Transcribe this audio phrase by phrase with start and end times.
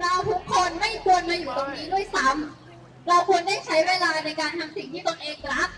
[0.00, 5.68] เราทุกคนไม่ควรมาอยู่ตรงนี้ด้วยซ้ำ เราควรได้ใช้เวลาในการทำสิ่งที่ตนเองรัก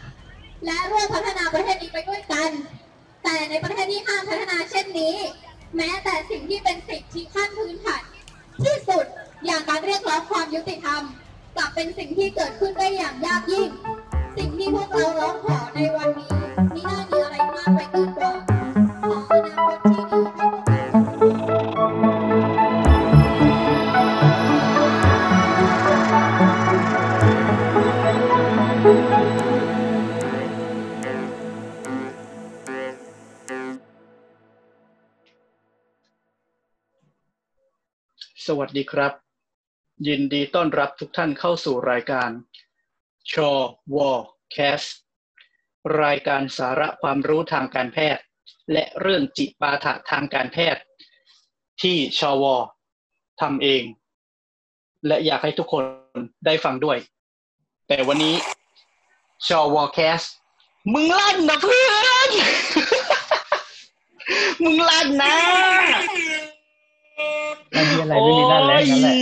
[0.67, 2.51] และร่วมพัฒนาประเทศนี้ไปด้วยกัน
[3.25, 5.17] แต่ในประเทศที่ห้ามพัฒนาเช่นนี้
[5.77, 8.03] แม้แต่สิ่งที่เป็นสิทธิขั้นพื้นฐาน
[8.65, 9.05] ที่สุด
[9.45, 11.03] อย่างการเรียกร้องความยุติธรรม
[11.57, 13.69] กลับเป็นสิ่งที่เกิดขึ้นได้อย่างยากยิ่ง
[14.37, 16.33] สิ่งที่พวกเราร้องขอในวันนี้
[16.75, 18.50] นี่น่ามีอะไรมากไปเกินกว่า
[38.53, 39.13] สวัสดีครับ
[40.07, 42.31] ยินดีต้อนรับทุกท่านเข้าสู่รายการ
[43.33, 43.51] ชอ
[43.97, 44.13] วอ
[44.51, 44.83] แคส
[46.03, 48.23] รายการสาระความรู้ทางการแพทย์
[48.73, 50.83] และเรื่องจิปาถะทางการแพทย์
[51.83, 52.57] ที่ชอวอ
[53.41, 53.83] ทำเอง
[55.07, 55.85] และอยากให้ทุกคน
[56.47, 56.99] ได้ฟังด้วย
[57.89, 58.37] แต่วันนี้
[59.47, 60.21] ชอวอแคส
[60.93, 61.91] มึงลั่นนะเพื่อ
[62.29, 62.31] น
[64.65, 65.35] มึงลั่นนะ
[67.71, 69.15] ไม่มีอะไรไม่มีนั่นแล้วนั่นแหละ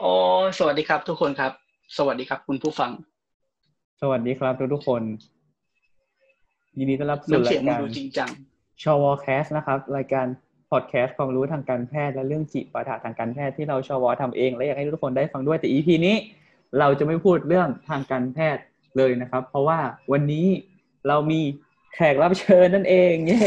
[0.00, 0.12] โอ้
[0.46, 1.52] ยสวัสดีครับ ทุกคนครับ
[1.96, 2.90] สวัสดีครับ คุณผู้ฟัง
[4.00, 5.02] สวัสดีครับทุกทุกๆคน
[6.78, 8.30] ยินดีต้อนรับสู่น้ำราเสียงยมึงการดูจริงจัง
[8.82, 10.26] ชวแคสนะครับ รายการ
[10.70, 16.16] พอดแคสต์ความรู้ทางการแพทย์และเรื่องจิตปัญหาทางการแพทย์ที่เราชวทำเอง และอยากให้ทุกคนได้ฟังด้วยแต่ EP นี้
[16.78, 18.62] เราจะไม่พูดเรื่องทางการแพทย์
[18.96, 19.78] เลยนะครับ เพราะว่า
[20.12, 20.46] วันนี้
[21.08, 21.40] เรามี
[21.94, 23.44] แขกรับเชิญนั่นเอง เย้แขก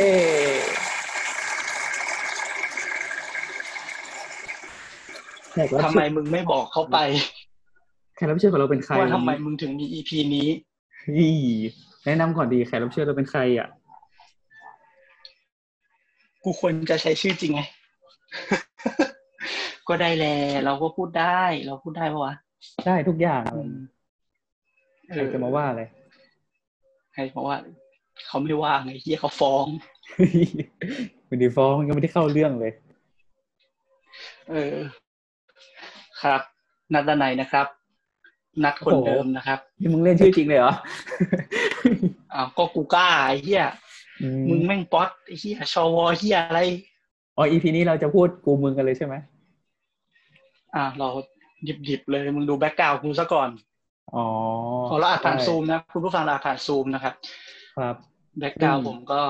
[5.39, 5.44] รับ
[5.83, 6.97] ทำเชิไมญมึงไม่บอกเขาไป
[8.15, 10.47] แขกรับเชิญของเราเป็นใครว่าทำไมมึงถึงมี EP นี้
[11.17, 11.27] อี
[12.05, 13.67] แนะนำก่อนดีแขกรับเชิญเราเป็นใครอะ
[16.43, 17.61] กูควรจะใช้ชื่อจริงไง
[19.87, 20.25] ก็ได้แล
[20.65, 22.33] เราก็พูดได้ เราพูดได้ปะวะ
[22.85, 23.73] ได้ทุกอย่างอืม
[25.13, 25.83] ใครจะมาว่าอะไร
[27.13, 27.55] ให้เพราะว่า
[28.27, 29.65] เขาไม่ว่าไงเฮียเขาฟ้อง
[31.27, 32.73] ไม่ได้ฟ้องยังไม่ได้เข้าเรื่องเลย
[34.49, 34.75] เออ
[36.21, 36.41] ครับ
[36.93, 37.67] นัดดนัยนะครับ
[38.63, 40.73] นัดคนโอ้โหเดิมนะครับนี่มึงเล่นชื่อจริงเลยเหรอ
[42.33, 43.65] อ้าวก็กูกล้าไอ้เฮีย
[44.21, 46.59] อืมึงแม่งป๊อตไอ้เฮียชอวอเฮียอะไร
[47.37, 49.15] อ๋อ EP นี้เราจะพูดกูมึงกันเลยใช่ไหม
[50.75, 51.07] อ่า เรา
[51.63, 53.49] หยิบหยิบๆเลยมึงดู background กูซะก่อน
[54.15, 54.25] อ๋อ
[54.89, 57.13] ขอเราอัดผ่านใช่ซูมนะคุณผู้ฟังเราอัดผ่านซูมนะครับ
[57.77, 57.95] ครับ
[58.39, 59.21] background อืมผมก็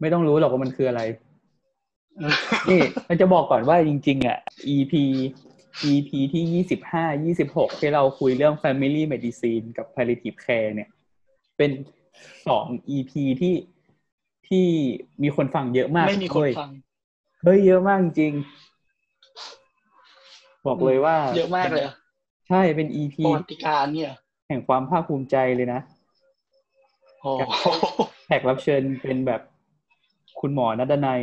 [0.00, 1.02] ไม่ต้องรู้หรอกว่ามันคืออะไร
[2.70, 4.38] นี่มันจะบอกก่อนว่าจริง ๆ อะ
[4.74, 4.92] EP
[5.90, 10.90] EP ที่ยี่สิบห้ายี่สิบหกที่เราคุยเรื่อง Family Medicine กับ Palliative Care เนี่ย
[11.56, 11.70] เป็น
[12.48, 13.54] สอง EP ที่
[14.48, 14.66] ที่
[15.22, 16.70] มีคนฟังเยอะมากไม่มีคนเว้ยฟัง
[17.42, 18.32] เฮ้ยเยอะมากจริง
[20.66, 21.94] บอกเลยว่า เยอะมากเลยอะ
[22.48, 24.12] ใช่เป็น EP ประวัติการเนี่ย
[24.48, 25.80] แห่งความภาคภูมิใจเลยนะ
[27.20, 27.66] โอ้โห
[28.26, 29.40] แขกรับเชิญเป็นแบบ
[30.40, 31.20] คุณหมอนัดนัย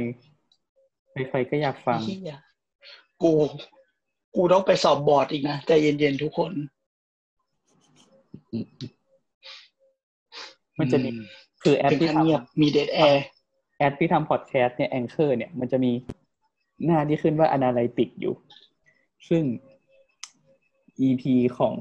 [1.30, 2.38] ใครๆก็อยากฟังเหี้ย
[3.24, 3.32] กู
[4.36, 6.52] กูต้องไปสอบบอร์ดอีกนะใจเย็นๆทุกคน
[10.80, 11.22] มันจะมีอื
[11.64, 13.26] คือแอปถึงที่ขั้นทำเงียบมีเดทแอร์
[13.78, 15.92] แอปที่ทำพอดแคสต์เนี่ยแองเกอร์เนี่ยมันจะมี
[16.86, 18.34] หน้าที่ขึ้นว่า Analytic อยู่
[19.30, 19.44] ซึ่ง
[21.08, 21.24] EP
[21.58, 21.76] ของ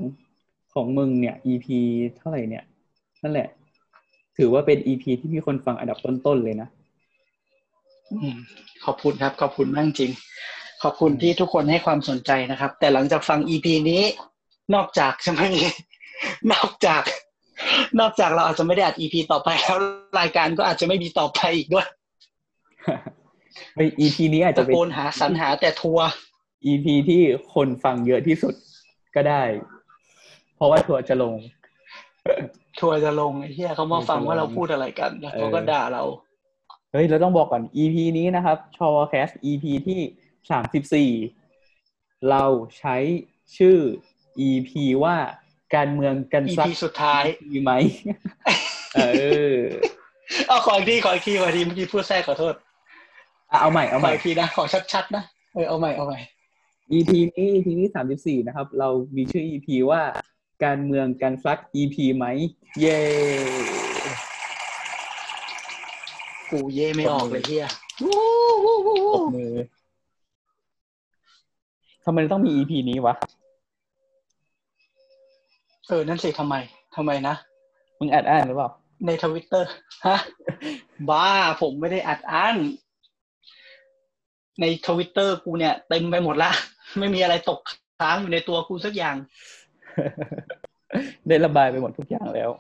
[0.74, 1.66] ของมึงเนี่ย EP
[2.16, 2.64] เท่าไหร่เนี่ย
[3.22, 3.48] นั่นแหละ
[4.36, 6.68] ถือว่าเป็น EP ที่มีคนฟังอันดับต้นๆเลยนะ
[8.84, 10.10] ขอบคุณครับ ขอบคุณมากจริง
[10.82, 14.02] ขอบคุณที่ทุกคนให้ความสนใจนะครับ แต่หลังจากฟัง EP นี้
[14.74, 15.48] นอกจากจะไม่
[16.52, 17.02] นอกจาก
[18.00, 19.78] นอกจากเราอาจจะไม่ได้อัด EP ต่อไปแล้ว
[20.20, 21.86] รายการก็อาจจะไม่มีต่อไปอีกด้วย
[23.74, 26.06] เฮ้ย EP นี้อาจจะตะเป็นโกนหาสรรหาแต่ทัวร์
[26.66, 27.22] EP ที่
[27.54, 28.54] คนฟังเยอะที่สุด
[29.14, 29.42] ก็ได้
[30.56, 31.36] เพราะว่าทัวร์จะลง
[32.80, 36.02] ทัวร์จะลงไอ้เหี้ยเขามาฟังว่าเราพูดอะไรกันแล้วเขาก็เออด่าเรา
[36.92, 40.00] เฮ้ยเราต้องบอกก่อน EP นี้นะครับชอวแคส EP ที่
[40.50, 41.10] สามสิบสี่
[42.30, 42.44] เรา
[42.78, 42.96] ใช้
[43.56, 43.78] ชื่อ
[44.48, 44.70] EP
[45.04, 45.16] ว่า
[45.74, 47.72] การเมืองกันซัก EP สุดท้ายมีไหม
[48.94, 49.00] เอ
[49.54, 49.56] อ
[50.48, 52.54] เอาขออีกทีขออีกทีขออีกทีเมื่อกี้พูดแทรกขอโทษ
[53.50, 55.22] อะเอาใหม่เอาขใหอม่อีกทีนะขอชัดๆนะ
[55.54, 56.18] เออเอาใหม่เอาใหม่
[56.92, 60.02] EP นี้ EP นี้สามสิบสี่นะครับ เรามีชื่อ EP ว่า
[60.64, 62.26] การเมืองกันซัก EP ไหม
[62.80, 62.98] เย้
[66.50, 67.66] กูเย่ไม่ออกเลยเฮีย
[69.14, 69.54] ปรบมือ
[72.04, 73.14] ทำไมต้องมี EP นี้วะ
[75.88, 76.54] เออ นั่นสิทำไม
[76.96, 77.34] ทำไมนะ
[77.98, 78.70] มึงอัดอั้นหรือเปล่า
[79.06, 79.70] ในทวิตเตอร์
[80.06, 80.18] ฮะ
[81.08, 81.26] บ้า
[81.60, 82.56] ผมไม่ได้อัดอั้น
[84.60, 86.50] ในทวิตเตอร์กูเนี่ย เต็มไปหมดละ
[86.98, 87.58] ไม่มีอะไรตก
[88.00, 89.16] ค้างอยู่ในตัวกูสักอย่าง
[91.28, 92.50] ได้ระบายไปหมดทุกอย่างแล้ว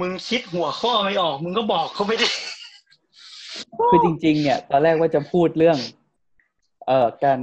[0.00, 2.28] มึงคิดหัวข้อไม่ออก มึงก็บอกเขาไม่ได้
[3.90, 5.78] คือจริง ๆ เนี่ย ตอนแรกว่าจะพูดเรื่อง
[6.86, 7.38] เอ่อการ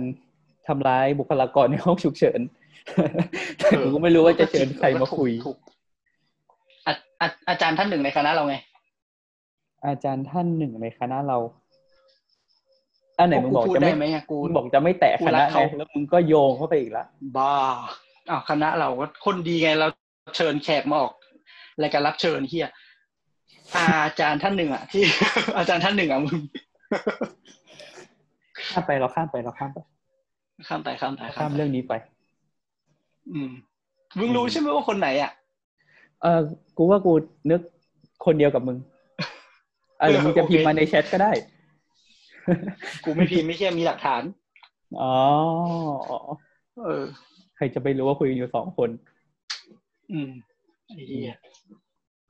[0.67, 2.41] ทำร้ายบุคลากรในห้องฉุกเฉิน
[3.57, 5.57] แต่กูก็ไม่รู้ว่าจะเชิญใครมาคุยถูก
[6.87, 8.55] อาอาอาจารย์ท่านหนึ่งในคณะเราไง
[9.87, 11.37] อาจารย์ท่านหนึ่งในคณะเรา
[13.17, 17.05] อันไหนมึงบอกพูดจะได้ไม่ไหมอะกูมึงบอกจะไม่แตะกูครัณะกไงเขาแล้วมึงก็โยงเข้าไปอีกละ
[17.37, 17.53] บ้า
[18.29, 19.87] อ้าวคณะเราก็คนดีไงเรา
[20.37, 21.13] เชิญแขกมาออก
[21.81, 22.69] รายการรับเชิญเฮีย
[24.05, 25.03] อาจารย์ท่านหนึ่งอะที่
[25.57, 26.39] อาจารย์ท่านหนึ่งอะมึง
[28.71, 29.79] ข้ามไปเราข้ามไปเราข้ามไป
[30.67, 31.93] ข้ามไปข้ามไปข้ามเรื่องนี้ไป
[33.33, 33.51] อืม
[34.19, 35.31] มึงรู้ใช่ไหมว่าคนไหนอะ
[36.21, 36.39] เออ
[36.77, 37.13] กูว่ากู
[37.51, 37.61] นึก
[38.25, 38.77] คนเดียวกับมึง
[39.99, 41.31] เออหรือมึงจะโอเคพิมพ์มาในแชทก็ได้
[43.03, 44.23] กูไม่พิมพ์ไม่เชื่อมีหลักฐาน
[45.01, 45.15] อ๋อ
[46.85, 47.03] เออ
[47.55, 48.89] ใครจะไปรู้ว่าคุยกันอยู่สองคน
[50.11, 50.29] อืม
[50.85, 51.37] ไอ้เหี้ย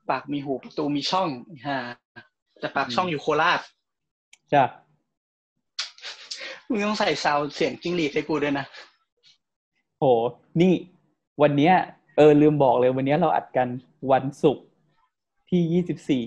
[0.10, 1.30] ปากมีหูประตูมีช่อง
[1.68, 1.80] ฮะ
[2.60, 3.62] แต่ปากช่องอยู่โคราช
[4.54, 4.64] จ้ะ
[6.70, 8.66] มึงต้องใส่ซาวด์เสียงจิ้งหรีดให้กูด้วยนะ
[10.00, 10.04] โห
[10.62, 10.74] นี่
[11.42, 11.74] วันเนี้ย
[12.18, 13.68] เออลืมบอกเลยวันเนี้ยเราอัดกัน
[14.12, 14.66] วันศุกร์
[15.50, 16.24] ที่ยี่สิบสี่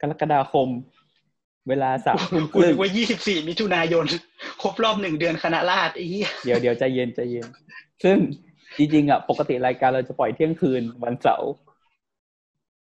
[0.00, 0.68] กรกฎาคม
[1.68, 2.90] เวลาสามทุ่มคกูรึ่นึงกว่า
[3.20, 4.04] 24มิถุนายน
[4.62, 7.46] ครบรอบหนึ่งเดือนคณะราษฎรไอ้เหี้ยเดี๋ยวเดี๋ยวใจเย็นใจเย็น
[8.04, 8.16] ซึ่ง
[8.76, 11.50] จริงๆอะปกติรายการเราจะปล่อยเที่ยงคืนวันเสาร์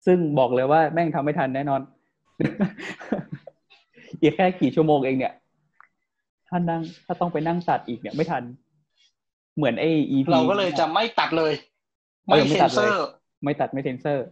[0.06, 1.82] ซึ่งบอกเลยว่าแม่งทำไม่ทันแน่นอน
[4.22, 5.34] อีกแค่กี่ชั่วโมงเองเนี่ย
[6.54, 8.44] ถ้านั่งถ้าต้องไปนั่งตัดอีกเนี่ยไม่ทัน
[9.58, 11.54] เหมือนไอ้ EP เราก็เลยจะไม่ตัดเลย
[12.26, 13.08] ไม่เออไม่เซ็ตันดเซเลยอร์
[13.44, 14.26] ไม่ตัดไม่เซนเซอร์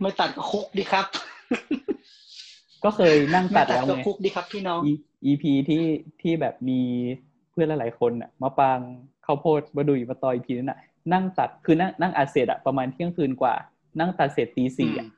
[0.00, 1.06] ไม่ตัดก็คุกดีครับ
[2.84, 5.84] ก็เคยนั่งไม่ตัดตัดแล้วก็ไงคุกดีครับพี่น้อง E- EP ที่
[6.22, 6.80] ที่แบบมี
[7.50, 8.78] เพื่อนหลายๆคนอะมาปาง
[9.26, 10.78] ข้าวโพดมาดุยมาตอย EP นั้นอะ
[11.12, 13.54] นั่งตัดคือนั่งนั่งอัดเสร็จอะประมาณเที่ยงคืนกว่า
[14.00, 15.08] นั่งตัดเสร็จตีสี่อะ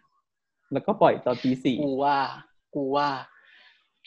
[0.73, 2.19] แล้วก็ปล่อยตอนตีสี่กูว่า
[2.75, 3.09] กูว่า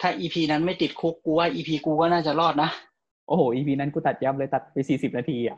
[0.01, 2.69] ถ้า EP นั้นไม่ติดคุกกูว่า EP กูก็น่าจะรอดนะ
[3.27, 5.57] โอ้โห EP นั้นกูตัดยับเลยตัดไปสี่สิบนาทีอะ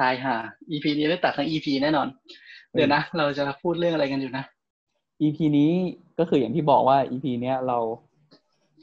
[0.00, 0.34] ตายห่า
[0.70, 2.08] EP นี้ได้ตัดทั้ง EP แน่นอน
[2.72, 4.44] เดี๋ยวนะ เราจะพูดเรื่องอะไรกันอยู่นะ
[5.22, 5.70] EP นี้
[6.18, 7.78] ก็คืออย่างที่บอกว่า EP เนี้ยเรา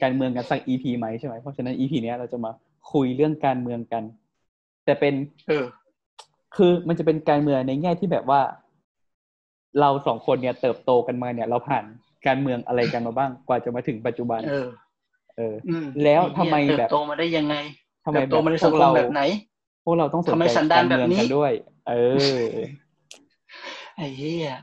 [0.02, 2.50] การเมืองกันสัก EP ไหมใช่ไหมเพราะฉะนั้น EP เนี้ยเราจะมา
[2.92, 4.02] คุยเรื่องการเมืองกัน
[4.84, 5.14] แต่เป็น
[5.48, 5.64] เออ
[6.56, 8.40] คือมันจะเป็นการเมืองในแง่ที่แบบว่า
[9.80, 11.84] เราสองคนเนี่ยเติบโตกันมาเนี่ย เราผ่าน
[12.26, 14.68] การเมืองอะไรกันมาบ้าง กว่าจะมาถึงปัจจุบัน เออ
[15.36, 17.54] เอออืมแล้วทำไมแบบเติบโตมาได้ยังไง
[18.04, 19.22] ทำไมเติบโตมาในพสัวงกคมเราแบบไหน
[19.84, 21.52] พวกเราต้องสนทำไมใจสันดานการเมืองแบบนี้กันด้วย
[21.88, 21.94] เอ
[22.42, 22.52] อ
[23.96, 24.54] ไอ้เหี้ย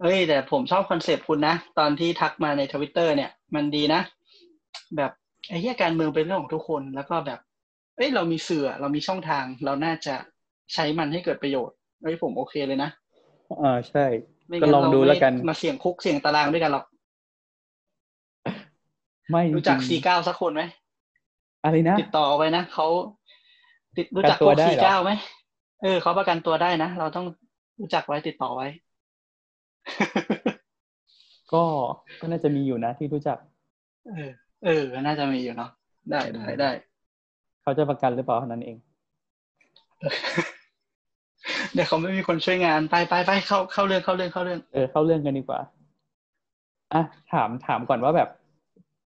[0.00, 4.00] เอ้ย แต่ผมชอบ concept คุณนะ ตอนที่ทักมาในทวิตเตอร์เนี่ย มันดีนะ
[4.96, 5.10] แบบ
[5.48, 7.38] ไอ้เหี้ยการเมืองเป็นเรื่องของทุกคนแล้วก็แบบ
[7.96, 10.14] เอ้ยเรามีสื่ออะเรามีช่องทาง เราน่าจะ
[10.74, 12.90] ใช้มันให้เกิดประโยชน์เอ้ยผมโอเคเลยนะ
[13.62, 14.04] อ่าใช่
[14.48, 16.84] ไม่ก็งั้นลองเราดูไม่แล้วกัน มาเสี่ยงคุกเสี่ยงตารางด้วยกันหรอก
[19.30, 22.86] ไม่รู้จักจสี่งเก้าสักคนไหมๆอะไรนะ ติดต่อเอาไว้นะเขา
[23.96, 25.10] ติดรู้จักประกันตัวพวกได้สี่เหรอเก้าไหม
[25.82, 27.26] เออเขาประกันตัวได้นะเราต้อง
[27.80, 28.66] รู้จักไว้ติดต่อไว้
[31.52, 31.62] ก็
[32.20, 33.38] ก็น่าจะมีอยู่นะที่รู้จัก
[34.12, 34.30] เออ
[34.64, 35.70] เออ น่าจะมีอยู่เนาะ
[36.10, 36.70] ได้ได้ได้
[37.62, 38.76] เขาจะประกันหรือเปล่าเท่านั้นเอง
[41.74, 45.60] เดี๋ยวเขาไม่มีคนช่วยงานไปไปไปเข้าเข้าเรื่องเข้าเรื่องเข้าเรื่องเออเข้าเรื่องกันดีกว่า
[46.92, 48.28] อะถามถามก่อนว่าแบบ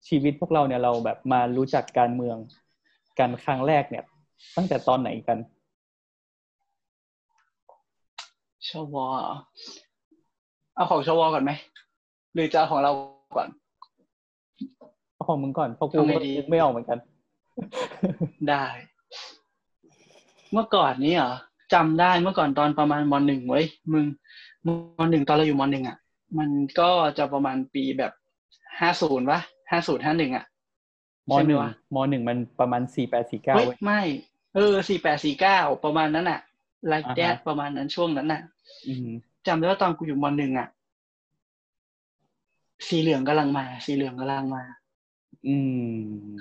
[0.08, 2.36] ชีวิตพวกเราเนี่ยเราแบบมารู้จักการเมือง
[3.18, 4.04] กันครั้งแรกเนี่ย
[4.56, 5.38] ตั้งแต่ตอนไหนกัน
[8.68, 9.08] ชวเหรอ
[10.74, 11.52] เอาของชวก่อนไหม
[12.34, 12.92] หรือจะเอาของเรา
[13.36, 13.48] ก่อน
[15.14, 16.98] เอาของมึงก่อนเพราะกูทำไงก็ดีนึกไม่ออกเหมือนกัน
[18.48, 18.64] ได้
[20.52, 21.32] เมื่อก่อนนี้เหรอ
[21.72, 24.04] จำได้เมื่อก่อนตอนประมาณมหนึ่งเว้ยมึง
[24.66, 24.68] ม
[25.10, 25.96] หนึ่งตอนเราอยู่มหนึ่งอะ
[26.38, 28.12] มันก็จะประมาณปีแบบ
[28.80, 30.44] ห้าศูนย์วะห้าศูนย์ห้าหนึ่งอะ
[31.30, 34.02] มใช่ไหหนึ่งวะมหนึ่งมันประมาณสี่แปดสี่เก้าเฮ้ยเว้ยไม่
[34.54, 36.40] เออสี่แปดสี่เก้าประมาณนั้นอะ
[36.88, 38.42] ไลฟ์อ่าฮะแดดประมาณนั้นช่วงนั้นน่ะ
[38.88, 39.08] อืม
[39.46, 40.68] จำได้ว่าตอนกูอยู่มหนึ่งอะ
[42.88, 44.62] สีเหลืองกำลังมา สีเหลืองกำลังมา
[45.46, 45.90] อืม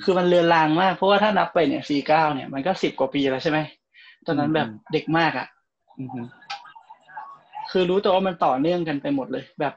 [0.03, 3.59] คือมันเลือนลางมาก เพราะว่าถ้านับไปเนี่ยสี่เก้าเนี่ยมันก็สิบกว่าปีแล้วใช่ไหม
[4.27, 5.47] ตอนนั้นแบบเด็กมากอะ
[5.99, 6.27] อืม
[7.71, 9.73] คือรู้แต่ว่ามันต่อเนื่องกันไปหมดเลย แบบ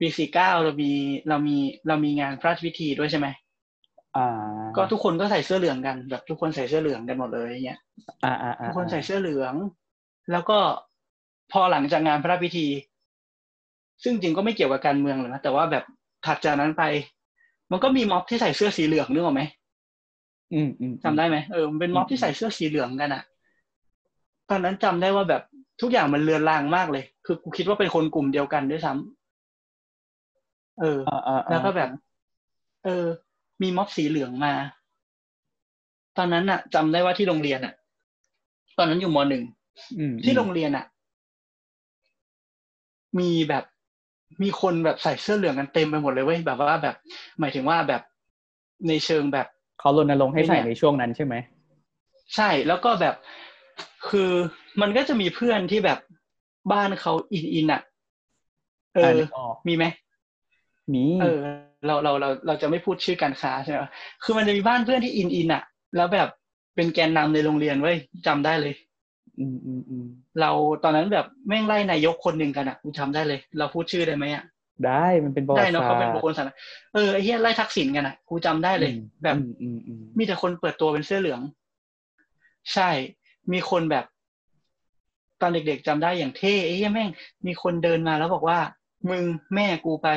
[0.00, 0.92] ปีสี่เก้าเรามี
[1.28, 1.56] เรามี
[1.88, 3.26] เรามีงานพระราชพิธีด้วยใช่ไหม
[4.16, 4.28] อ่า
[4.76, 7.80] ก็ทุกคนก็ใส่เสื้อเหลืองกัน แบบทุกคนใส่เสื้อเหลืองกันหมดเลยอย่างเงี้ย
[8.24, 9.54] อ่าอ่าอ่าทุกคนใส่เสื้อเหลือง
[10.32, 10.58] แล้วก็
[11.52, 12.66] พอหลังจากงานพระราชพิธี
[14.02, 15.84] ซึ่งจริงก็ไม่เกี่ยวกับการเมืองหรอกนะแต่ว่าแบบ
[16.26, 16.82] ถัดจากนั้นไป
[17.70, 19.42] มันก็มีม็อบที่ใส่เสื้อสีเหลืองนึกออกไหม
[20.54, 23.22] อืมอืมจำได้ไหมเออมันเป็นม็อบที่ใส่เสื้อสีเหลืองกันอะ
[24.50, 25.42] ตอนนั้นจำได้ว่าแบบ
[25.80, 31.90] ทุกอย่างมันเลือนลางมากเลย คือกูคิดว่าเป็นคนกลุ่มเดียวกันด้วยซ้ำเอออ่าอ่าอ่าแล้วก็แบบ
[32.84, 33.04] เออ
[33.62, 34.52] มีม็อบสีเหลืองมา
[36.16, 37.74] ตอนนั้นอะจำได้ว่าที่โรงเรียนอะ
[38.78, 39.42] ตอนนั้นอยู่มหนึ่ง
[39.98, 40.84] อืมที่โรงเรียนอะ
[43.20, 43.64] มีแบบ
[44.42, 46.96] มีคนแบบใส่เสื้อเหลืองกันเต็มไปหมดเลยเว้ยแบบว่าแบบ
[47.40, 48.02] หมายถึงว่าแบบ
[48.88, 49.46] ในเชิงแบบ
[49.80, 51.34] เขารณรงค์ให้ใส่ไอ้เนี่ยในช่วงนั้นใช่ไหม
[52.34, 53.14] ใช่แล้วก็แบบ
[54.08, 54.30] คือ
[54.80, 55.98] มันก็จะมีเพื่อนที่แบบ
[56.72, 57.82] บ้านเขาอินอินอะ
[58.94, 59.84] เออนึกออกมีไหม
[60.92, 61.38] มีเออ
[61.86, 63.80] เราเราเราเราจะไม่พูดชื่อการค้าใช่ไหม
[64.22, 65.62] คือมันจะมีบ้านเพื่อนที่อินอินอะ
[65.96, 66.28] แล้วแบบ
[66.74, 68.74] เป็นแกนนำในโรงเรียนเว้ยจำได้เลย
[69.40, 70.06] อืมอืมอืม
[70.40, 70.50] เรา
[70.84, 74.44] ตอนนั้นแบบแม่งไล่นายกคนหนึ่งกันอะกูจำได้เลย เราพูดชื่อได้ไหมอะ
[74.86, 76.54] ได้มันเป็นประวัได้ติเนาะศาสตเขาเป็นร์บุคคลสาธารณะ
[76.94, 81.40] เออไอ้เหี้ยไล่ทักษิณกันอะกูจำได้เลยอืมแบบอืมอืมอืมมีแต่คนเปิดตัวเป็นเสื้อเหลือง
[82.74, 82.90] ใช่
[83.52, 84.04] มีคนแบบ
[85.40, 87.08] ตอนเด็กๆจำได้อย่างเท่ไอ้แม่ง
[87.46, 88.58] มีคนเดินมาแล้วบอกว่า
[89.10, 89.24] มึง
[89.54, 90.08] แม่กูไป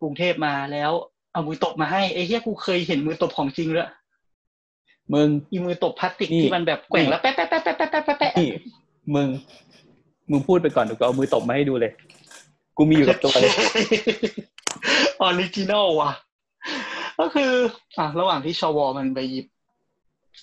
[0.00, 0.90] กรุงเทพมาแล้ว
[1.32, 3.88] เอามือตบมาให้ไอ้เฮียกูเคยเห็นมือตบของจริงเลย
[5.14, 8.32] มึงอีมือตบพลาสติกที่มันแบบแกว่งแล้วแป๊ะแป๊ะแป๊ะแป๊ะแป๊ะแป๊ะ
[9.14, 9.28] มึง
[10.30, 11.92] มึงพูดไปก่อนเดี๋ยวกูเอามือตบมาให้ดูเลย
[12.76, 13.52] กูมีอยู่กับตัวเลย
[15.20, 16.12] original ว่ะ
[17.20, 17.52] ก็คือ
[17.98, 19.46] อะ ระหว่างที่ชวมันไปหยิบ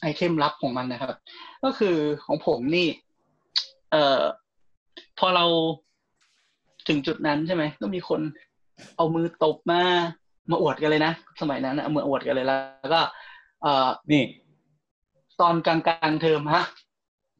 [0.02, 1.10] ไอเทมลับของมันนะครับ
[1.64, 1.96] ก็คือ
[2.26, 2.88] ของผมนี่
[3.92, 4.22] เอ่อ
[5.20, 5.46] พอเรา
[6.88, 8.22] ถึงจุดนั้นใช่ไหมก็มีคน
[8.98, 9.82] เอามือตบมา
[10.52, 13.02] มาอวดกันเลยนะ สมัยนั้นนะเอามืออวดกันเลยแล้วก็
[13.62, 14.24] เอ่อนี่
[15.42, 16.64] ตอนกลางกลางๆเทอมฮะ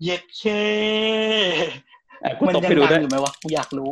[0.04, 0.44] เย็ดเค
[2.24, 3.90] อะกูมันตบยังให้ดูดัด้วยงอยู่ไหมวะกูอยากรู้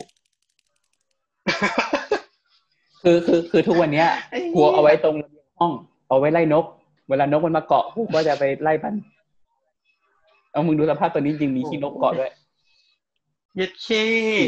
[3.01, 5.73] คือคือคือทุกวันเนี้ยไอ้เหี้ยกูเอาไว้ตรงระเบียงห้อง
[6.09, 6.65] เอาไว้ไล่นก
[7.09, 8.95] เวลานกมันมาเกาะกูก็จะไปไล่มัน
[10.51, 12.31] เอามึงดูสภาพตัวนี้จริงมีขี้นกเกาะด้วย
[13.55, 13.88] เย็ดเข้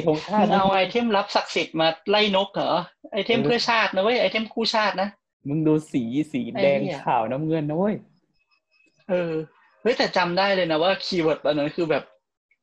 [0.08, 2.74] ธงชาติมึงเอา item ลับศักดิ์สิทธิ์มาไล่นกเหรอ
[3.12, 5.10] item เออเพื่อชาตินะเว้ย item คู่ชาตินะ
[5.48, 7.96] มึงดูสีสีแดงไอ้เหี้ยขาวน้ำเงินนะเว้ย
[9.10, 9.34] เออ
[9.82, 12.04] เฮ้ยแต่จำได้เลยนะว่า keyword ตอนนั้นคือแบบ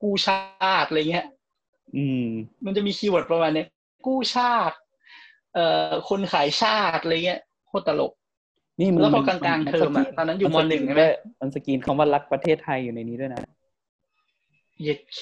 [0.02, 1.26] กู้ชาติอะไรเงี้ย
[1.96, 2.24] อืม
[2.64, 3.68] มันจะมี keyword ประมาณเนี้ย
[4.06, 4.76] กู้ชาติ
[5.54, 8.12] เอ่อคนขายชาติอะไรเงี้ยโคตรตลก
[8.80, 11.04] นี่มึงแล้วพอกลางๆเทอมอะตอนนั้นอยู่มหนึ่งใช่ไหม
[11.40, 13.40] มันสกรีนคำว่ารักประเทศไทยอยู่ในนี้ด้วยนะ
[14.82, 15.20] เย็ดเค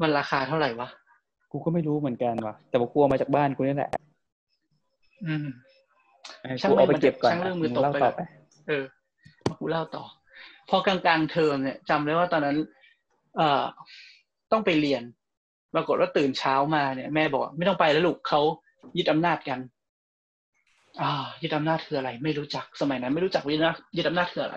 [0.00, 0.88] มันราคาเท่าไหร่วะ
[1.50, 3.90] กูก็ไม่รู้เหมือนกันว่ะ แต่ว่ากูเอามาจากบ้านกูนี่แหละ
[5.26, 5.46] อืม
[6.48, 8.22] ให้ช่างกูไม่เอาไปเก็บก่อนช่างเรื่องมือตบเล่าไปต่อก่อนไป
[8.68, 8.84] เออ
[9.48, 10.04] มากูเล่าต่อ
[10.68, 12.56] พอกลางกลางๆเทอมเนี่ยจำได้ว่าตอนนั้น
[13.36, 13.64] เอ่อ
[14.52, 15.02] ต้องไปเรียน
[15.74, 18.40] ปรากฏว่าตื่นเช้ามาเนี่ย แม่บอกว่าไม่ต้องไปแล้วลูกเขา
[18.96, 19.81] ยึดอำนาจกันอ่า
[21.42, 24.56] ยึดอำนาจคืออะไร ไม่รู้จักสมัยนั้น ไม่รู้จักยึดอำนาจยึดอำนาจคืออะไร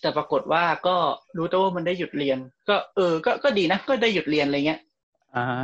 [0.00, 0.96] แต่ปรากฏว่าก็
[1.36, 4.80] รู้แต่ว่ามันได้หยุดเรียน ก็เออ ก็ก็ดีนะ ก็ได้หยุดเรียนอะไรเงี้ย
[5.36, 5.62] อ่าฮะ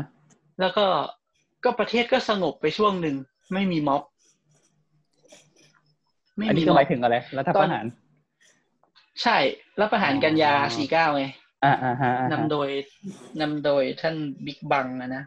[0.61, 0.87] แล้วก็
[1.65, 3.17] ก็ประเทศก็สงบไปช่วงหนึ่ง
[3.53, 4.03] ไม่มีม็อบ
[6.37, 7.85] ไม่อันมีนี้ก็ม็หอมาบยถึงอะไรรัฐประหาร
[9.23, 9.37] ใช่
[9.81, 11.25] รับประหารกันยาอ๋อสี่เก้าไง
[11.65, 12.69] อ่าอ่าฮะอ่าฮะนำโดย
[13.41, 14.17] นำโดยท่าน
[14.47, 15.25] บิ๊กบังนะนะ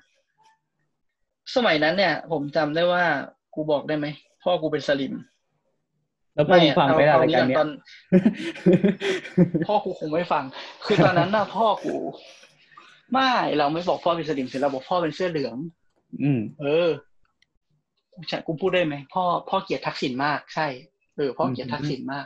[1.55, 3.05] สมัยนั้นเนี่ย ผมจำได้ว่า
[3.55, 4.07] กูบอกได้ไหม
[4.43, 5.13] พ่อกูเป็นสลิม
[6.33, 7.69] แล้วพอมึงฟังไปเอาอะไรเอากันงี้เนี่ยตอน
[9.67, 10.43] พ่อกูคงไม่ฟัง
[10.85, 11.95] คือตอนนั้นน่ะพ่อกู
[13.13, 15.55] ไม่เราไม่บอกพ่อเป็นสลิมเสร็จเราบอกพ่อเป็นเสื้อเหลือง
[16.21, 16.89] อืม เออ
[18.29, 20.67] ฉันกูพูดได้ไหมพ่อพ่อเกลียดทักษิณมากใช่
[21.15, 22.25] เออพ่อเกลียดทักษิณมาก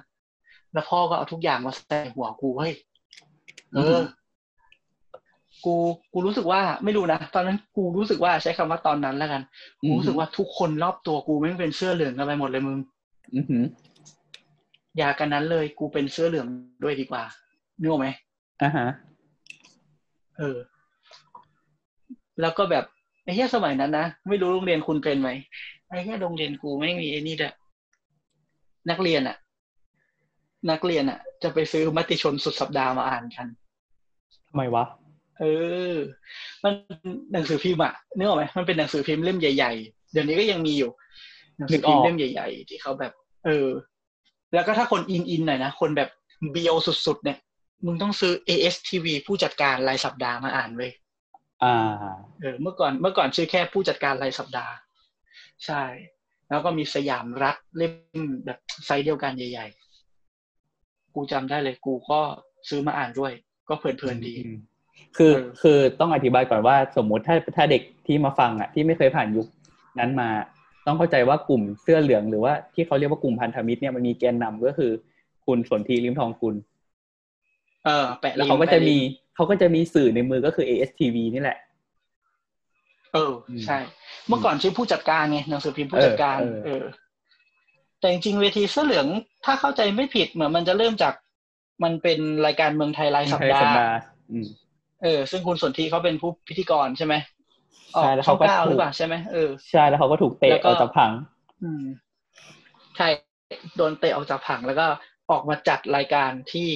[0.73, 2.73] แล้วพ่อก็เอาทุกอย่างมาใส่หัวกูเฮ้ย
[3.75, 3.99] เออ
[5.65, 5.75] กู
[6.13, 9.41] กูรู้สึกว่าไม่รู้นะตอนนั้นกูรู้สึกว่าใช้คำว่าตอนนั้นแล้วกัน
[9.83, 12.77] อืกูมรู้สึกว่าทุกคนรอบตัวกูไม่งเป็นเสื้อเหลืองกันไปหมดเลยมึง
[13.35, 13.63] อือหือ
[14.97, 16.47] อย่ากันนั้นเลยกูเป็นเสื้อเหลือง
[16.83, 17.23] ด้วยดีกว่า
[17.79, 18.07] นึกออกไหม
[18.61, 18.87] อ่าฮะ
[20.37, 20.57] เออ
[22.41, 22.85] แล้วก็แบบ
[23.23, 25.29] ไอ้แค่สมัยนั้นนะไม่รู้โรงเรียนคุณเป็นไหม
[25.89, 27.53] ไอ้แค่โรงเรียนกูไม่มีไอ้นี่แหละ
[28.89, 29.37] นักเรียนอะ
[30.71, 33.47] นักเรียนอะจะไปซื้อมติชนสุดสัปดาห์มาอ่านกัน
[34.49, 34.83] ทำไมวะ
[35.39, 35.45] เอ
[35.93, 35.95] อ
[36.63, 36.73] มัน
[37.33, 40.91] หนังสือพิมพ์อะนึกออกไหมมันเป็นหนังสือพิมพ์เล่มใหญ่ๆ เดี๋ยวนี้ก็ยังมีอยู่
[41.57, 43.13] หนังสือพิมพ์เล่มใหญ่ ๆ ที่เขาแบบ
[43.45, 43.67] เออ
[44.53, 46.09] แล้วก็ถ้าคนอินอินหน่อยนะ คนแบบ
[46.51, 47.37] เบียวสุดๆ เนี่ย
[47.85, 50.91] มึงต้องซื้อ ASTV ผู้จัดการรายสัปดาห์มาอ่านเว้ย
[51.63, 51.77] อ่า
[52.41, 54.73] เออ เมื่อก่อนเมื่อก่อนชื่อแค่ผู้จัดการรายสัปดาห์
[55.65, 55.83] ใช่
[56.49, 57.93] แล้วก็มีสยามรัฐเล่ม
[58.45, 59.67] แบบไซส์เดียวกันใหญ่
[60.41, 62.19] ๆ กูจำได้เลย กูก็
[62.69, 63.31] ซื้อมาอ่านด้วย
[63.69, 64.59] ก็เพลินๆดีอืม
[65.17, 69.47] คือเออคือต้องอธิบายก่อนว่าสมมุติถ้าถ้าเด็กที่มาฟังอะที่ไม่เคยผ่านยุค
[69.99, 70.29] นั้นมา
[70.85, 74.91] ต้องเข้าใจว่ากลุ่มเสื้อเหลืองหรือว่าที่เขาเรียกว่ากลุ่มพันธมิตรเนี่ยมันมีแกนนำก็คือ
[75.45, 76.55] คุณสนธิริมทองกุล
[77.85, 78.97] เออ แปะแล้วลิงเขาก็แปจะลิงมี
[79.35, 81.57] เขาก็จะมีสื่อในมือก็คือ ASTV นี่แหละ
[83.13, 83.33] เออ
[83.65, 83.77] ใช่
[84.27, 86.83] เมื่อก่อนชื่อผู้จัดการไงหนังสือพิมพ์ผู้จัดการ เออเออเออ
[87.99, 89.07] แต่จริงๆเวทีเสื้อเหลือง
[89.45, 91.13] ถ้าเข้าใจไม่ผิดเหมือนมันจะเริ่มจาก
[91.83, 93.97] มันเป็นรายการเมืองไทยรายสัปดาสัปห์ดาห์
[94.31, 94.47] อืม
[95.03, 97.15] เออ ซึ่งคุณสนธิเขาเป็นผู้พิธีกรใช่ไหม
[97.97, 101.11] ออกใช่แล้วช่อเขางก็เก้าถูกหรือเปล่าใช่ไหมเออใช่แล้วเขาก็ถูกเตะแล้วก็ออกจากผัง
[101.63, 101.83] อืม
[102.97, 103.07] ใช่
[103.77, 104.85] โดนเตะออกจากผังแล้วก็
[105.31, 106.69] ออกมาจัดรายการที่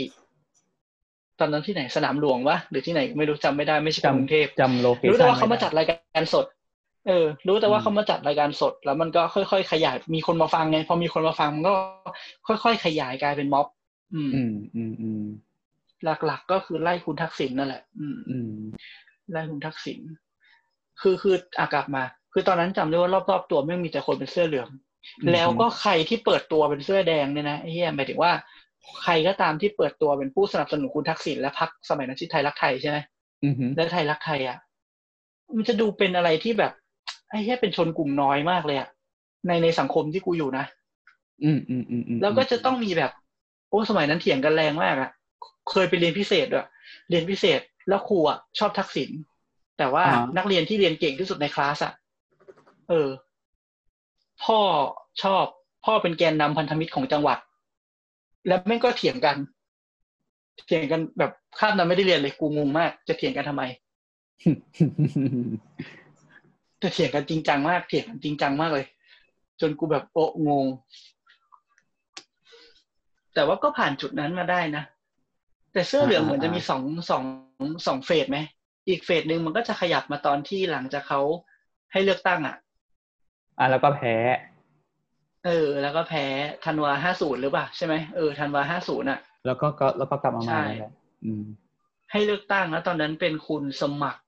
[1.39, 6.45] ตอนนั้นที่ไหนสนามหลวงวะหรือที่ไหนไม่รู้จำไม่ได้ไม่ใช่กรุงเทพจำ location รู้แต่ว่าเขามาไได้จัดรายการสด
[7.07, 11.73] เออ รู้แต่ว่าอืมเขามาจัดรายการสด แล้วมันก็ค่อยๆขยาย มีคนมาฟังไงพอมีคนมาฟังมันก็
[12.47, 13.65] ค่อยๆขยายกลายเป็นม็อบ
[14.13, 15.21] อืม อืมอืมอืม
[16.03, 18.51] หลักๆก็คือไล่คุณทักษิณนั่นแหละ อืมอืม
[19.31, 19.99] ไล่คุณทักษิณ
[21.01, 24.69] คือคืออากลับมา คือตอนนั้นจำได้ว่ารอบๆตัวไม่มีแต่คนเป็นเสื้อเหลือง
[25.21, 28.31] อืมแล้วก็ใครที่เปิดตัวเป็นเสื้อแดงเนี่ยนะไอ้เหี้ยหมายถึงว่า
[29.03, 32.97] ใครก็ตามที่เปิดตัวเป็นผู้สนับสนุนคุณทักษิณและพรรคสมัยนั้นชื่อไทยรักไทยใช่ไหม
[33.43, 34.57] อืมและไทยรักไทยอะ
[35.55, 36.71] มันจะดูเป็นอะไรที่แบบ
[37.29, 38.89] ไอ้เหี้ยเป็นชนกลุ่มน้อยมากเลยอะ
[39.47, 40.65] ในในสังคมที่กูอยู่นะ
[41.43, 43.11] อืมอืมอืมอืมแล้วก็จะต้องมีแบบ
[43.69, 45.09] โอ้สมัยนั้นเถียงกันแรงมากอะ
[45.69, 46.67] เคยไปเรียนพิเศษด้วย
[47.09, 47.59] เรียนพิเศษ
[47.89, 49.09] แล้วครูอะชอบทักษิณ
[49.77, 50.05] แต่ว่า
[50.37, 51.93] นักเรียนที่เรียนเก่งที่สุดในคลาสอะ
[52.89, 53.09] เออ
[54.43, 54.59] พ่อ
[55.23, 55.45] ชอบ
[55.85, 57.37] พ่อเป็นแกนนำพันธมิตรของจังหวัด
[58.47, 59.37] แล้วแม่งก็เถียงกัน
[60.65, 63.63] เถียงกันแบบคาบนั้นไม่ได้เรียนเลยกูงงมาก จะเถียงกันทำไม
[66.79, 68.85] แต่เถียงกันจริงจังมากเถียงกันจริงจังมากเลย
[69.61, 70.65] จนกูแบบโอะงง
[73.33, 74.83] แต่ว่าก็ผ่านจุดนั้นมาได้นะ
[75.73, 77.23] แต่เสื้อเหลืองเหมือนจะมีสองสอง
[77.87, 78.37] สองเฟสไหม
[78.89, 81.21] อีกเฟสหนึ่งมันก็จะขยับมาตอนที่หลังจากเขา
[81.91, 82.55] ให้เลือกตั้งอะ
[83.59, 84.15] อะแล้วก็แพ้
[85.45, 86.25] เออ แล้วก็แพ้
[86.65, 90.93] ธันวาห้าศูนย์หรือเปล่าใช่ไหมเออธันวาห้าศูนย์อะ แล้วก็ก็แล้วก็กลับมาใช่ใหม่นั่นแหละ
[91.25, 91.43] อืม
[92.11, 94.21] ให้เลือกตั้งแล้วตอนนั้นเป็นคุณสมัคร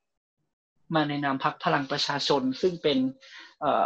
[0.95, 2.97] มาในนามพักพลังประชาชน ซึ่งเป็น
[3.59, 3.83] เอ่อ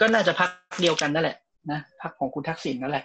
[0.00, 0.50] ก็น่าจะพัก
[0.80, 1.36] เดียวกันนั่นแหละ
[1.70, 3.04] นะพักของคุณทักษิณนั่นแหละ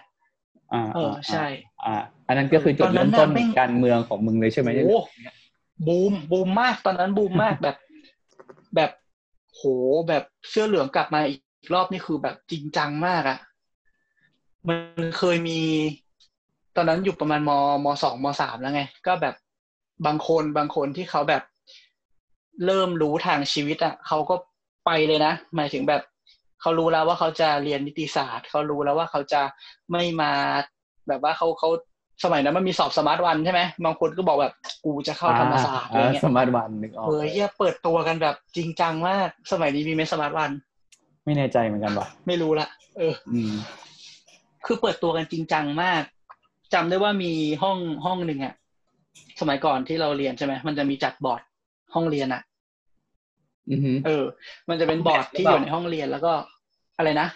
[0.72, 1.46] อ่าเออใช่
[1.86, 1.96] อ่า
[2.26, 4.98] อันนั้นก็คือจุดตอนนั้เริ่นมต้นน่ะแม่งการเมืองของมึงเลยใช่ไหมเนี่ยโอ้
[5.86, 7.76] บูมบูมมากตอนนั้นบูมมากแบบ
[8.76, 8.90] แบบ
[9.54, 9.62] โห
[10.08, 11.40] แบบเสื้อเหลืองกลับมาอีก
[11.74, 13.38] รอบนี่คือแบบจริงจังมากอะ
[14.68, 14.74] มั
[15.04, 15.60] นเคยมี
[16.76, 17.50] ตอนนั้นอยู่ประมาณม
[17.84, 19.34] มสองมสามแล้วไง ก็แบบ
[20.06, 21.42] บางคนบางคนที่เขาแบบ
[22.64, 24.34] เริ่มรู้ทางชีวิตอะเขาก็
[24.86, 26.02] ไปเลยนะ หมายถึงแบบ
[26.64, 29.42] เขารู้แล้วว่าเขาจะเรียนนิติศาสตร์ เขารู้แล้วว่าเขาจะ
[29.92, 30.32] ไม่มา
[31.08, 31.68] แบบว่าเขาเขา
[32.24, 40.50] สมัยนั้นมันมีสอบ Smart One ใช่ไหมบางคนก็บอกแบบกูจะเข้าธรรมศาสตร์อะไรอ่าเงี้ย Smart One นึกออกเออเฮียเปิดตัวกันแบบจริงจังมาก สมัยนี้มีไหม Smart One
[41.24, 43.52] ไม่แน่ใจเหมือนกันว่ะไม่รู้ละเอออืม
[44.66, 46.02] คือเปิดตัวกันจริงจังมาก
[46.74, 48.54] จำได้ว่ามีห้องห้องหนึ่งอะ
[49.40, 51.40] สมัยก่อนที่เราเรียนใช่ไหมมันจะมีจัดบอร์ด
[51.94, 52.42] ห้องเรียนอะ
[53.70, 54.24] อือฮึเออ
[54.68, 56.32] มันจะเป็นบอร์ดที่อยู่ในห้องเรียนแล้วก็
[56.98, 57.28] อะไรนะ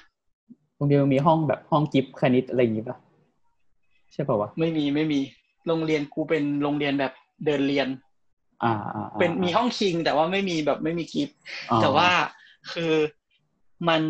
[0.76, 2.96] โรงเรียนมันมีห้องแบบห้องกิฟคณิตอะไรอย่างงี้ป่ะ
[4.12, 5.20] ใช่ป่าวะไม่มีไม่มี
[5.66, 7.12] โรงเรียนกูเป็นโรงเรียนแบบ
[7.44, 7.88] เดินเรียน
[8.64, 11.36] อ่าอ่าอ่าเป็นมีห้องคิง แต่ว่าไม่มีแบบไม่มีกิฟต์
[11.70, 12.08] อ๋อแต่ว่า
[12.72, 12.92] คือ
[13.88, 14.02] มัน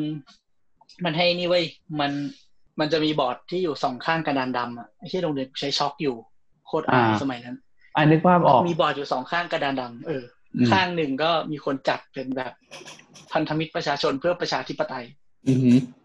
[1.04, 1.64] มันให้นี่เว้ย
[2.00, 2.12] มัน
[2.80, 6.16] มันจะมีบอร์ดที่อยู่สองข้างกระดานดำอะไม่ใช่โรงเรียนใช้ช็อกอยู่
[6.66, 7.56] โคตรอายสมัยนั้น
[7.96, 10.22] อ่านึกภาพออกมีบอร์ดอยู่สองข้างกระดานดำเออ
[10.54, 12.52] อมข้างหนึ่งก็มีคนจัดเป็นแบบ
[13.32, 15.16] พันธมิตรประชาชนเพื่อประชาธิปไตยอือฮึ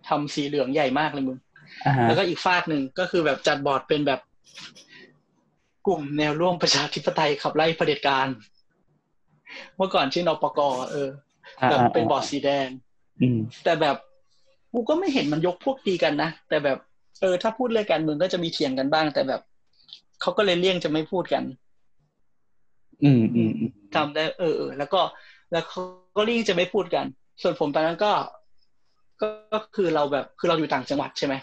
[0.08, 1.38] ทำสีเหลืองใหญ่มากเลยมึง
[1.86, 4.20] อ่าฮะแล้วก็อีกฝากหนึ่งก็คือแบบจัดบอร์ดเป็นแบบ
[5.88, 8.28] กลุ่มแนวร่วมประชาธิปไตยขับไล่เผด็จการ
[9.78, 10.60] เมื่อก่อนชื่อนปก
[10.92, 11.10] เออ
[11.62, 12.68] อ่าแบบอ่าเป็นบอร์ดสีแดง
[13.22, 13.96] อืมแต่แบบ
[14.74, 16.78] กูก็ไม่เห็นมันยกพวกตีกันนะ แต่แบบ
[17.22, 19.42] เออ ถ้าพูดเรื่องการเมืองก็จะมีเถียงกันบ้าง แต่แบบ
[20.22, 21.44] เขาก็เลยเลี่ยงจะไม่พูดกัน
[23.04, 25.02] อืมอืมอืมจำได้ เออเออแล้วก็
[25.52, 25.82] แล้วเขา
[26.18, 27.06] ก็เลี่ยงจะไม่พูดกัน
[27.42, 28.12] ส่วนผมตอนนั้นก็
[29.22, 31.36] ก็ก็คือเราแบบคือเราอยู่ต่างจังหวัดใช่ไหม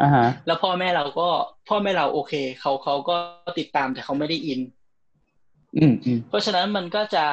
[0.00, 1.28] อ่าฮะแล้วพ่อแม่เราก็
[1.68, 3.14] พ่อแม่เราโอเคเขาเขาก็
[3.58, 4.60] ติดตามแต่เขาไม่ได้อิน
[5.76, 7.24] อืมอืมเพราะฉะนั้นมันก็จะ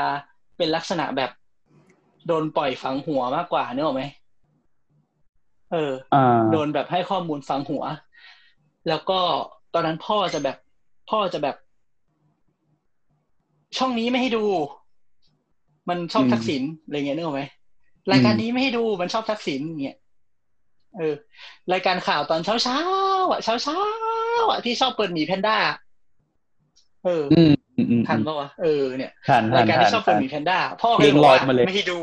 [0.57, 1.31] เป็นลักษณะแบบ
[2.27, 4.03] โดนปล่อยฝังหัวมากกว่าเนกอะไหม
[5.71, 7.83] เอออ่าโดนแบบให้ข้อมูลฟังหัว
[8.87, 9.19] แล้วก็
[9.73, 10.57] ตอนนั้นพ่อจะแบบ
[11.09, 11.55] พ่อจะแบบ
[13.77, 14.43] ช่องนี้ไม่ให้ดู
[15.89, 17.43] มันชอบอืมทักษิณอะไรเงี้ยนึกออกไหม
[18.11, 19.97] รายการนี้ไม่ให้ดูมันชอบทักษิณอย่างเงี้ย
[20.97, 21.15] เออ
[21.73, 25.57] รายการข่าวตอนเช้าเช้าๆอะเช้าเช้าๆอะที่ชอบเปิดหมีแพนด้า
[27.05, 31.99] เอออืมอืมอืมทันปะวะเออเนี่ยทันทัรานยการทันที่ชอบเปิทัดนหมีแพนด้าพ่อเพลก็งบอกว่าลอยมาเลยไม่ให้ดู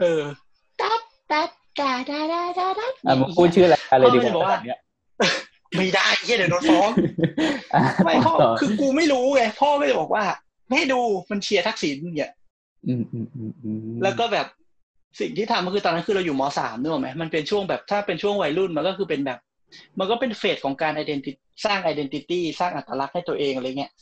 [0.00, 0.20] เออ
[0.80, 1.00] ตับ
[1.32, 1.50] ตับ
[1.80, 4.78] ตาดาดาดาดาอะมาพูดชื่อรายการเลยดีกพ่อก็จะบอกว่าว่าแบบเนี้ย
[5.76, 6.90] ไม่ได้เฮียเดี๋ยวโดนฟ้อง
[7.74, 10.24] อะไม่พ่อต่อคือกูไม่รู้ไงพ่อก็เลยบอกว่า
[10.66, 11.00] ไม่ให้ดู
[11.30, 12.32] มันเชียร์ทักษิณเนี่ย
[12.88, 14.46] อืมอืมอืมอืมแล้วก็แบบ
[15.20, 19.38] สิ่งที่ทำก็คือตอนนั้นคือเราอยู่มสามนึกออกไหมมันเป็นช่วงแบบถ้าเป็นช่วงวัยรุ่นมันก็คือเป็นแบบ
[19.98, 21.32] มันก็เป็นเฟสของการ identity
[21.64, 23.92] สร้าง identity สร้างอัตลักษณ์ให้ตัวเองอะไรเงี้ย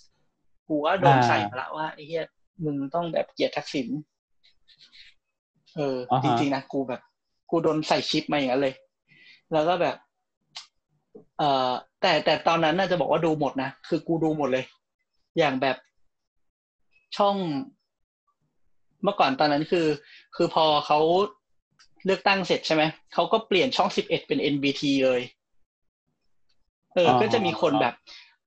[0.68, 2.24] กูว่าโดนใส่มาละว่าไอ้เหี้ย
[2.64, 3.88] มึงต้องแบบเกลียดทักษิณ
[5.77, 7.00] เอออ จริงๆนะกูแบบ
[7.50, 8.74] กูโดนใส่ชิปมาอย่างนั้นเลย
[9.53, 9.96] แล้วก็แบบ
[11.38, 14.64] เอ่อแต่แต่ตอนนั้นน่าจะบอกว่าดูหมดนะคือกูดูหมดเลย
[15.38, 15.77] อย่างแบบ
[17.16, 17.37] ช่อง
[19.03, 19.87] เมื่อก่อนตอนนั้นคือ
[20.37, 20.99] คือพอเขา
[22.05, 22.83] เลือกตั้งเสร็จใช่ไหม
[23.14, 25.20] เขาก็เปลี่ยนช่องสิบเอ็ดเป็น NBT เลย
[26.94, 27.94] เออ ก็จะมีคนแบบ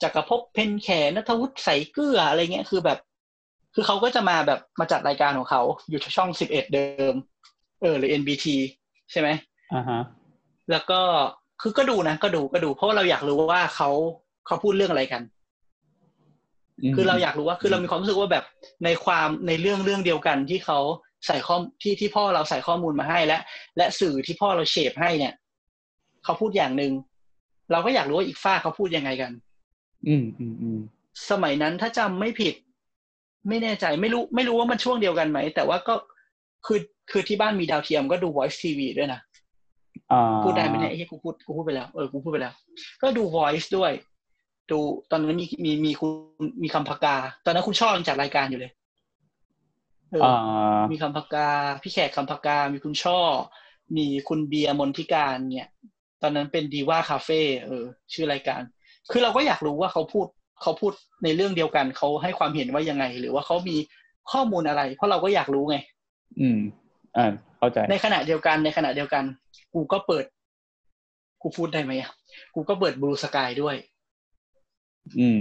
[0.04, 3.00] จักรภพเพนแขนัทวุฒิใสเกลืออะไรเงี้ย คือแบบ
[3.74, 7.14] คือเขาก็จะมาแบบมาจัดรายการของเขา อยู่ช่องสิบเอ็ดเดิม
[7.82, 8.46] เออ หรือ NBT
[9.12, 9.30] ใช่ไหม
[9.74, 10.02] อ่าฮะ
[10.72, 11.00] แล้วก็
[11.62, 13.90] คือก็ดูนะ ก็ดู ก็ดู เพราะว่าเราอยากรู้ว่าเขา
[14.48, 15.22] เขาพูดเรื่องอะไรกัน
[16.90, 18.46] มคือเราอยากรู้ว่า คือเรามีความรู้สึกว่าแบบ
[18.86, 20.80] ในความในเรื่องเรื่องเดียวกันที่เขา
[21.26, 23.40] ใส่ข้อที่ที่พ่อเราใส่ข้อมูลมาให้และ
[23.78, 25.34] และสื่อที่พ่อเราเชฟให้เนี่ย
[26.24, 26.92] เขาพูดอย่างหนึ่ง
[27.72, 29.32] เราก็อยากรู้ว่าอีกฝ้ากเขาพูดยังไงกัน
[30.08, 30.80] อืมอืมอืม
[31.30, 32.56] สมัยนั้นถ้าจำไม่ผิด
[33.48, 35.96] ไม่แน่ใจไม่รู้ ไม่รู้ว่ามันช่วงเดียวกันไหม แต่ว่าก็
[36.66, 36.80] คือ
[37.12, 39.20] คือที่บ้านมีดาวเทียมก็ดู Voice TV ด้วยนะ
[40.12, 42.54] อ่าพูดได้ไหมเนี่ยไอ้เหี้ยกูพูดกูพูดไปแล้วเออกูพูดไปแล้ว
[43.02, 43.92] ก็ดู Voice ด้วย
[44.72, 44.80] ดู
[45.12, 46.12] ตอนนั้นมีมีมีคุณ
[46.64, 48.86] มีคำพกา ตอนนั้นคุณชอบยังจัดรายการอยู่เลยเอออ่า
[50.92, 51.50] มีคำพกา
[51.82, 53.20] พี่แขกคำพกา มีคุณช่อ
[53.98, 55.70] มีคุณเบียร์มนทิการเนี่ย
[56.22, 58.62] ตอนนั้นเป็นดีว่าคาเฟ่เออ ชื่อรายการ
[59.12, 60.26] คือเราก็อยากรู้ว่าเขาพูด
[60.62, 60.92] เขาพูด
[61.24, 63.78] ในเรื่องเดียวกันเขาให้ความเห็นว่ายังไง หรือว่าเขามี
[64.32, 65.78] ข้อมูลอะไร เพราะเราก็อยากรู้ไง
[66.40, 66.60] อืม
[67.18, 69.24] อ่าเข้าใจ ในขณะเดียวกันในขณะเดียวกัน
[69.74, 70.26] กูก็เปิด
[71.42, 72.12] กูพูดได้ไหมอะ
[72.56, 73.76] กูก็เปิดบลูสกายด้วย
[75.20, 75.40] อืม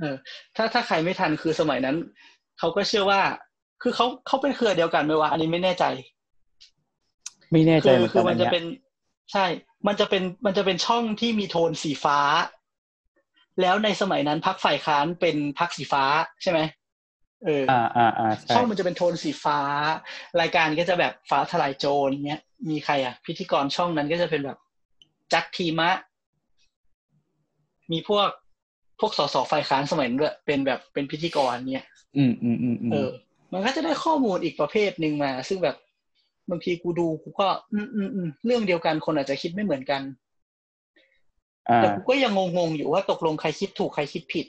[0.00, 0.16] เออ
[0.56, 1.96] ถ้าถ้าใครไม่ทันคือสมัยนั้น
[2.58, 3.20] เขาก็เชื่อว่า
[3.82, 5.84] คือเขาเขาเป็นเครือเดียวกันไหมวะอันนี้ไม่แน่ใจ
[7.52, 8.64] ไม่แน่ใจคืเหมือนคืกันมัอันนจะเนี้ยเป็น
[9.32, 9.46] ใช่
[9.86, 12.18] มันจะเป็นมันจะเป็นช่องที่มีโทนสีฟ้า
[13.60, 16.04] แล้วในสมัยนั้นพักฝ่ายค้านเป็นพักสีฟ้า
[16.42, 16.60] ใช่ไหม
[17.44, 19.60] เอออ่าอ่าอ่าใช่ช่องมันจะเป็นโทนสีฟ้า
[20.40, 24.58] รายการก็จะแบบฟ้าทลายโจรเนี้ย มีใครอะ พิธีกรช่องนั้นก็จะเป็นแบบ
[25.32, 25.90] จักทีมะ
[27.92, 28.28] มีพวก
[29.00, 31.86] พวกสสฝ่ายค้านสมัยนั้นด้วยเป็นแบบเป็นพิธีกรเนี้ย
[32.16, 33.08] อืมอืมอืมอืมเออ
[33.52, 35.76] มันก็จะได้ข้อมูลอีกประเภทหนึ่งมา ซึ่งแบบ
[36.50, 40.02] บางทีกูดูกูก็ อืมอืมอืมเรื่องเดียวกันคนอาจจะคิดไม่เหมือนกัน
[41.68, 44.46] อ่าแต่กูก็ยังงงๆอยู่ว่าตกลงใครคิดถูกใครคิดผิด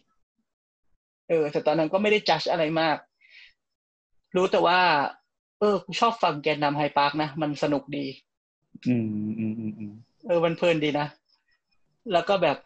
[1.29, 2.97] เออแต่ตอนนั้นก็ไม่ได้จัดอะไรมาก
[4.35, 4.79] รู้แต่ว่า
[5.59, 8.05] เออกูชอบฟังแกนนำไฮปาร์คนะ มันสนุกดี
[8.87, 9.07] อืม
[9.39, 9.93] อืมอืมอืม
[10.27, 11.07] เออมันเพลินดีนะ
[12.11, 12.57] แล้วก็แบบ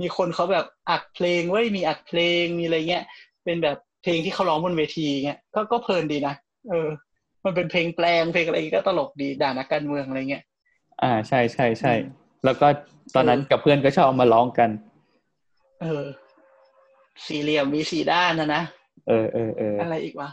[0.00, 3.04] มีคนเขาแบบอัดเพลงไว้ยมีอัดเพลงมีอะไรเงี้ย
[3.44, 6.34] เป็นแบบ เพลงที่เขาร้องบนเวทีเงี้ยก็ก็เพลินดีนะ
[6.70, 6.88] เออ
[7.44, 10.44] มันเป็นเพลงแปลงเพลงอะไรก็ตลกดีด่านักการเมืองอะไรเงี้ย
[11.02, 12.12] อ่าใช่ใช่ใช่อืม
[12.44, 12.66] แล้วก็
[13.14, 14.70] ตอนนั้นเออกับเพื่อนก็ชอบเอามาร้องกัน
[15.82, 16.04] เออ
[17.26, 18.62] สี่เหลี่ยมมีสี่ด้านนะนะ
[19.08, 20.30] เออเออเอออะไรอีกวะ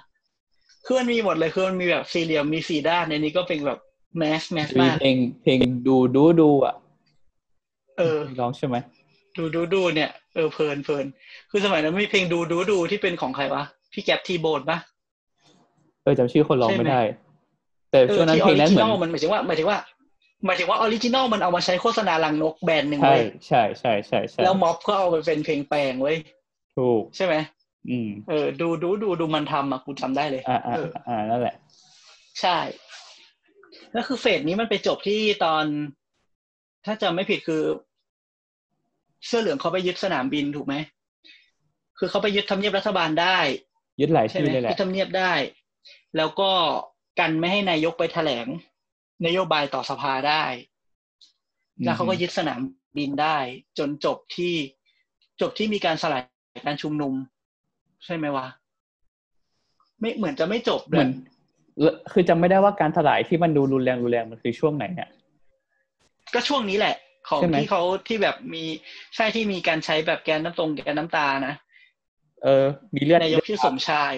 [0.86, 3.80] คือมันมีหมดเลยคือมันมีแบบสี่เหลี่ยมมีสี่ด้านในนี้ก็เป็นแบบ
[4.18, 6.76] แมสแมสมีมากเพลงเพลงดูดูดูอะ
[7.98, 8.76] เออร้องใช่ไหม
[9.38, 11.06] ดูดูดูเนี่ยเออเพลินเพลิน
[11.52, 14.78] คือสมัยนั้นมีเพลงดูดูดูที่เป็นของใครวะพี่แก๊ปทีโบนปะ
[16.04, 17.04] เออจำชื่อคนร้องใช่ไหมไม่ได้
[17.92, 19.78] แต่เอช่วองนั้นที่อเพอลงรินั้นจิเหมืนอนอลมันหมายถึงว่าหมายถึงว่า
[20.46, 26.18] หมายถึงว่าออริจินอลมันเอามาใช้โฆษณาลังนกแบรนด์หนึ่งใช่เว้ยใช่ใช่ใช่ใช่แล้วม็อบก็เอาไปเป็นเพลงแปลงเว้ย
[26.78, 27.36] ถูกใช่ไหม
[27.90, 31.56] อืมเออดูดูดูดูมันทำอะกูจำได้เลยอ่าอ่าเอออ่านั่นแหละ
[32.42, 32.58] ใช่
[33.92, 35.66] แล้วคือเฟสนี้มันไปจบที่ตอน
[36.86, 37.64] ถ้าจำไม่ผิดคือ
[39.28, 40.76] เสื้อเหลืองเขาไปยึดสนามบินถูกไหม
[41.98, 43.38] คือเขาไปยึดทำเนียบรัฐบาลได้
[44.02, 45.34] ยึดหลายใช่ชื่ไหอมเลยแหยึละดทำเนียบได้
[46.18, 46.52] แล้วก็
[47.20, 48.48] กันไม่ให้นายกไปแถลง
[49.26, 50.44] นโยบายต่อสภาได้
[51.84, 52.60] แล้วเขาก็ยึดสนาม
[52.98, 53.38] บินได้
[53.78, 54.54] จนจบที่
[55.42, 56.24] จบที่มีการสลาย
[56.66, 57.14] การชุมนุม
[58.06, 58.48] ใช่ไหมวะ
[60.00, 61.10] ไม่เหมือนจะไม่จบเหเลมือยน
[62.12, 65.10] คือจำไม่ได้ว่าการถลายที่มันดูรุนแรงรุนแรงมันคือช่วงไหนเนี่ย
[66.34, 66.96] ก็ช่วงนี้แหละ
[67.30, 68.64] ของใช่ไหมที่เขาที่แบบมี
[69.16, 71.54] ใช่ที่มีการใช้แบบแกนน้ำตรงแกนน้ำตานะ
[72.44, 74.14] เออ มีเลือดนายกชื่อสมชาย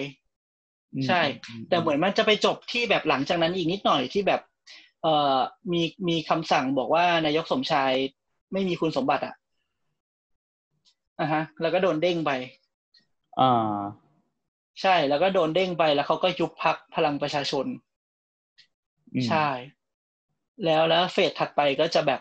[0.94, 1.20] อืใช่
[1.68, 4.40] แต่เหมือนมันจะไปจบที่แบบหลังจากนั้นอีกนิดหน่อยที่แบบ
[5.02, 5.36] เอ่อ
[5.72, 7.92] มีมีคำสั่งบอกว่านายกสมชาย
[8.52, 9.34] ไม่มีคุณสมบัติอะ
[11.20, 12.30] อะฮะ แล้วก็โดนเด้งไป
[13.38, 14.06] อ่า
[14.82, 17.66] ใช่แล้วก็โดนเด้งไปแล้วเขาก็ยุบพักพลังประชาชน
[19.14, 19.48] อืมใช่
[20.64, 22.20] แล้วแล้วเฟสถัดไปก็จะแบบ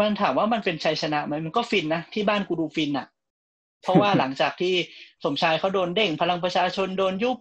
[0.00, 3.06] มันถามว่ามันเป็นชัยชนะไหมมันก็ฟินนะที่บ้านกูดูฟินอะ
[3.82, 4.74] เพราะว่าหลังจากที่
[5.24, 7.36] สมชายเขาโดนเด้ง พลังประชาชนโดนยุบ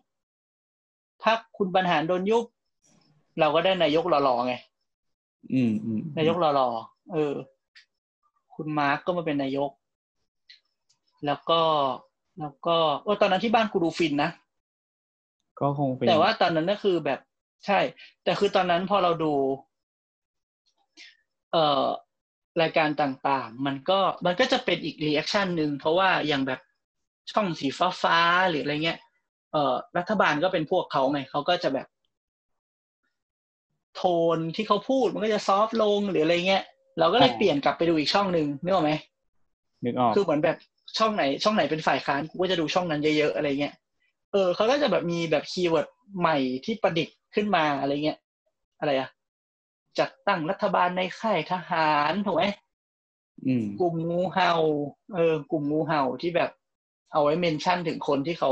[1.24, 2.46] พักคุณบรรหารโดนยุบ
[3.40, 4.54] เราก็ได้นายกหล่อๆไง
[5.54, 7.34] อืมอืมนายกหล่อๆเออ
[8.56, 9.72] คุณมาร์กก็มาเป็นนายก
[11.26, 11.62] แล้วก็
[12.40, 14.32] แล้วก็เออตอนนั้นที่บ้านกูดูฟินนะ
[15.60, 17.20] ก็คงเป็นแต่ว่าตอนนั้นก็คือแบบ
[17.66, 17.80] ใช่
[18.24, 19.34] แต่คือตอนนั้นพอเราดู
[21.52, 21.86] เอ่อ
[22.62, 26.60] รายการต่างๆ มันก็มันก็จะเป็นอีก reaction หนึ่งเพราะว่าอย่างแบบ
[27.32, 29.00] ช่องสีฟ้าฟ้าๆหรืออะไรเงี้ย
[29.52, 31.88] เอ่อรัฐบาลก็เป็นพวกเขาไงเขาก็จะแบบ
[33.96, 34.04] โท
[34.36, 36.64] นที่เขาพูดมันก็จะ soft ลงหรืออะไรเงี้ย
[37.00, 38.92] เราก็เลยเปลี่ยนกลับไปดูอีกช่องหนึ่งนึกออกไหม
[39.86, 40.58] นึกออกคือเหมือนแบบ
[40.98, 43.74] ช่องไหน ช่องไหนเป็นฝ่ายค้านกูก็จะดูช่องนั้นเยอะๆอะไรเงี้ย
[44.32, 45.88] เออเขาก็จะแบบมีแบบ keyword
[46.20, 48.18] ใหม่ที่ประดิษฐ์ขึ้นมาอะไรเงี้ย
[48.80, 49.10] อะไรอะ
[50.00, 52.44] จัดตั้งรัฐบาลในค่ายทหารถูกไหม
[53.48, 54.54] อืมกลุ่มงูเห่า
[55.16, 56.50] เออ กลุ่มงูเห่าที่แบบ
[57.12, 58.52] เอาไว้ mention ถึงคนที่เขา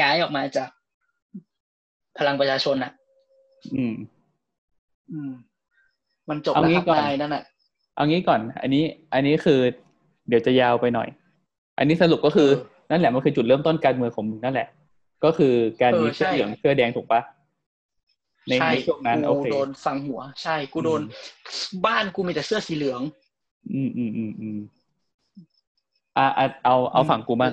[0.00, 0.68] ย้ายออกมาจาก
[2.18, 2.92] พลังประชาชนอะ
[3.74, 3.94] อืม
[5.12, 5.30] อืม
[6.28, 7.44] มันจบเอาแล้วงี้ครับก่อนนายนั่นแหะ
[7.96, 9.60] เอางี้ก่อน อันนี้ อันนี้คือ
[10.28, 11.08] เดี๋ยวจะยาวไปหน่อย
[11.78, 12.48] อันนี้สรุปก็คือ
[12.90, 14.68] นั่นแหละมันคือจุดเริ่มต้นการเมืองของมึงนั่นแหละ
[15.24, 17.20] ก็คือการมีเสื้อเหลืองเสื้อแดงถูกปะ
[18.48, 21.02] ในใช่ในช่วงนั้นโอกูเคโดนฟังหัว ใช่กูโดน
[21.86, 23.00] บ้านกูมีแต่เสื้อสีเหลือง
[23.74, 24.58] อืมอืมอืมอืม
[26.16, 27.52] อ่าอะเอาเอาฝั่งกูบ้าง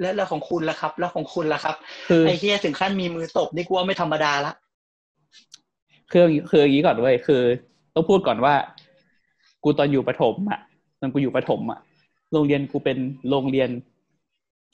[0.00, 1.76] และแล้วของคุณล่ะครับ แล้วของคุณล่ะครับ
[2.08, 4.52] คือไอ้เฮียถึงขั้นมีมือตบนี่กูว่าไม่ธรรมดาละ
[6.12, 7.42] คือคืออย่างนี้ก่อนเว้ยคือ
[7.94, 8.54] ต้องพูดก่อนว่า
[9.64, 10.60] กูตอนอยู่ประถมอะ
[11.00, 11.80] ตอนกูอยู่ประถมอะ
[12.32, 12.98] โรงเรียนกูเป็น
[13.30, 13.70] โรงเรียน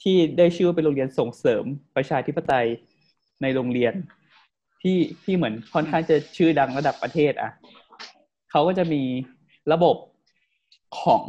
[0.03, 1.63] ที่ได้ชื่อว่าเป็นโรงเรียนส่งเสริม
[1.95, 2.67] ประชาธิปไตย
[3.41, 3.93] ในโรงเรียน
[4.87, 7.51] ที่ที่เหมือนค่อนข้างจะชื่อดังระดับประเทศอะ
[8.51, 9.03] เขาก็จะมี
[9.71, 9.95] ระบบ
[11.01, 11.23] ของ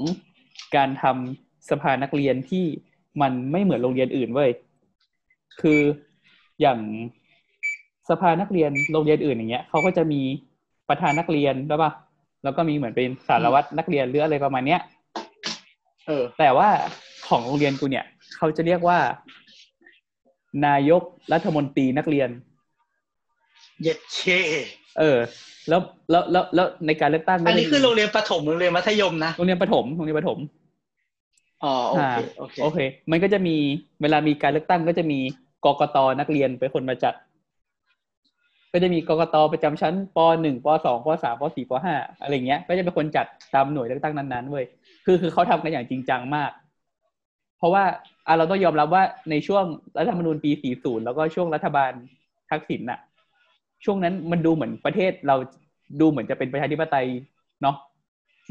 [0.77, 2.65] การทำสภานักเรียนที่
[3.23, 4.51] มันไม่เหมือนโรงเรียนอื่นเว้ย
[5.61, 5.81] คือ
[6.61, 6.79] อย่าง
[8.11, 10.21] สภานักเรียนโรงเรียนอื่นอย่างเงี้ยเขาก็จะมี
[10.89, 11.93] ประธานนักเรียนใช่ปะ
[12.45, 14.81] แล้วก็มีเหมือนเป็นสารวัตรนักเรียนหรืออะไรประมาณเนี้ย
[16.07, 16.69] เออ แต่ว่า
[17.29, 18.99] ของโรงเรียนกูเนี่ย เขาจะเรียกว่า
[20.67, 22.29] นายกรัฐมนตรีนักเรียน
[23.83, 24.21] เย็ดเค
[24.99, 25.19] เออ
[25.69, 30.39] แล้วแล้วแล้วแล้วในการเลือกตั้งก็อันนี้จะมีคือโรงเรียนประถมโรงเรียนมัธยมนะโรงเรียนประถมโรงเรียนประถม
[31.65, 32.79] อ๋อโอเคอ่าโอเคโอเค
[33.11, 33.57] มันก็จะมี
[34.03, 35.19] เวลามีการเลือกตั้งก็จะมี
[35.65, 37.15] กกตนักเรียนเป็นคนมาจัด
[38.73, 44.65] ก็จะมีกกตประจำชั้นปหนึ่งปสองปสามปสี่ปห้าอะไรเงี้ย ก็จะเป็นคนจัดตามหน่วยเลือกตั้งนั้นๆเว้ย
[45.07, 46.51] คือคือเขาทำกันอย่างจริงจังมาก
[47.59, 47.85] เพราะว่า
[48.27, 49.65] อะเราต้องยอมรับว่าในช่วง
[49.99, 51.93] รัฐธรรมนูญปี 40 แล้วก็ช่วงรัฐบาล
[52.51, 53.01] ทักษิณน่ะ
[53.85, 55.37] ช่วงนั้นมันดูเหมือนประเทศเรา
[56.01, 57.07] ดูเหมือนจะเป็นประชาธิปไตย
[57.63, 57.77] เนาะ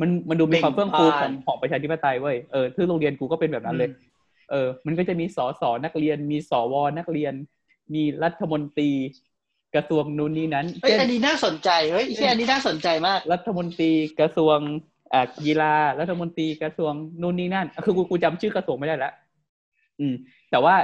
[0.02, 3.90] มันมันดูมีความเฟื่องฟูของของประชาธิปไตยเว้ยเออที่โรงเรียนกูก็เป็นแบบนั้นเลย
[4.52, 7.34] เออ มันก็จะมีสสนักเรียน มีสวนักเรียน
[7.94, 8.92] มีรัฐมนตรี
[9.76, 14.58] กระทรวงนู้นนี้นั้นเฮ้ยเช่นอันนี้น่าสนใจเฮ้ยเฮ้ยอันนี้น่าสนใจมาก รัฐมนตรีกระทรวง
[15.14, 19.14] อ่ากีฬารัฐมนตรีกระทรวงนู่นนี่นั่น คือกูกูจำชื่อกระทรวงไม่ได้แล้ว
[20.00, 20.16] อืม
[20.52, 20.76] แต่ว่า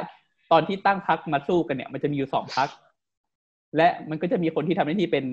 [0.51, 2.69] ตอนที่ตั้งพักมาสู้กันเนี่ย มันจะมีอยู่สองพัก
[3.77, 5.25] และมันก็จะมีคนที่ทำหน้าที่เป็น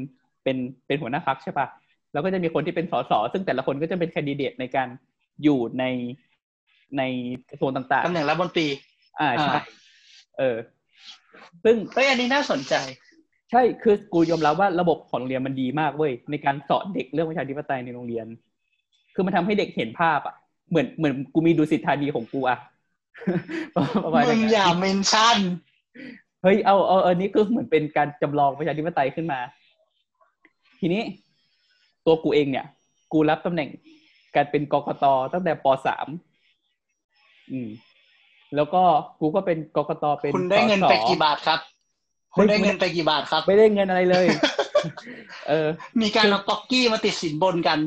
[0.44, 1.66] เป็นเป็นหัวหน้าพักใช่ปะ
[2.12, 4.88] แล้วก็จะมีคนที่เป็นสสซึ่งแต่ละคนก็จะเป็นแคนดิเดตในการ
[5.42, 5.85] อยู่ใน
[6.98, 7.03] ใน
[7.51, 9.62] กระทรวงต่างตำแหน่งรัฐมนตรีๆอ่าใช่อ่า
[10.38, 10.57] เออ
[11.64, 12.74] ซึ่งเฮ้ยอันนี้น่าสนใจ
[13.51, 18.27] ใช่คือกูยอมรับว่าระบบของโรงเรียนมันดีมากเว้ยในการสอนเด็กเรื่องประชาธิปไตยในโรงเรียน
[19.14, 20.37] คือมันทำให้เด็กเห็นภาพอะ
[20.70, 22.59] เหมือนเหมือนกูมีดูสิทธานีของกูอะ
[24.05, 25.38] ประมาณมึงนั้นอย่าเมนชั่น
[26.42, 29.40] เฮ้ยเอาเอาอันนี้คือเหมือนเป็นการจำลองประชาธิปไตยขึ้นมา
[30.81, 31.03] ทีนี้
[32.07, 32.66] ตัวกูเองเนี่ย
[33.12, 33.68] กูรับตำแหน่ง
[34.37, 36.07] การเป็นกกตตั้งแต่ปสาม
[37.51, 37.68] อืม
[38.57, 38.83] แล้วก็
[39.20, 41.61] กูก็เป็นกกตเป็นคุณได้เงินสสไปกี่บาทครับ
[42.35, 44.27] คุณได้เงินไปกี่บาทครับ ไม่ได้เงินอะไรเลย
[45.48, 45.68] เออ
[46.01, 47.79] มีการเอาป๊อกกี้มาติดสินบนกัน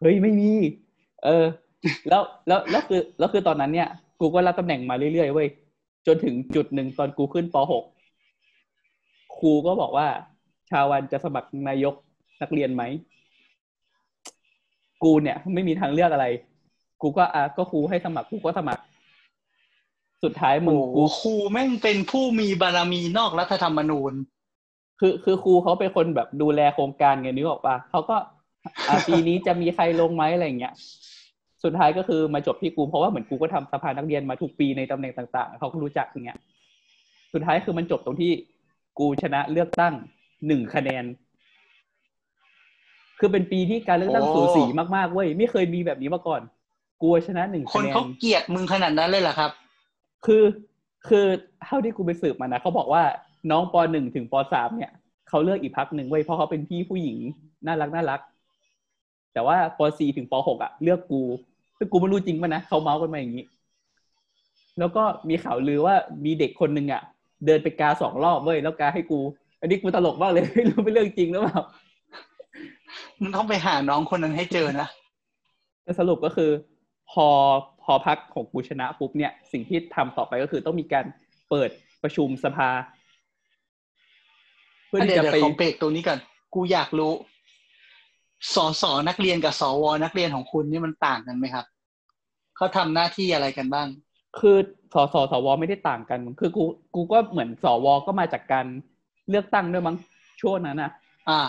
[0.00, 0.50] เฮ้ยไม่มี
[1.24, 1.44] เออ
[2.08, 3.88] แล้วแล้วแล้วคือแล้วคือตอนนั้นเนี่ย
[4.20, 5.48] กูก็รับตำแหน่งมาเรื่อยๆเว้ย
[6.06, 7.56] จนถึงจุดหนึ่งตอนกูขึ้นป
[8.22, 10.06] .6 ครูก็บอกว่า
[10.70, 11.94] ชาวันจะสมัครนายก
[12.42, 12.82] นักเรียนไหม
[15.02, 16.26] กูเนี่ย ไม่มีทางเลือกอะไร
[17.02, 18.82] กูก็อะก็ครูให้สมัครกูก็สมัคร
[20.24, 24.12] สุดท้ายมึงโอ้โหกูครูแม่งเป็นผู้มีบารมีนอกรัฐธรรมนูญ
[25.00, 28.16] คือคือครูเขาเป็นคนแบบดูแลโครงการไงนึกออกปะเขาก็
[28.88, 30.74] อะปีนี้จะมีใครลงไหมอะไรอย่างเงี้ย
[31.64, 36.38] สุดท้ายก็คือมาจบที่กู เพราะว่าเหมือนกูก็ทำสภานักเรียนมาทุกปีในตำแหน่งต่างๆ เขาก็รู้จักอย่างเงี้ย
[37.32, 38.32] สุดท้ายคือมันจบตรงที่
[38.98, 39.94] กูชนะเลือกตั้ง
[40.46, 41.04] หนึ่งคะแนน
[43.18, 44.64] คือเป็นปีที่การเลือกตั้งโอ้สูสี
[44.96, 46.40] มากๆเว้ยไม่เคยมีแบบนี้มาก่อน
[47.02, 49.50] กูชนะหนึ่งคคะนแนนเขาเกลียดมึงขนาดนั้นเลยเหรอครับ
[50.26, 50.44] คือ
[51.08, 51.26] คือ
[51.64, 53.02] เท่าที่กูไปสืบมานะเขาบอกว่า
[53.50, 54.92] น้องปหนึ่งถึงปสามเนี่ย
[55.28, 57.18] เขาเลือกอีกพักหนึ่งเว้ยเพราะเขาเป็นพี่ผู้หญิง
[57.66, 58.20] น่ารักน่ารัก
[59.36, 61.22] แต่ว่าปสี่ถึงปหกอะเลือกกู
[61.78, 63.44] ซึ่งกูไม่รู้จริงป่ะนะเขาเมาส์กันมาอย่างนี้
[64.78, 65.94] แล้วก็มีข่าวลือว่า
[66.24, 67.02] มีเด็กคนหนึ่งอะ
[67.46, 69.18] เดินไปกาสองรอบเว้ยแล้วกาให้กู
[69.60, 71.60] อันนี้กูตลกมากเลยไม่รู้เป็นเรื่องจริงหรือเปล่า
[73.20, 74.88] มึงต้องไปหาน้องคนนั้นให้เจอนะ
[75.82, 76.50] แต่สรุปก็คือ
[77.10, 77.26] พอ
[77.82, 81.04] พอพักของกูชนะปุ๊บเนี่ย สิ่งที่ทำต่อไปก็คือต้องมีการ
[81.50, 81.70] เปิด
[82.02, 82.68] ประชุมสภา
[84.88, 86.18] เพื่อเดี๋ที่ยวจะเดี๋ยวไปขอเบรกตรงนี้ก่อน
[86.54, 87.12] กูอยากรู้
[88.54, 91.66] สสนักเรียนกับสวนักเรียนของคุณนี่มันต่างกันไหมครับ
[92.56, 93.88] เขาทำหน้าที่อะไรกันบ้าง
[94.38, 94.56] คือ
[94.94, 98.66] สสสวไม่ได้ต่างกัน คือกูกูก็เหมือนสวก็มาจากการ
[99.30, 99.96] เลือกตั้งด้วยมั้ง
[100.40, 100.90] ช่วงนั้นนะ
[101.30, 101.40] อ่า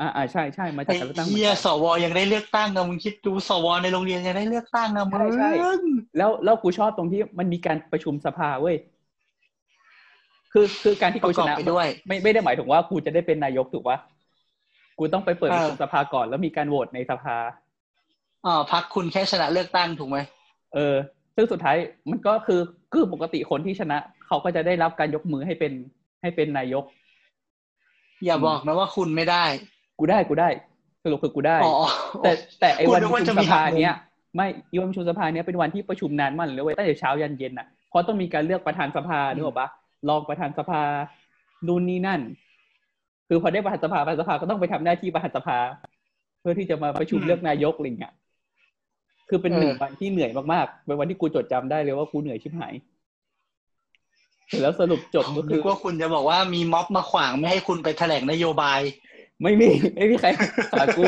[0.00, 5.80] อ่าอ่าใช่ใช่มาจากไอ้การเลือกตั้งเหมือเฮีนยกันสวยังได้เลือกตั้งอะมึงคิดดูสวในโรงเรียนยังได้เลือกตั้งอะมึใช่ใช่ง
[6.16, 8.76] แล้วแล้วกูชอบตรงที่มันมีการประชุมสภาเว้ย
[10.52, 13.98] คือคือการที่ปกูระชกอบนะไปด้วย ไม่ไม่ได้หมายถึงว่ากูจะได้เป็นนายกถูกปะ
[15.02, 17.36] กูต้องไปเปิดเอปอระชุมสภาก่อนแล้วมีการโหวตในสภา
[18.46, 20.18] อ่าพักคุณแค่ชนะเลือกตั้งถูกไหม
[20.74, 20.94] เออ
[21.36, 21.76] ซึ่งสุดท้าย
[22.10, 22.60] มันก็คือ
[22.92, 25.72] คือปกติคนที่ชนะ เขาก็จะได้รับการยกมือให้เป็น
[26.22, 26.84] ให้เป็นนายก
[28.24, 29.44] อย่าบอกนะว่าคุณไม่ได้
[29.98, 30.48] กูได้กูได้
[31.02, 31.72] สรุปคือกูได้อ๋อ
[32.22, 33.96] แต่แต่ไอ้กูวันนึกประว่าชุจะมมีสภาหักมุมเนี้ย
[34.36, 39.68] ไม่อีวันประชุมสภาเนี้ยเป็นวันที่ประชุมนานมากเลยเว้ยตั้งแต่เช้ายันเย็นอะเพราะต้องมีการเลือกประธานสภานึกออกปะ
[40.08, 40.82] รองประธานสภา
[41.66, 42.20] นู่นนี่นั่น
[43.28, 45.58] คือพอได้ประธานสภาประธานสภาก็ต้องไปทำหน้าที่ประธานสภา
[46.40, 48.14] เพื่อที่จะมาประชุมเลือกนายกอะไรเงี้ย
[49.28, 52.74] คือเป็นหนึ่งวันที่เหนื่อยมากๆเป็นวันที่กูจดจำได้เลยว่ากูเหนื่อยชิบหาย
[54.48, 58.80] เสร็จแล้วสรุปจบก็คืนึอกว่าคุณจะบอกว่ามีม็อบมาขวางไม่ให้คุณไปแถลงนโยบาย
[59.42, 60.28] ไม่มีไม่มีใคร
[60.72, 61.04] ขากู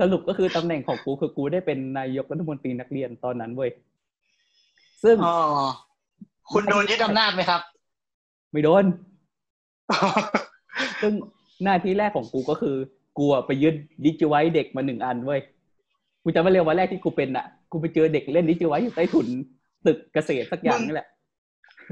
[0.00, 3.70] สรุปก็คือตำแหน่งของกูคือกูได้เป็นนายกรัฐมนตรีนักเรียนตอนนั้นเว้ย
[5.02, 5.36] ซึ่งอ๋อ
[6.52, 7.60] คุณโดนยึดอำนาจไหมครับ
[8.52, 8.84] ไม่โดน
[11.02, 11.12] ซึ่ง
[11.64, 12.76] หน้าที่แรกของกูก็คือ
[13.18, 13.74] กูอะไปยึด
[14.04, 15.40] ดิจิไว้เด็กมาหนึ่งอันเว้ย
[16.22, 19.26] กูจะไม่เรียกวันแรกที่กูเป็นอะ กูไปเจอเด็กเล่นดิจิไว้อยู่ใต้ถุน
[19.86, 21.08] ตึกเกษตรสักอย่างนี่แหละ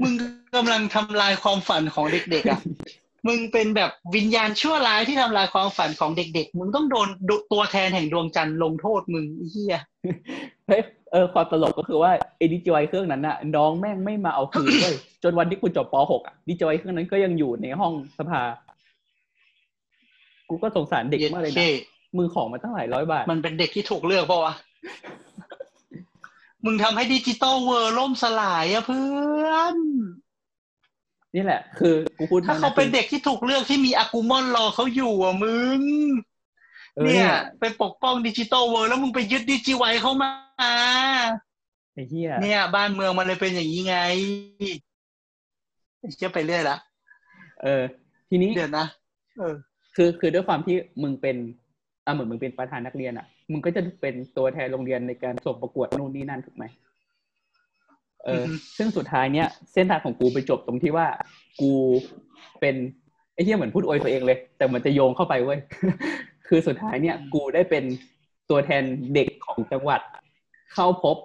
[0.02, 0.12] มึง
[0.56, 2.60] กำลังทำลายความฝันของเด็กๆอะ
[3.26, 7.08] มึงเป็นแบบวิญญาณชั่วร้ายที่ทำลายความฝันของเด็กๆ มึงต้องโดน
[7.52, 9.78] ตัวแทนแห่งดวงจันทร์ลงโทษมึงไอ้เฮีย
[10.66, 18.42] เฮ้ยเออความตลกก็คือว่าไอ้ดิจิไวเครื่องนั้นน่ะน้องแม่งไม่มาเอาคืนเลยจนวันที่กูจบป .6 อะดิจิไวเครื่องนั้นก็ยังอยู่ในห้องสภา
[20.48, 21.84] กูก็สงสารเด็กมากเลยเท่นะ
[22.18, 24.54] มือของมาตั้งหลายร้อยบาท มันเป็นเด็กที่ถูกเลือกเปล่าวะ
[26.64, 29.06] มึงทำให้ digital world ล่มสลายอะเพื่
[29.46, 29.76] อน
[31.34, 35.80] นี่แหละ คือกูพูดถ้าเขาเป็นเด็กที่ถูกเลือกที่มีอากูมอนรอเขาอยู่อะมึง
[36.96, 40.30] เออเนี่ยเนี่ยไปปกป้อง digital world แล้วมึงไปยึด Digivice เขามา
[41.92, 43.96] ไอ้เหี้ยเนี่ย บ้านเมืองมันเลยเป็นอย่างนี้ไง
[46.16, 46.76] เชื่อไปเรื่อยละ
[47.62, 47.82] เออ
[48.28, 48.86] ทีนี้เดี๋ยวนะ
[49.38, 49.54] เออ
[49.96, 51.36] คือคือด้วยความที่มึงเป็น
[52.04, 56.64] อ่าเหมือนมึงเป็นประธานนักเรียนอะ มึงก็จะเป็นตัวแทนโรงเรียนในการส่งประกวดนู่นนี่นั่นถูกไหม
[58.24, 61.06] เอออือฮึซึ่งสุดท้ายเนี้ยเส้นทางของกูไปจบตรงที่ว่า
[61.60, 61.72] กู
[62.60, 62.76] เป็น
[63.34, 65.58] ไอ้เหี้ยเหมือนพูดอวยตัวเองเลย แต่มันจะโยงเข้าไปเว้ย
[66.48, 67.84] คือสุดท้ายเนี่ย กูได้เป็น
[68.50, 68.82] ตัวแทน
[69.14, 70.00] เด็กของจังหวัด
[70.72, 71.16] เข้าพบ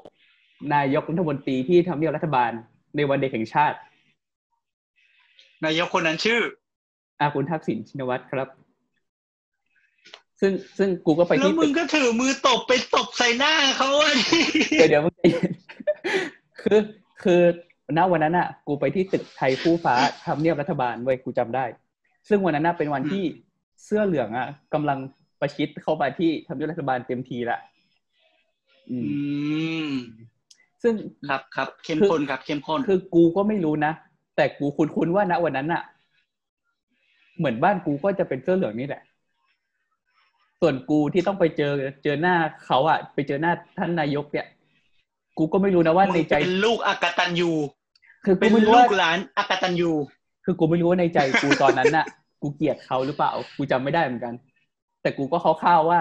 [0.76, 2.52] นายกรัฐมนตรีที่ทำเนียบรัฐบาล
[2.96, 3.78] ในวันเด็กแห่งชาติ
[5.66, 6.40] นายกคนนั้นชื่อ
[7.20, 8.50] อาคุณทักษิณชินวัตรครับ
[10.40, 14.40] ซึ่งซึ่งกูก็ไปแล้วที่มึตึงกก็ถือมือตบไปตบใส่หน้าเขาอะดิ
[14.78, 15.52] เดี๋ยวเดี๋ยวมึงใจเย็น
[16.62, 16.80] คือ
[17.24, 17.42] คือ
[17.98, 21.66] ณวันนั้นอะ กูไปที่ตึกไทยคู่ฟ้าทำเนียบรัฐบาลเว้ยกูจำได้
[22.30, 23.24] ซึ่งวันนั้นน่ะเป็นวันที่
[23.84, 25.00] เสื้อเหลืองอะกำลัง
[25.40, 27.60] ประชิดเข้ามาที่ทำเนียบรัฐบาลเต็มทีละ
[28.90, 29.10] อือื
[29.86, 29.94] มม
[30.84, 30.94] ซึ่ง
[31.30, 33.94] ครับครับเข้มคือข้นครับเข้มข้นคือกูก็ไม่รู้นะ
[34.36, 35.84] แต่กูคุ้นๆว่าณวันนั้นอะ
[37.38, 39.02] เหมือนบ้านกูก็จะเป็นเสื้อเหลืองนี่แหละ
[40.62, 41.72] ส่วนกูที่ต้องไปเจอ
[42.04, 44.48] เจอหน้าเขาอะไปเจอหน้าท่านนายกเนี่ย
[45.38, 47.52] กูก็ไม่รู้นะว่ามึในงใจเป็นลูกอักตันยู
[48.26, 49.92] คือกูเป็นไม่รู้ลูว่ากหลานอักตันยู
[50.46, 52.06] คือกูไม่รู้ว่าในใจกูตอนนั้นน่ะ
[52.42, 54.34] กูเกลียดเขาหรือเปล่า กูจำไม่ได้เหมือนกัน
[55.02, 56.00] แต่กูก็คร่าวๆว่า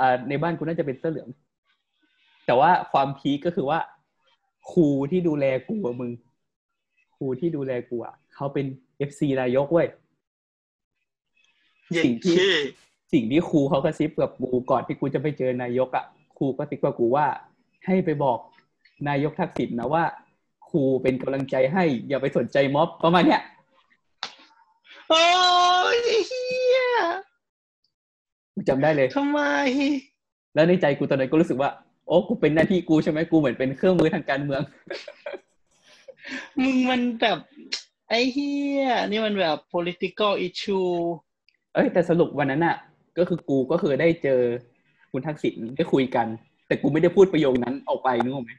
[0.00, 1.28] อ่าในบ้านกูน่าจะเป็นเสื้อเหลือง
[2.48, 3.78] แต่ว่าความ peak ก็คือว่า
[4.70, 6.10] ครูที่ดูแลกูอะมึง
[7.16, 8.66] ครูที่ดูแลกูอะเขาเป็น
[8.98, 9.88] FC นายกเว้ย
[11.92, 12.54] เย็ด สิ่งที่ที่
[13.12, 16.04] สิ่งที่ครูเขากระซิบกับกูก่อนที่กูจะไปเจอนายกอะ
[16.38, 17.26] ครูก็ติ๊กกับกูว่า
[17.86, 18.38] ให้ไปบอก
[19.08, 20.04] นายกทักษิณนะว่า
[20.70, 23.42] ครูเป็นกำลังใจให้ อย่าไปสนใจม็อบประมาณเนี้ย
[25.08, 25.22] โอ้
[25.96, 26.44] ยเหี้
[26.76, 26.80] ย
[28.54, 29.40] กูจำได้เลยทำไม
[30.54, 31.70] แล้วในใจกูตอนนั้นก็รู้สึกว่า
[32.08, 34.62] โอ้กูเป็นหน้าที่กูใช่ไหมกูเหมือนเป็นเครื่องมือทางการเมือง
[36.62, 37.38] มึงมันแบบ
[38.08, 38.50] ไอ้เฮี
[38.80, 40.90] ยนี่มันแบบ political issue
[41.74, 42.76] เอ้ยแต่สรุปวันนั้นอะ
[43.18, 44.40] ก็คือกูก็คือได้เจอ
[45.12, 46.26] คุณทักษิณได้คุยกัน
[46.66, 48.52] แต่กูไม่ได้พูดประโยคนั้นออกไปนึกออกไหม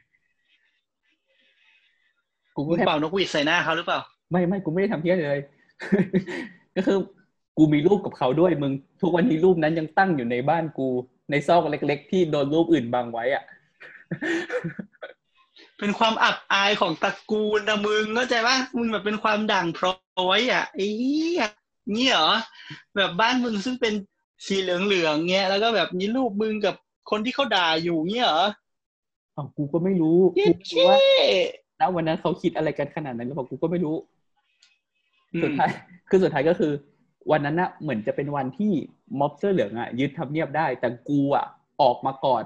[2.54, 5.40] กูมึก็งแค่เป่านกหวีดใส่หน้าเขาหรือเปล่า ไม่ไม่กูไม่ได้ทำเพี้ยเลย
[6.76, 6.98] ก็คือ
[7.58, 10.88] กูมีรูปกับเขาด้วยมึง ทุกวันนี้รูปนั้นยังตั้งอยู่ในบ้านกู
[11.30, 13.44] ในซอกเล็ก ๆ ที่โดนรูปอื่นบังไว้อะ
[15.78, 21.44] เป็นความอับอายของตระกูลนะมึงเข้าใจปะมึงแบบเป็นความด่างพร้อยอะไอ้เหี้ย
[21.96, 22.30] นี่เหรอ
[22.96, 23.94] แบบบ้านมึงซึ่งเป็น
[24.46, 26.74] สีเหลืองๆเงี้ยแล้วก็แบบมีรูปมึงกับ
[27.10, 28.44] คนที่เขาด่าอยู่เงี้ยเหรอ
[29.36, 31.20] อ้าวกูก็ไม่รู้เย้กูไม่รู้ว่าเช่
[31.80, 33.96] ณวันนั้นเขาคิดอะไรกันขนาดนั้นหรือเปล่ากูก็ไม่รู้
[35.34, 35.70] อืมสุดท้าย
[36.08, 36.72] คือสุดท้ายก็คือ
[37.30, 38.72] วันนั้นน่ะเหมือนจะเป็นวันที่
[39.18, 41.46] ม็อบเสื้อเหลืองอะยึดทำเนียบได้ แต่กูอะ
[41.82, 42.44] ออกมาก่อน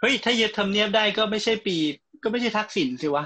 [0.00, 1.76] เฮ้ย ถ้ายึดทำเนียบได้ก็ไม่ใช่ปี
[2.22, 3.24] ก็ไม่ใช่ทักษิณสิวะ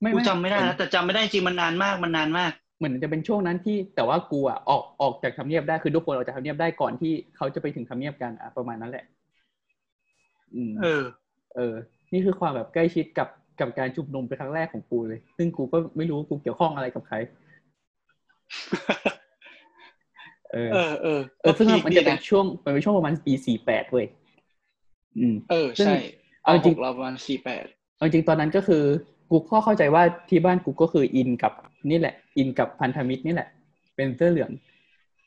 [0.00, 9.04] ไม่กูไม่จำไม่ได้นะแต่จำไม่ได้จริงมันนานมากมันนานมาก เหมือนจะเป็นช่วงนั้นที่แต่ว่ากูอะออกออกจากทำเนียบได้คือทุกคนออกจากทำเนียบได้ก่อนที่เขาจะไปถึงทำเนียบกันอะประมาณนั้นแหละ
[10.54, 11.02] อืม เออ
[11.56, 11.74] เออ
[12.12, 13.28] นี่คือความแบบใกล้ชิดกับ
[13.60, 17.16] กับการชุมนุมเป็นครั้งแรกของกูเลย ซึ่งกูก็ไม่รู้ว่ากูเกี่ยวข้องอะไรกับใคร
[20.52, 24.06] เออเออเออเออซึ่งก็พีคมันดีจะเป็นช่วงมันเป็นช่วงประมาณปีสี่แปดเว้ย
[25.18, 25.96] อืม เออซึ่งใช่
[26.42, 27.64] เอาจริงเราประมาณสี่แปด
[27.96, 28.82] เอาจริงตอนนั้นก็คือ
[29.30, 31.52] กูก็เข้าใจว่าที่บ้านกูก็คืออินกับ
[31.90, 33.48] นี่แหละ อินกับพันธมิตรนี่แหละ
[33.96, 34.50] เป็นเสื้อเหลือง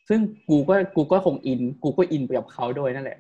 [0.09, 3.17] ซึ่งกูก็กูก็คงอิน กูก็อินไปกับเขาด้วยนั่นแหละ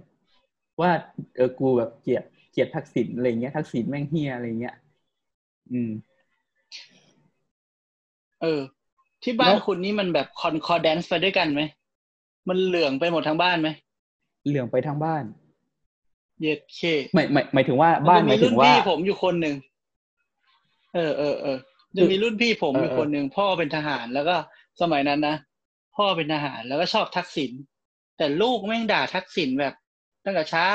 [0.81, 0.91] ว่า
[1.35, 4.75] เออกูแบบเกลียดเกลียดทักษิณอะไรเงี้ยทักษิณแม่งเฮียอะไรเงี้ย
[5.71, 5.91] อืม
[8.41, 8.61] เออ
[9.23, 11.61] ที่บ้านแล้วคุณนี่มันแบบคอนคอร์แดนซ์ไปด้วยกันไหม
[12.47, 13.69] มันเหลืองไปหมดทั้งบ้านไหม
[14.47, 15.23] เหลืองไปทางบ้าน
[16.41, 16.81] เย็ดเค
[17.15, 19.55] หมายหมายหมายถึงว่าบ้านจะหมีมายถึรุ่นงว่าพี่ผมอยู่คนหนึ่ง
[20.95, 21.57] เออเออเออ
[21.97, 24.35] จะมีรุ่นพี่ผมอยู่เออเออคนหนึ่งพ่อเป็นทหารแล้วก็
[24.81, 25.35] สมัยนั้นนะ
[25.95, 27.51] พ่อเป็นทหารแล้วก็ชอบทักษิณ
[28.17, 29.73] แต่ลูกแม่งด่าทักษิณแบบ
[30.25, 30.71] ตั้งแต่เช้า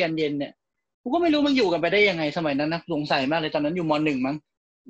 [0.00, 0.52] ยันเย็นเนี่ย
[1.02, 4.36] กูก็ไม่รู้มันอยู่กันไปได้ยังไง สมัยนั้นนะสงสัยมากเลยตอนนั้นอยู่มหนึ่งมั้ง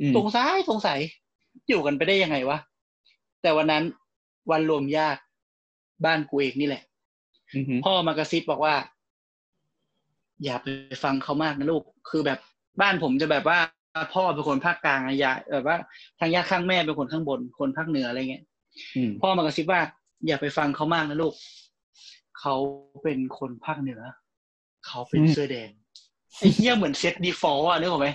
[0.01, 0.99] อืมสงสัยสงสัย
[1.69, 2.59] อยู่กันไปได้ยังไงวะ
[3.43, 3.85] แต่วันนั้น
[4.51, 5.21] วันรวมญาติ
[6.05, 6.83] บ้านกูเองนี่แหละ
[7.55, 8.75] อือหือพ่อมากระซิบบอกว่า
[10.45, 10.67] อย่าไป
[11.05, 12.39] ฟังเขามากนะลูก คือแบบ
[12.81, 13.59] บ้านผมจะแบบว่า
[14.15, 15.77] พ่อเป็นคนภาคกลางอะยายแบบว่า
[16.19, 18.45] ทางญาติข้างแม่เป็นคนข้างบน คนภาคเหนืออะไรเงี้ย
[18.97, 19.81] อืมพ่อมากระซิบว่า
[20.27, 21.35] อย่าไปฟังเขามากนะลูก
[22.41, 22.55] เขา
[23.03, 24.01] เป็นคนภาคเหนือ
[24.87, 25.71] เขาเป็นเสื้อแดง
[26.39, 28.09] ไอ้เหี้ยเหมือน set default อะนึกออกไหม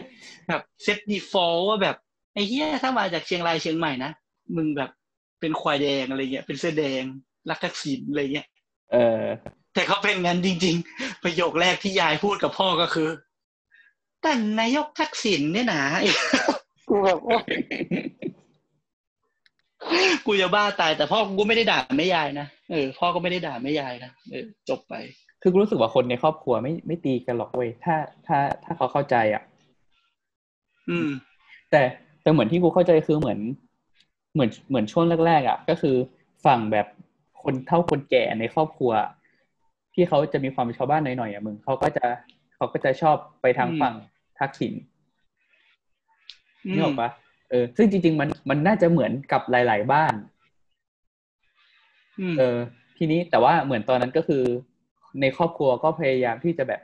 [0.50, 1.96] แบบ set default ว่าแบบ
[2.34, 4.12] ไอ้เหี้ยถ้ามาจากเชียงรายเชียงใหม่นะ
[4.56, 4.90] มึงแบบ
[5.40, 7.04] เป็นควายแดงอะไรเงี้ยเป็นเสื้อแดง
[7.50, 8.48] รักทักษิณอะไรเงี้ย
[8.92, 9.24] เออ
[9.74, 13.10] แต่เขาเป็นงั้นจริง ๆ ประโยคแรกที่ยายพูดกับพ่อก็คือ
[14.22, 15.84] แต่นายกทักษิณเนี่ยนะ
[16.90, 17.44] กูแบบโอ๊ย
[20.26, 24.94] กูจะบ้าตายแต่พ่อกูไม่ได้ด่าแม่ยายนะเออพ่อก็ไม่ได้ด่าแม่ยายนะเออจบไป
[25.42, 27.96] คือกูรู้สึกว่าคนในครอบครัวไม่ไม่ตีกันหรอกเว้ยถ้า
[28.28, 29.44] ถ้าถ้าเขาเข้าใจอะ
[30.90, 31.10] อืม
[31.72, 31.82] แต่
[32.22, 33.40] แต่เหมือนที่กูเข้าใจคือเหมือน
[34.34, 35.96] เหมือนเหมือนช่วงแรกๆอะ ก็คือ
[36.46, 36.88] ฝั่งแบบ
[37.44, 38.92] คนเท่าคนแก่ในครอบครัว
[39.94, 42.06] ที่เขาจะมีความเป็นชาวบ้านหน่อยๆอะมึงเขาก็จะ
[42.56, 43.94] เขาก็จะชอบไปทางอืมฝั่ง
[44.40, 44.74] ทักษิณ
[46.66, 47.10] อืนี่มออกปะ
[47.50, 50.14] เออ ซึ่งจริง ๆ มันมันน่าจะเหมือนกับหลาย ๆ บ้าน
[52.20, 52.58] อืมเออ
[52.98, 54.44] ทีนี้แต่ว่าเหมือนตอนนั้นก็คือ
[55.22, 56.82] ในครอบครัวก็พยายามที่จะแบบ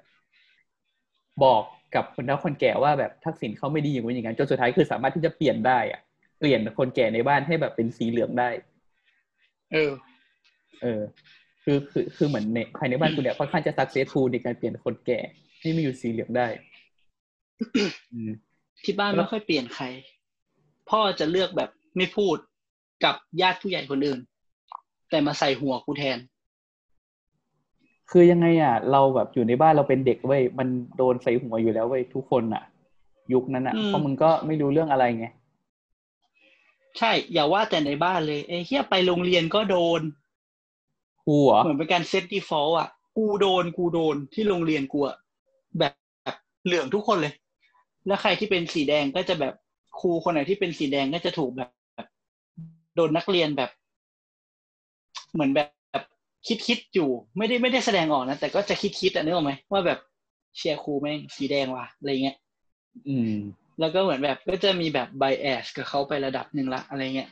[1.43, 1.63] บอก
[1.95, 6.01] กับคนเฒ่าคนแก่ว่าแบบทักษิณเขาไม่ดีอย่างนี้อย่างนั้นจนสุดท้ายคือสามารถที่จะเปลี่ยนได้อะ
[6.39, 8.49] เปลี่ยนคนแก่ในบ้านให้แบบเป็นสีเหลืองได้
[9.71, 9.91] เออ
[10.81, 11.01] เออ
[11.63, 15.19] คือคือคือเหมือนในภายในบ้านกูเนี่ยค่อนข้างจะ successful ในการเปลี่ยนคนแก่
[15.59, 16.47] ให้มาอยู่สีเหลืองได้
[18.13, 18.31] อืม
[18.83, 19.85] ที่บ้านแล้วไม่ค่อยเปลี่ยนใคร
[20.89, 22.37] พ่อจะเลือกแบบไม่พูด
[23.03, 24.19] กับญาติผู้ใหญ่คนอื่น
[25.09, 26.17] แต่มาใส่หัวกูแทน
[28.11, 30.67] คือยังไงอะ เราแบบอยู่ในบ้านเราเป็นเด็กเว้ยมัน
[30.97, 32.63] โดนใส่หัวอยู่แล้วเว้ยทุกคนอะ
[33.33, 35.25] ยุคนั้นอะอืมเพราะมึงก็ไม่รู้เรื่องอะไรไง
[36.97, 40.01] ใช่ อย่าว่าแต่ในบ้านเลยไอ้เฮียไปโรงเรียนก็โดน
[41.29, 45.15] ครูเหรอเหมือนเป็นการเซตดีฟอลต์อะ กูโดนกูโดนที่โรงเรียนกูอะ
[45.79, 47.33] แบบแบบเหลืองทุกคนเลย
[48.07, 49.53] แล้วใครที่เป็นสีแดงก็จะแบบ
[49.99, 52.07] ครูคนไหนที่เป็นสีแดงก็จะถูกแบบแบบ
[52.95, 53.69] โดนนักเรียนแบบ
[55.33, 56.03] เหมือนแบบแบบ
[56.47, 59.99] คิดคิดอยู่ ไม่ได้ไม่ได้แสดงออกนะแต่ก็จะคิดคิดอะนึกออกไหมว่าแบบ
[60.57, 62.37] เชียร์ครูแม่งสีแดงว่ะอะไรเงี้ย
[63.07, 63.33] อืม
[63.79, 67.29] แล้วก็เหมือนแบบก็จะมีแบบไบแอสกับเขาไประดับหนึ่งละอะไรเงี้ย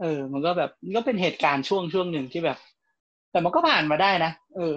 [0.00, 2.58] เออ มันก็แบบมันก็เป็นเหตุการณ์ช่วงช่วงหนึ่งที่แบบ
[3.30, 4.76] แต่มันก็ผ่านมาได้นะเออ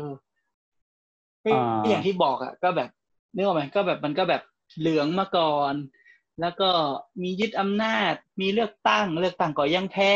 [1.43, 2.89] ก็อ่าอย่างที่บอกอะก็แบบ
[3.35, 4.41] นึกออกไหมก็แบบมันก็แบบ
[4.79, 5.73] เหลืองมาก่อน
[6.41, 6.69] แล้วก็
[7.21, 10.13] มียึดอำนาจ มีเลือกตั้ง เลือกตั้งก็ยังแพ้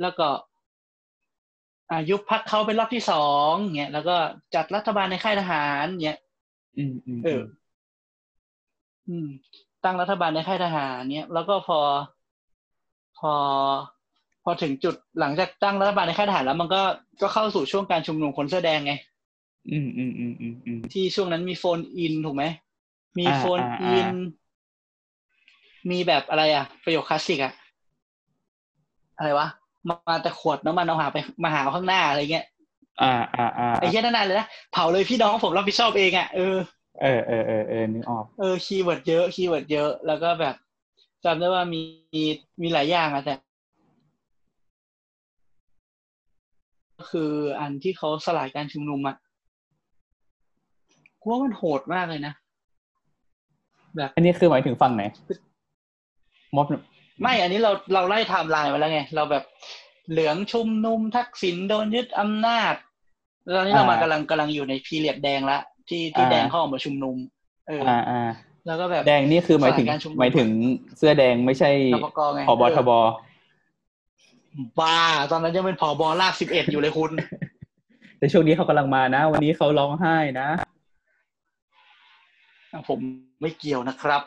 [0.00, 0.28] แล้วก็
[1.92, 4.16] ย้ายพรรคเขาเป็นรอบที่สองเงี้ยแล้วก็
[4.54, 6.18] จัดรัฐบาลในค่ายทหารเงี้ย
[6.76, 7.42] อืมอืมเออ
[9.08, 9.28] อืม
[9.84, 11.80] ตั้งรัฐบาลในค่ายทหารเนี้ยแล้วก็พอ
[13.18, 13.34] พอ
[14.44, 16.82] พอถึงจุดหลังจากตั้งรัฐบาลในค่ายทหารแล้ว มันก็
[17.22, 18.92] ก็เข้าสู่ช่วงการชุมนุมคนเสื้อแดงไง
[19.70, 22.44] อืมอืมอืมอืมอืมที่ช่วงนั้นมี phone in ถูกไหม
[23.18, 24.38] มีอ่า phone อ่า in อ่า
[25.90, 27.52] มีแบบอะไรอะประโยคคลาสสิกอะ
[29.16, 29.48] อะไรวะ
[29.88, 32.46] มาแต่ขวดน้ำมันเอาหาไปมาหาเอาข้างหน้าอะไรเงี้ย
[33.02, 36.56] อ่าอ่าอ่าไอ้เหี้ยนั่นนานเลยนะ เผาเลยพี่น้องผมรับผิดชอบเองอะเออ
[37.02, 40.54] เออเออเออเออนึกออก เออ keyword เยอะ keyword เยอะ แล้วก็แบบ
[41.24, 41.80] จำได้ว่ามี
[42.14, 42.22] มี
[42.62, 43.34] มีหลายอย่างอะแต่
[47.10, 47.30] คือ
[47.60, 49.16] อันที่เขาสลายการชุมนุมอะ
[51.20, 52.34] กูว่ามันโหดมากเลยนะ
[53.96, 55.02] แบบอันนี้คือหมายถึงฝั่งไหน
[56.56, 56.66] ม็อบ
[57.22, 59.44] ไม่อันนี้เราเราไล่ไทม์ไลน์มาแล้วไง เราแบบ
[60.10, 62.74] เหลืองชุมนุมทักษิณโดนยึดอำนาจ
[63.44, 67.16] แล้วตอนนี้เรามากำลังกำลังอยู่ใน period แดงละที่ที่แดงเข้าออกมาชุมนุม
[67.68, 68.22] เออ อ่าอ่า
[68.66, 70.48] แล้วก็แบบแดงนี่คือหมายถึงสลายการชุมนุมหมายถึง
[70.96, 72.90] เสื้อแดงไม่ใช่นปกไงผบ.ทบ.
[74.80, 74.98] บ้า
[75.30, 77.12] ตอนนั้นยังเป็นผอบอลากสิบเอ็ดอยู่เลยคุณ
[78.18, 80.48] แต่ช่วงนี้เขากำลังมานะ วันนี้เขาร้องไห้นะ
[82.88, 82.98] ผม
[83.40, 84.22] ไม่เกี่ยวนะครับ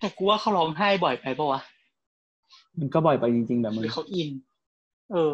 [0.00, 1.60] แต่กูว่าเขาร้องไห้บ่อยไปปะวะ
[2.78, 4.28] มันก็บ่อยไปจริงๆแบบหมึงรือเขาอิน
[5.12, 5.30] เออ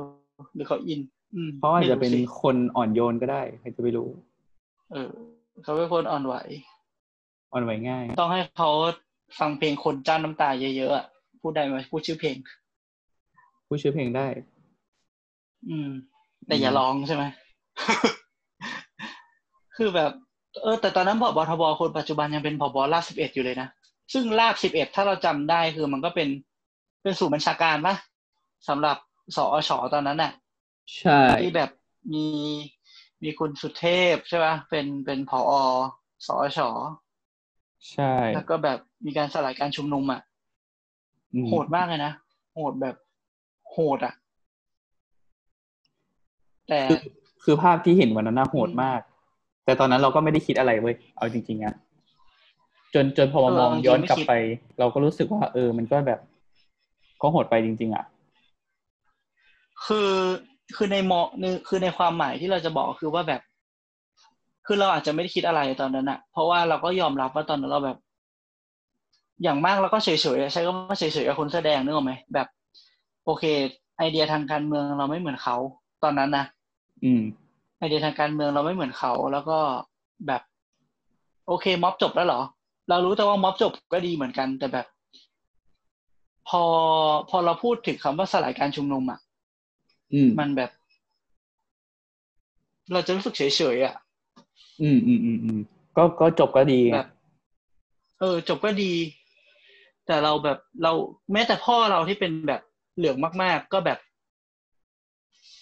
[0.55, 1.01] หรือเขาอิน
[1.35, 4.09] อืมเพราะอาจจะเป็นไม่รู้สิคนอ่อนโยนก็ได้ ใครจะไปรู้
[4.93, 5.11] เออ
[5.63, 6.35] เขาเป็นคนอ่อนไหว
[7.53, 8.71] อ่อนไหวง่าย ต้องให้เขา
[9.39, 11.07] ฟังเพลงคนจ้าน้ำตาเยอะๆอะ
[11.47, 12.37] พูดได้ไหมพูดชื่อเพลง
[13.67, 14.27] ผู้ชื่อเพลงได้
[15.69, 15.91] อืม
[16.47, 17.25] แต่อย่าร้องใช่ไหม
[19.77, 20.13] คือแบบ
[20.63, 23.69] เออ แต่ตอนนั้นผบทบคนปัจจุบันยังเป็นผบลาบสิบเอ็ดอยู่เลยนะ
[24.13, 26.29] ซึ่งลาบสิบเอ็ดถ้าเราจำได้คือมันก็เป็น
[27.03, 27.95] เป็นศูนย์บัญชาการปะ
[28.69, 28.97] สำหรับ
[29.37, 30.33] สอชตอนนั้นน่ะ
[30.99, 31.71] ใช่ ที่แบบ
[32.13, 32.25] มี
[33.23, 35.53] มีคุณสุเทพใช่ปะเป็นเป็นผอ
[36.27, 36.59] สอช
[37.93, 40.36] ใช่ แล้วก็แบบมีการสลายการชุมนุมอะอืม
[41.49, 42.13] โหดมากเลยนะ
[42.55, 42.95] โหดแบบ
[43.71, 44.15] โหดอะ
[46.69, 46.99] แต่คือ
[47.45, 49.01] คือภาพที่เห็นวันนั้นน่าโหดมาก
[49.65, 51.75] แต่ตอนนั้นเราก็ไม่ได้คิดอะไรเว้ย เอาจริง ๆอะ
[52.95, 54.33] จนจนพอมามองย้อนกลับไป
[54.79, 56.21] เราก็รู้สึกว่า เออ มันก็แบบ
[57.23, 58.05] ก็โหดไปจริง ๆอะ
[59.87, 60.13] คือ
[60.77, 63.41] คือในมอในคือในความหมายที่เราจะบอกคือว่าแบบ
[64.67, 67.99] คือเราอาจจะไม่ได้คิดอะไรตอนนั้นอะเพราะว่าเราก็ยอมรับว่าตอนนั้นเราแบบ
[69.43, 72.47] อย่างมากเราก็เฉยๆอะใช้ก็ว่าเฉยๆกับคนแสอแดงนึกออกไหมแบบ
[73.25, 73.45] โอเค
[73.99, 75.57] ไอเดียทางการเมืองเราไม่เหมือนเขา
[76.03, 76.45] ตอนนั้นนะ
[77.05, 77.23] อืม
[77.79, 79.59] ไอเดียทางการเมืองเราไม่เหมือนเขาแล้วก็
[80.27, 80.43] แบบ
[81.47, 82.41] โอเค ม็อบจบแล้วเหรอ
[82.89, 84.87] เรารู้แต่ว่าม็อบจบก็ดีเหมือนกันแต่แบบ
[86.49, 86.63] พอ
[87.31, 89.19] พอเราพูดถึงคำว่าสลายการชุมนุมอะ
[90.15, 90.71] อืมมันแบบ
[92.93, 93.43] เราจะรู้สึกเฉ
[93.75, 93.95] ยๆอะ
[94.83, 95.61] อืมอืมอืมอืม
[95.97, 97.09] ก็ก็จบก็ดีไงแบบ
[98.21, 98.93] เออ จบก็ดี
[100.07, 100.93] แต่เราแบบเรา
[101.33, 102.63] แม้แต่พ่อเราที่เป็นแบบ
[102.97, 103.99] เหลืองมาก ๆ ก็แบบ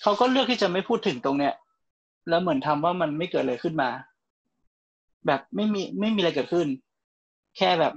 [0.02, 1.54] เขาก็เลือกที่จะไม่พูดถึงตรงเนี้ย
[2.28, 3.90] แล้วเหมือนทำว่ามันไม่เกิดอะไรขึ้นมา
[5.26, 6.68] แบบไม่มีไม่มีอะไรเกิดขึ้น
[7.56, 7.92] แค่แบบ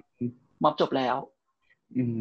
[0.64, 1.16] ม็อบจบแล้ว
[1.98, 2.20] อืม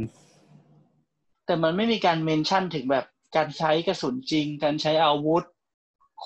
[1.46, 3.04] แต่มันไม่มีการเมนชั่นถึงแบบ
[3.36, 5.44] การใช้กระสุนจริง การใช้อาวุธ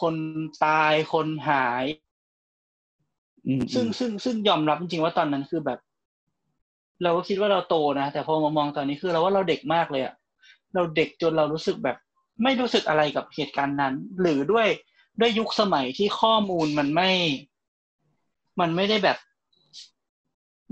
[0.00, 0.14] คน
[0.64, 1.84] ตายคนหาย
[3.46, 5.78] อืมซึ่งซึ่งซึ่งยอมรับจริงๆว่าตอนนั้นคือแบบ
[7.02, 10.14] เราก็คิดว่าเราโตนะ แต่พอมามองตอนนี้คือเราว่าเราเด็กมากเลยอะ
[10.74, 11.96] เราเด็กจนเรารู้สึกแบบ
[12.42, 14.66] ไม่รู้สึกอะไรกับเหตุการณ์นั้น หรือด้วย
[15.20, 17.10] ด้วยยุคสมัยที่ข้อมูลมันไม่
[18.60, 19.16] มันไม่ได้แบบ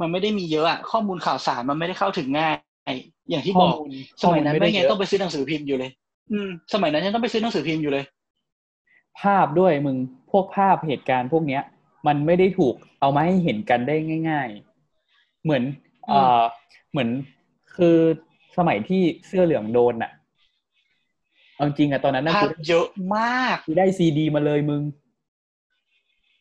[0.01, 2.95] มันไม่ได้มีเยอะอะข้อมูลข่าวสารมันไม่ได้เข้าถึงง่าย
[3.31, 3.75] อย่างที่บอก
[4.23, 5.91] สมัยนั้นไม่ไงต้องไปซื้อหนังสือพิมพ์อยู่เลย
[6.33, 8.05] อืม สมัยนั้นยังต้องไปซื้อหนังสือพิมพ์อยู่เลย
[9.21, 9.97] ภาพด้วยมึง
[10.31, 11.63] พวกภาพเหตุการณ์พวกเนี้ย
[12.07, 13.97] มันไม่ได้ถูกเอามาให้เห็นกันได้
[14.31, 14.49] ง่าย
[14.97, 16.43] ๆ เหมือนอืม เอ่อ
[16.91, 17.09] เหมือน
[17.77, 17.97] คือ
[18.57, 20.11] สมัยที่เสื้อเหลืองโดนน่ะ
[21.55, 22.87] เอาจริงอะตอนนั้นน่ะภากูพเยอะ
[23.17, 24.83] มากกูได้ซีดีมาเลยมึง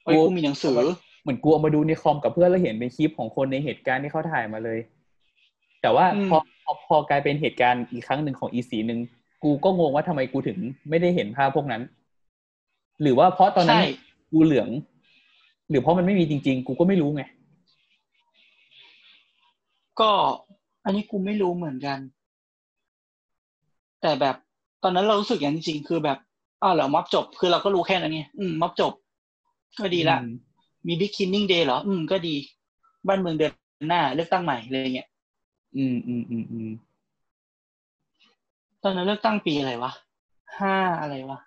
[0.04, 0.78] เฮ้ยกูมีหนังสือ
[1.22, 4.80] เหมือนกูเอามาดูในคอมกับเพื่อนแล้วเห็นเป็นคลิปของคนในเหตุการณ์ที่เขาถ่ายมาเลย
[5.82, 9.00] แต่ว่าอืมพอพอพอกลายเป็นเหตุการณ์อีกครั้งหนึ่งของอีสีหนึ่ง
[9.44, 10.58] กูก็งงว่าทำไมกูถึง
[10.90, 11.82] ไม่ได้เห็นภาพพวกนั้น
[13.02, 13.88] หรือว่าเพราะตอนนั้นใช่
[14.32, 14.70] กูเหลือง
[15.70, 17.24] หรือเพราะมันไม่มีจริง ๆ กูก็ไม่รู้ไง
[20.00, 20.12] ก็
[20.84, 22.00] อันนี้กูไม่รู้เหมือนกัน
[24.02, 24.36] แต่แบบ
[24.84, 26.18] ตอนนั้นเรารู้สึกอย่างจริงๆคือแบบ
[26.64, 28.94] อ้าวเหรอม็อบจบ คือเราก็รู้แค่นั้นไงอืมม็อบจบ
[29.80, 30.34] ก็ดีละอืม
[30.88, 32.36] มีบิ๊กคินนิ่งเดย์เหรอ อืม ก็ดี
[33.08, 33.52] บ้านเมืองเดิน
[33.90, 35.08] หน้า เลือกตั้งใหม่อะไรเงี้ย
[35.76, 36.72] อืมอืมอืมอืม
[38.84, 39.92] ตอนนั้นเลือกตั้งปีอะไรวะ
[40.60, 41.40] ห้าอะไรวะ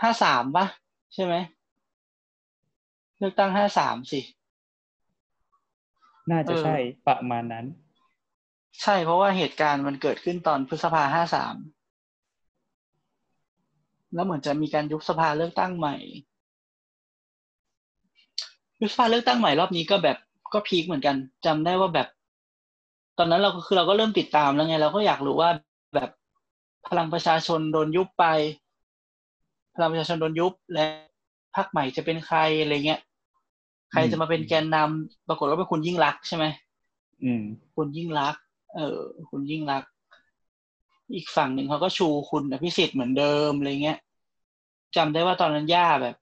[0.00, 0.66] ห้าสามปะ
[1.14, 1.34] ใช่ไหม
[3.18, 4.20] เลือกตั้งห้าสามสิ
[6.30, 7.66] น่าจะเออใช่ประมาณนั้น
[8.82, 11.54] ใช่เพราะว่าเหตุการณ์มันเกิดขึ้นตอนพฤษภาห้าสาม
[14.14, 15.96] แล้วเหมือนจะมีการยุบสภาเลือกตั้งใหม่
[18.80, 20.16] ยุบสภาเลือกตั้งใหม่รอบนี้ก็แบบ
[20.52, 21.16] ก็พีคเหมือนกัน
[21.46, 22.08] จำได้ว่าแบบ
[23.18, 25.50] ตอนนั้นเราก็คือเราก็เริ่มติดตามแล้วไง เราก็อยากรู้ว่า
[25.94, 26.10] แบบ
[26.88, 28.24] พลังประชาชนโดนยุบไป
[29.74, 30.86] พลังประชาชนโดนยุบและ
[31.56, 33.00] พรรคใหม่จะเป็นใครอะไรเงี้ย
[33.92, 36.44] ใครจะมาเป็นแกนนำปรากฏว่าเป็นคุณยิ่งรักษณ์ใช่ไหม
[37.24, 37.42] อืม
[37.76, 38.42] คุณยิ่งรักษณ์
[38.74, 38.98] เออ
[39.30, 39.90] คุณยิ่งรักษณ์
[41.14, 43.98] อีกฝั่งหนึ่งเขาก็ชูคุณอภิสิทธิ์เหมือนเดิมอะไรเงี้ย
[44.96, 46.16] จำได้ว่าตอนนั้นย่าแบบ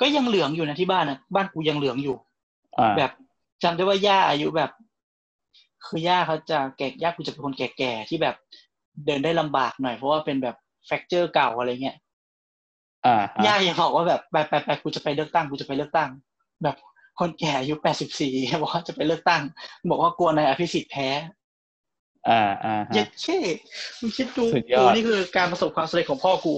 [0.00, 2.16] ก็ยังเหลืองอยู่นะที่บ้านนะบ้านกูยังเหลืองอยู่
[2.78, 3.10] อ่าแบบ
[3.62, 4.70] จำได้ว่าย่าอายุแบบ
[5.86, 8.36] คือย่าเขาจะแก่ย่ากูจะเป็นคนแก่ๆที่แบบ
[9.06, 10.56] เดินได้ลำบากหน่อยเพราะว่าเป็นแบบ
[10.86, 12.09] แฟกเจอร์เก่าอะไรเงี้ยอ่า
[13.06, 16.10] ย่าอ่ายังบอกว่าแบบไปไปไปกูจะไปเลือกตั้งกูจะไปเลือกตั้ง
[16.62, 16.76] แบบ
[17.20, 18.32] คนแก่อายุแปดสิบสี่
[18.62, 19.42] บอกว่าจะไปเลือกตั้ง
[19.90, 21.08] บอกว่ากลัวนายอภิสิทธิ์แพ้
[22.28, 23.38] อ่าอ่าเย็ฮะดเช่
[24.00, 26.54] มึงคิดดูสุดยอกูดนี่คือการประสบความสำเร็จของพ่อกู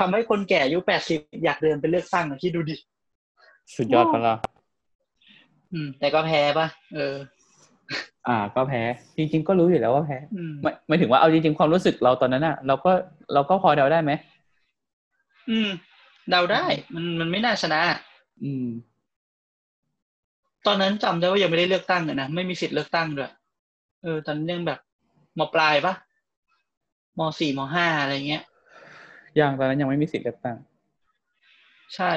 [0.00, 2.76] ทำให้คนแก่อายุแปดสิบอยากเดินไปเลือกตั้งอะคิดดูดิ
[3.76, 4.34] สุดยอดปะล่ะ
[5.72, 7.14] อืม แต่ก็แพ้ปะเออ
[8.28, 8.82] อ่า ก็แพ้
[9.16, 12.92] จริง ๆ ก็รู้อยู่แล้วว่าแพ้อืมหมายหมายถึงว่าเอาจริง ๆ ความรู้สึกเราตอนนั้นอะ เราก็
[13.34, 14.12] เราก็พอเดาได้ไหม
[15.50, 15.68] อืม
[16.30, 16.64] เดาได้
[16.94, 17.80] มันมันไม่น่าชนะ
[18.44, 18.66] อืม
[20.66, 23.32] ตอนนั้นจำได้ว่ายังไม่ได้เลือกตั้งเลยนะไม่มีสิทธิ์เลือกตั้งด้วย
[24.02, 24.78] เออ ตอนนั้นยังแบบ
[25.38, 25.94] มปลายปะ
[27.18, 28.42] มสี่มห้าอะไรเงี้ย
[29.40, 30.56] ยังตอนนั้นยังไม่มีสิทธิ์เลือกตั้ง
[31.94, 32.12] ใช่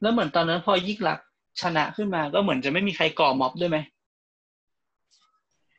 [0.00, 1.26] แล้วเหมือนตอนนั้นพอยิ่งรักษณ์
[1.62, 3.78] ชนะขึ้นมา ก็เหมือนจะไม่มีใครก่อม็อบด้วยไหม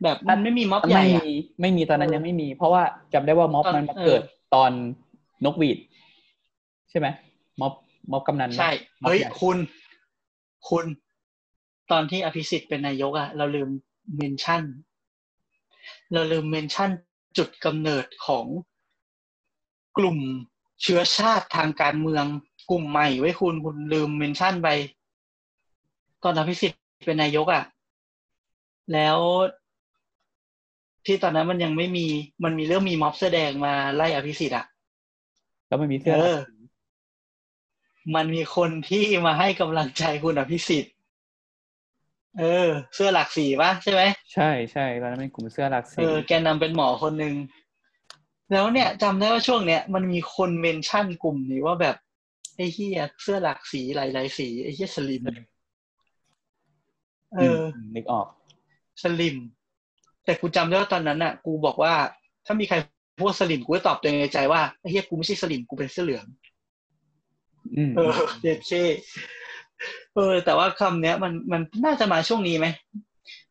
[0.04, 2.84] แบบมันไม่มีม็อบใหญ่ไม่อะมีไม่มีตอนนั้นเออยังไม่มี เพราะว่า
[3.14, 4.22] จำได้ว่าม็อบตอนมันมาเออเกิด
[4.56, 4.72] ตอน
[5.46, 7.10] นกหวีดใช่ไหม
[7.62, 7.74] ม็อบ
[8.12, 8.72] ม็อบกำนันปะใช่
[9.04, 9.58] ม็อบเฮ้ยใหญ่คุณ
[10.70, 10.86] คุณ
[11.92, 13.70] ตอนที่อภิสิทธิ์เป็นนายกอะเราลืม
[14.18, 14.64] mention
[16.14, 16.90] เราลืม mention
[17.38, 18.46] จุดกำเนิดของ
[19.98, 20.18] กลุ่ม
[20.82, 22.26] เชื้อชาติทางการเมือง
[22.70, 24.70] กลุ่มใหม่ไว้คุณคุณลืม mention ไป
[26.24, 27.64] ตอนอภิสิทธิ์เป็นนายกอะ
[28.94, 29.18] แล้ว
[31.06, 32.06] ที่ตอนนั้นมันยังไม่มี
[32.44, 34.66] มันมีเรื่องมีม็อบเสื้อแดงมาไล่อภิสิทธิ์อะ
[35.68, 36.38] แล้วมันมีเสื้อเออ
[38.14, 40.94] มันมีคนที่มาให้กำลังใจคุณอภิสิทธิ์
[42.40, 44.02] เออ เสื้อหลากสีปะใช่ไหม
[44.34, 47.36] ใช่ใช่ตอนนั้นเป็นกลุ่มเสื้อหลักเอสีอแกนนำเป็นหมอคนหนึ่ง
[48.52, 51.96] แล้วเนี่ยจำได้ว่าช่วงเนี้ยมันมีคนเมนชั่นกลุ่มนี้ว่าแบบ
[52.56, 55.24] ไอ้เฮียเสื้อหลากสีหลายๆสีไอ้เฮียสลิม
[57.36, 58.28] เออมนึกออก
[59.04, 59.38] สลิม
[60.26, 61.94] แต่กูจำได้ว่าตอนนั้นน่ะ กูบอกว่า
[62.46, 62.76] ถ้ามีใคร
[63.20, 66.45] พูดสลิมกูก็ตอบตัวเองในใจว่าไอ้เฮียกูไม่ใช่สลิมกูเป็นเสื้อเหลืองอืม
[67.96, 68.12] เออ
[68.42, 68.84] เด็ดเช่
[70.16, 72.68] เออ แต่ว่าคำเนี้ย มันมันน่าจะมาช่วงนี้ไหม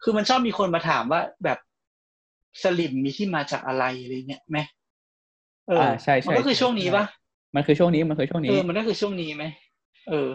[0.03, 1.59] คือมันชอบมีคนมาถามว่าแบบ
[2.63, 4.59] สลิมมีที่มาจากอะไรอะไรเงี้ยไหม
[5.69, 7.05] เอออ่าใช่ใช่มันก็คือช่วงนี้ปะ
[7.55, 9.45] มันคือช่วงนี้มันคือช่วงเอนี้อมันก็คือช่วงนี้ไหม
[10.09, 10.29] เออ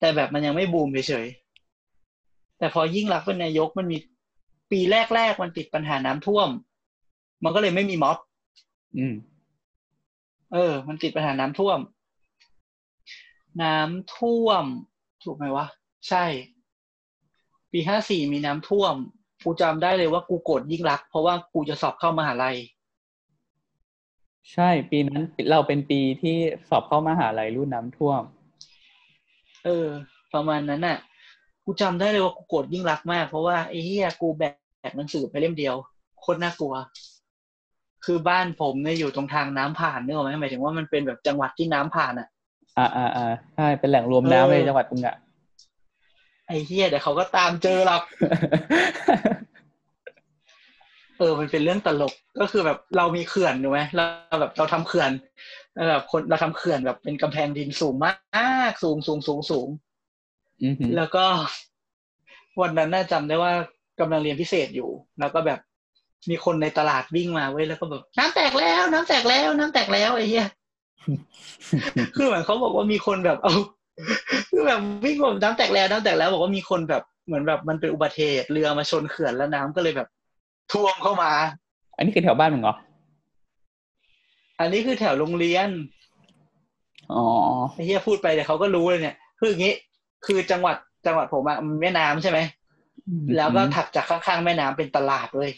[0.00, 3.98] แต่แบบมันยังไม่บูมเฉยๆแต่พอยิ่งรักษณ์เป็นนายกมันมี
[4.70, 4.80] ปี
[5.14, 6.48] แรกๆมันติดปัญหาน้ำท่วม
[7.44, 8.18] มันก็เลยไม่มีม็อบ
[8.98, 9.14] อืม
[10.52, 11.78] เออ มันติดปัญหาน้ำท่วม
[13.62, 14.64] น้ำท่วม
[15.24, 15.66] ถูกไหมวะ
[16.08, 16.24] ใช่
[17.72, 18.94] ปีห้าสี่มีน้ำท่วม
[19.44, 22.56] กูจำได้เลยว่ากูโกรธยิ่งรักษณ์เพราะว่ากูจะสอบเข้ามหาลัย
[24.52, 26.36] ใช่ ปีนั้นเราเป็นปีที่
[26.68, 28.22] สอบเข้ามหาลัยรุ่นน้ำท่วม
[29.64, 29.86] เออ
[30.34, 30.98] ประมาณนั้นน่ะ
[31.64, 34.42] กูจำได้เลยว่ากูโกรธยิ่งรักษณ์มาก เพราะว่าไอ้เหี้ยกูแบ
[34.90, 35.74] กหนังสือไปเล่มเดียว
[36.20, 36.74] โคตรน่ากลัว
[38.04, 42.28] คือบ้านผมเนี่ยอยู่ตรงทางน้ำผ่านเนกอะไหมหมายถึงว่ามันเป็นแบบจังหวัดที่น้ำผ่านอะ
[42.78, 45.16] อ่าอ่าอ่าใช่เป็นแหล่งรวมน้ำเออในจังหวัดมึงอะ
[46.46, 48.02] ไอ้เหี้ยเดี๋ยวเขาก็ตามเจอหรอก
[51.18, 55.10] เออ มันเป็นเรื่องตลกก็คือแบบเรามีเขื่อนถูกไหมเราแบบเราทำเขื่อน
[55.74, 58.12] แล้วแบบคนเราทำเขื่อนแบบเป็นกำแพงดินสูงมา
[58.70, 59.68] กสูงสูงสูงสูง
[60.62, 61.24] อือหือแล้วก็
[62.60, 63.52] วันนั้นน่าจำได้ว่า
[64.00, 65.58] กำลังเรียนพิเศษอยู่ แล้วก็แบบ
[66.30, 70.46] มีคนในตลาดวิ่งมาเว้ยแล้วก็แบบน้ำแตกแล้ว น้ำแตกแล้ว น้ำแตกแล้วไอ้เหี้ย
[72.16, 73.52] คือเหมือนเขาบอกว่ามีคนแบบเอา
[74.50, 80.08] คือแบบวิ่งแบบน้ำแตกแล้วน้ำแตกแล้วบอกว่ามีคนแบบเหมือนแบบมันเป็นอุบัติเหตุเรือมาชนเขื่อนแล้วน้ำก็เลยแบบ
[80.72, 81.30] ท่วมเข้ามา
[81.96, 82.76] อันนี้คือแถวบ้านมึงเหรอ
[84.60, 85.68] อันนี้คือแถวโรงเรียน
[87.12, 87.24] อ๋อ
[87.74, 89.74] ไอ้เฮียพูดไปเดี๋ยวเขาก็รู้เลยเนี่ย คืออย่างนี้
[90.26, 90.76] คือจังหวัด
[91.06, 92.38] จังหวัดผมอะมันแม่น้ำใช่ไหม
[93.36, 95.50] แล้วก็ถัดจากข้างๆแม่น้ำเป็นตลาดเลย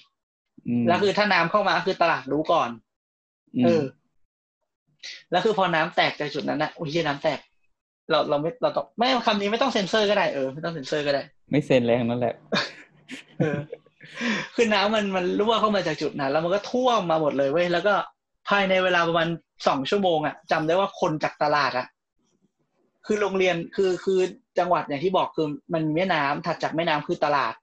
[0.82, 2.70] มแล้วคือถ้าน้ำเข้ามาคือตลาดรู้ก่อน
[3.60, 3.82] มเออ
[5.30, 7.38] แล้วคือพอน้ำแตกจากจุดนั้นนะอุ้ยเหี้ยน้ำแตก
[8.10, 12.34] เราเราไม่เราต้องไม่คำนี้ไม่ต้องเซ็นเซอร์ก็ได้เออไม่ต้องเซ็นเซอร์ก็ได้ ไม่เซ็นเลยทั้งนั้นแหละ
[13.38, 13.58] เออ
[14.54, 17.94] คือน้ำมันมันรั่วเข้ามาจากจุดนั้น แล้วมันก็ท่วมมาหมดเลยเว้ยแล้วก็
[18.48, 19.28] ภายในเวลาประมาณ
[19.66, 21.86] สองชั่วโมงอะจำได้ว่าคนจากตลาดอะ
[23.06, 24.20] คือโรงเรียนคือคือ
[24.58, 27.54] จังหวัดอย่างที่บอกคือมันมีแม่น้ำถัดจากแม่น้ำคือตลาด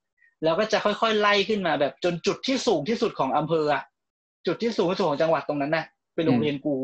[0.44, 3.84] แล้วก็จะค่อยๆไล่ขึ้นมาแบบจนจุดที่สูงที่สุดของอำเภออะ
[4.48, 6.76] จุดที่สูงที่สุดของจังหวัดตรงนั้นน่ะเป็นโรงเรียนกู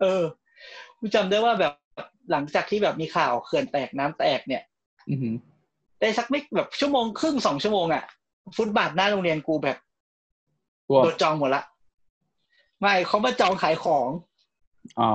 [0.00, 0.22] เออ
[0.98, 1.72] กูจำได้ว่าแบบ
[2.30, 4.62] หลังจากที่แบบมีข่าวเขื่อนแตกน้ำแตกเนี่ย
[5.10, 5.34] อือหือ
[6.00, 8.04] ได้สักไม่แบบชั่วโมงครึ่งสองชั่วโมงอะ
[8.56, 9.76] ฟุตบาทหน้าโรงเรียนกูแบบ
[10.88, 11.62] กลัวโดนจองหมดละ
[12.80, 14.08] ไม่เขามาจองขายของ
[15.00, 15.10] อ๋อ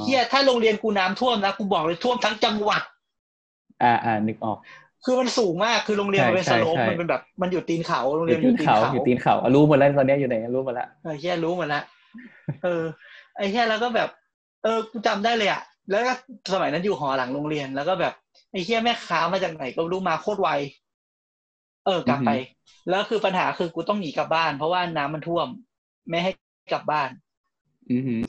[0.00, 2.82] เฮียถ้าโรงเรียนกูน้ำท่วมนะกูบอกเลยท่วมทั้งจังหวัด
[3.82, 4.58] อ่าอ่านึกออก
[5.04, 11.82] คือมันสูงมากคือโรงเรียนมันเป็นใช่สโลปใช่มันเป็นแบบ มันอยู่ตีนเขาโรงอเรียนยู่มันอตียู่นตีนเขาเขาอยู่ตีนเขาอะรู้หมดแล้วตอนเนี้ยอยู่ไหนรู้หมดแล้วเออเฮียรู้หมดละ
[12.64, 12.84] เออ
[13.40, 14.08] ไอ้เหี้ยแล้วก็แบบ
[14.62, 16.12] เออกูจำได้เลยอะแล้วก็
[16.52, 18.14] สมัยนั้นอยู่หอหลังโรงเรียน แล้วก็แบบ
[18.52, 20.48] ไอ้เหี้ยแม่ค้ามาจากไหนก็ไม่รู้มาโคตรไว
[21.86, 22.30] เออกลับไป
[22.90, 25.48] แล้วคือปัญหาคือกูต้องหนีกลับบ้าน เพราะว่าน้ำมันท่วม
[26.08, 26.30] ไม่ให้
[26.72, 27.10] กลับบ้าน
[27.90, 28.20] อือหือ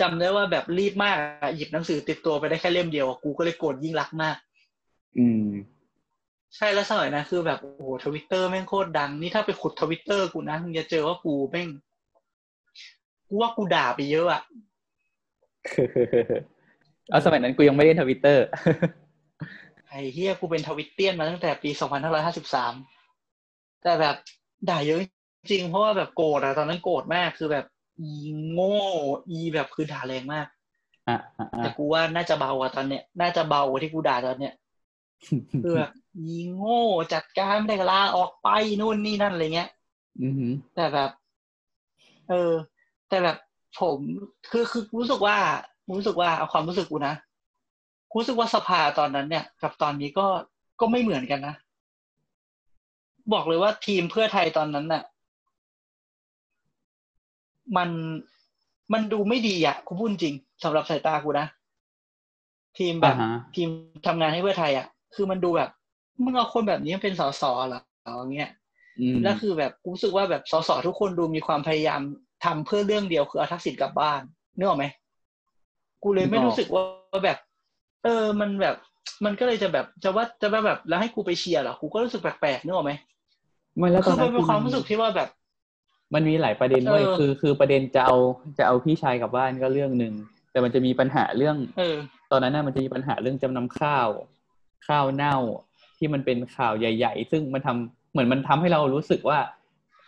[0.00, 4.36] จำได้ว่าแบบรีบมากอะหยิบหนังสือติดตัวไปได้แค่เล่มเดียวอะกูก็เลยโกรธยิ่งลักษณ์มาก
[5.18, 5.48] อืม
[6.56, 11.68] ใช่แล้วสมัยนะคือแบบโอ้โหทวิตเตอร์แม่งโคตรดัง นี่ถ้าไปขุดทวิตเตอร์กูนะมึงจะเจอว่ากูแม่ง
[13.34, 14.42] กูว่ากูด่าไปเยอะอะ
[17.10, 18.44] เอาสมัยนั้นกูยังไม่ได้ทวิตเตอร์
[19.88, 22.74] ไอ้เฮียกูเป็นทวิตเตียนมาตั้งแต่ปีสองพันห้าร้อยห้าสิบสาม
[23.82, 24.16] แต่แบบ
[24.68, 25.00] ด่าเยอะ
[25.50, 27.66] จริงเพราะว่าแบบโกรธอะตอนนั้นโกรธมากคือแบบ
[28.00, 28.12] อี
[28.50, 28.78] โง่
[29.30, 30.46] อีแบบคือด่าแรงมาก
[31.08, 34.54] อะอะแต่อะกูว่าน่าจะเบากว่าตอนเนี้ยน่าจะเบากว่าที่กูด่าตอนเนี้ย
[35.62, 35.90] คือแบบ
[36.26, 36.82] ยีโง่
[37.14, 38.48] จัดการไม่ได้ก็ลาออกไป
[38.80, 39.70] นู่นนี่นั่นอะไรเงี้ย
[40.22, 41.10] อือหือแต่แบบ
[42.28, 42.52] เออ
[43.08, 43.36] แต่แบบ
[43.80, 43.98] ผม
[44.50, 45.36] คือคือรู้สึกว่า
[45.98, 47.14] รู้สึกว่าเอาความรู้สึกกูนะ
[48.10, 50.26] กูรู้สึกว่าสภาตอนนั้นเนี่ย กับตอนนี้ก็
[50.80, 51.54] ก็ไม่เหมือนกันนะ
[53.32, 55.02] บอกเลยว่าทีมเพื่อไทยตอนนั้นน่ะ
[57.76, 57.90] มัน
[58.92, 60.34] มันดูไม่ดีอะกูพูดจริง
[60.64, 61.46] สำหรับสายตากูนะ
[62.78, 63.68] ทีมแบบอ่าฮะทีม
[64.06, 65.70] ทำงานให้เพื่อไทยอะ คือมันดูแบบ
[66.24, 68.50] มึงเอาคนแบบนี้มาเป็นสสเหรออย่างเงี้ย
[69.00, 72.00] อืมแล้วคือแบบกูรู้สึกว่าแบบสสทุกคนดูมีความพยายาม
[72.44, 74.20] ทำเพื่อเรื่องเดียวคือเอาทักษิณกลับบ้าน
[74.56, 74.84] นึกออกไหม
[76.02, 77.38] กูเลยไม่รู้สึกว่าแบบ
[78.04, 78.76] เออมันแบบ
[79.24, 82.92] มันก็เลยจะแบบจะว่าจะแบบแล้วให้กูไปเชียร์เหรอกูก็รู้สึกแปลกๆนึกออกไหม
[83.76, 85.28] ไม่แล้วตคืออนนั้มันนเป็นความรู้สึกที่ว่าแบบ
[86.14, 88.16] มันมีหลายประเด็นด้วยเออคือ คือประเด็นจะเอา
[88.58, 90.12] จะเอาพี่ชายกลับบ้านก็เรื่องหนึ่ง
[90.50, 91.96] แต่มันจะมีปัญหาเรื่องเออ
[92.30, 94.08] ตอนนั้นน่ะมันจะมีปัญหาเรื่องจำนำข้าว
[94.86, 95.36] ข้าวเน่า
[95.98, 99.38] ที่มันเป็นข่าวใหญ่ ๆ ซึ่งมันทำเหมือนมันทำให้เรารู้สึกว่า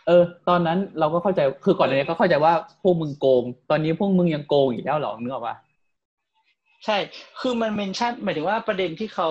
[0.07, 5.55] เออ ตอนนั้นเราก็เข้าใจคือก่อนหน้านี้ก็เข้าใจว่าพวกมึงโกง ตอนนี้พวกมึงยังโกงอีกแล้วเหรอนึกออกปะ
[6.85, 6.97] ใช่
[7.41, 9.29] คือมันเมนชั่นหมายถึงว่าประเด็นที่เขา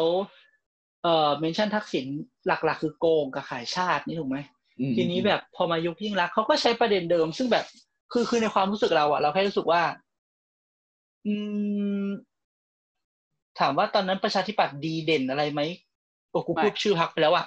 [1.02, 2.06] เอ่อเมนชั่นทักษิณ
[2.46, 4.38] หลัก ๆ คือโกงกับขายชาตินี่ถูกไหม
[4.80, 7.64] อืมทีนี้แบบพอมายุคยิ่งรักษณ์เขาก็ใช้ประเด็นเดิม ซึ่งแบบ
[8.12, 9.82] คือคือในความรู้สึกเราอะเราแค่รู้สึกว่า
[11.26, 11.34] อื
[12.06, 12.08] ม
[13.58, 15.60] ถามว่าตอนนั้นประชาธิปัตย์ดีเด่นอะไรไหม
[16.30, 17.46] โอ้กูพูดชื่อพรรคไปแล้วอะ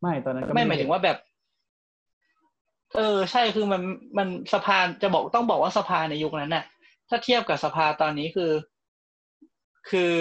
[0.00, 1.16] ไม่ตอนนั้นก็ไม่หมายถึงว่าแบบ
[2.96, 3.82] เออ ใช่คือมัน
[4.18, 6.64] มันสภาจะบอกต้องบอกว่าสภาในยุคนั้นน่ะ
[7.08, 8.52] ถ้าเทียบกับสภาตอนนี้คือ
[9.90, 10.14] คือ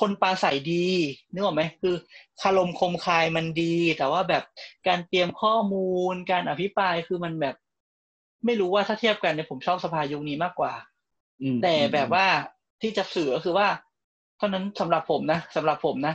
[0.00, 0.86] คนปลาใสดี
[1.32, 1.94] นึกออกไหมคือ
[2.42, 4.42] คารมคมคายมันดี แต่ว่าแบบ
[4.88, 7.54] การเตรียมข้อมูลการอภิปรายคือมันแบบ
[8.44, 10.72] ไม่รู้ว่าถ้าเทียบกันเนี่ยผมชอบสภายุคนี้มากกว่า
[11.42, 12.26] อืมแต่แบบว่า
[12.82, 13.66] ที่จะสื่อก็คือว่า
[14.38, 16.14] เท่านั้นสำหรับผมนะสำหรับผมนะ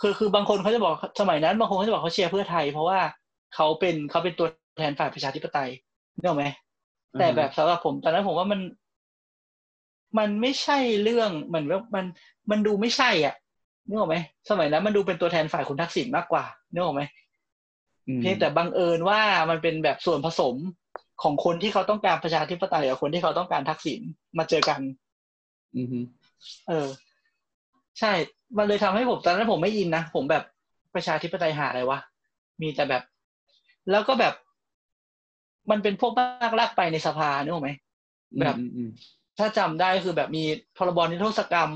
[0.00, 3.00] คือคือบางคนเขาจะบอกสมัยนั้นบางคนเขาจะบอกเขาเชียร์เพื่อไทย เพราะว่า
[3.54, 5.70] เขาเป็นเขาเป็นตัว แทนฝ่ายประชาธิปไตย
[6.14, 6.46] นึกออกไหม
[7.18, 8.60] แต่แบบสำหรับผมตอนนั้นผมว่ามัน
[10.18, 12.04] มันไม่ใช่เรื่องเหมือนว่ามัน
[12.50, 13.34] มันดูไม่ใช่อะ
[13.86, 14.16] นึกออกไหม
[14.50, 17.02] สมัยนั้นมันดูเป็นตัวแทนฝ่ายคุณทักษิณมากกว่านึกออกไหม
[18.08, 20.56] อืมเพียงแต่บังเอิญว่ามันเป็นแบบส่วนผสม
[21.22, 24.00] ของคนที่เขาต้องการประชาธิปไตยกับคนที่เขาต้องการทักษิณ
[24.38, 24.80] มาเจอกัน
[25.76, 25.98] อืมฮึ
[26.68, 26.88] เออ
[28.00, 28.12] ใช่
[28.58, 30.44] มันเลยทำให้ผมตอนนั้นผมไม่อินนะผมแบบ
[30.94, 31.98] ประชาธิปไตยหาอะไรวะ
[32.62, 33.02] มีแต่แบบ
[33.90, 34.34] แล้วก็แบบ
[35.70, 37.70] มันเป็นพวกมากลากไปในสภานึกออกไหม
[38.40, 38.90] แบบอืมอืม
[39.38, 40.44] ถ้าจำได้คือแบบมี
[40.76, 41.70] พรบนิรโทษกรรม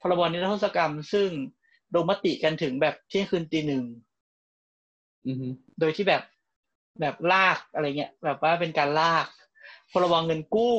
[0.00, 1.28] พรบนิรโทษกรรม ซึ่ง
[1.94, 3.84] ลงมติกันถึงแบบเที่ยงคืนตีหนึ่ง
[5.26, 6.22] อืมอืมโดยที่แบบ
[7.00, 9.26] แบบลากอะไรเงี้ยแบบว่าเป็นการลาก
[9.92, 10.76] พรบเงินกู้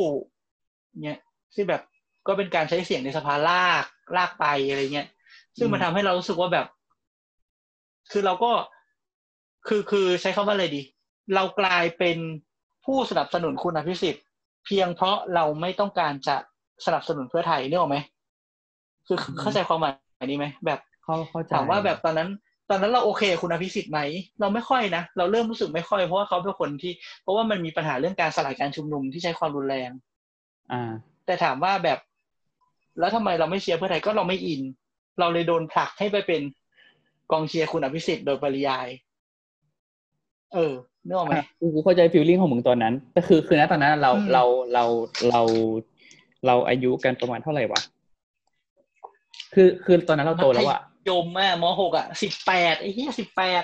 [1.03, 1.19] เนี่ย
[1.55, 1.81] ซึ่งแบบ
[2.27, 3.85] ก็เป็นการใช้เสียงในสภาลาก
[4.17, 5.07] ลากไปอะไรเงี้ย
[5.57, 6.67] ซึ่งมันทำให้เรารู้สึกว่าแบบ
[8.11, 8.51] คือเราก็
[9.67, 10.81] คือคือใช้คำว่าอะไรดี
[11.35, 12.17] เรากลายเป็น
[12.85, 14.23] ผู้สนับสนุนคุณอภิสิทธิ์
[14.65, 16.35] เพียงเพราะเราไม่ต้องการจะ
[16.85, 17.97] สนับสนุนเพื่อไทยนึกออกไหม
[19.07, 19.93] คือเข้าใจความหมาย
[20.25, 22.29] นี้ไหมแบบเข้าเข้าใจถามว่าแบบตอนนั้น
[22.69, 23.99] ตอนนั้นเราโอเคกับคุณอภิสิทธิ์ไหม
[24.39, 29.91] เราไม่ค่อยนะเราเริ่มรู้สึกไม่ค่อยเพราะว่าเขาเป็นคนที่ เพราะว่ามันมีปัญหาเรื่องการสลายการชุมนุมที่ใช้ความรุนแรง
[30.71, 30.91] อ่า
[31.25, 31.99] แต่ถามว่าแบบ
[32.99, 34.61] แล้วทำไมเราไม่เชียร์เพื่อไทยก็เราไม่อิน
[35.19, 36.41] เราเลยโดนผลักให้ไปเป็น
[37.31, 38.87] กองเชียร์คุณอภิสิทธิ์โดยปริยาย
[40.53, 40.73] เออ
[41.07, 44.43] นึกออกไหมกูกูเข้าใจฟีลลิ่งของมึงตอนนั้น แต่คือคือณตอนนั้นเราอืมเรา
[44.73, 44.83] เรา
[45.29, 45.41] เรา
[46.45, 47.81] เราอายุกันประมาณเท่าไหร่วะ
[49.53, 50.79] คือคือตอนนั้นเราโตแล้วอะ
[51.09, 53.63] ยมอะมหกอะสิบแปดไอ้เหี้ยสิบแปด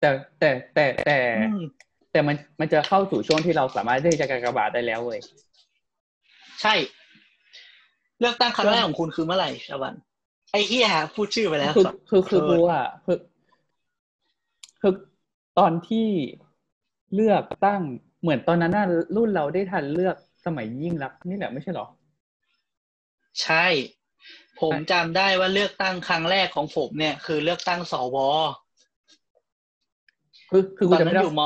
[0.00, 1.18] แต่แต่แต่แต่
[2.12, 5.20] แต่มันมันจะเข้าสู่ช่วงที่เราสามารถที่จะกากบาทได้แล้วเว้ย
[6.62, 6.74] ใช่
[8.20, 9.94] เลือกตั้งครั้งแรกของคุณคือเมื่อไหร่ชาวัน
[10.52, 13.18] ไอ้เหี้ยพูดชื่อไปแล้วคือคือคือเออกูอะคือ
[14.80, 14.92] คือ
[15.58, 16.06] ตอนที่
[17.14, 17.80] เลือกตั้ง
[18.22, 18.86] เหมือนตอนนั้นน่ะ
[19.16, 21.86] รุ่นเราได้ทันเลือกสมัยยิ่งรักษณ์นี่แหละไม่ใช่เหรอ
[23.42, 23.66] ใช่
[24.60, 28.16] ผมจำได้ว่าเลือกตั้งครั้งแรกของผมเนี่ย คือเลือกตั้งสว
[30.50, 31.42] คือคือตกูอนจะนั้ไม่นได้อยู่ม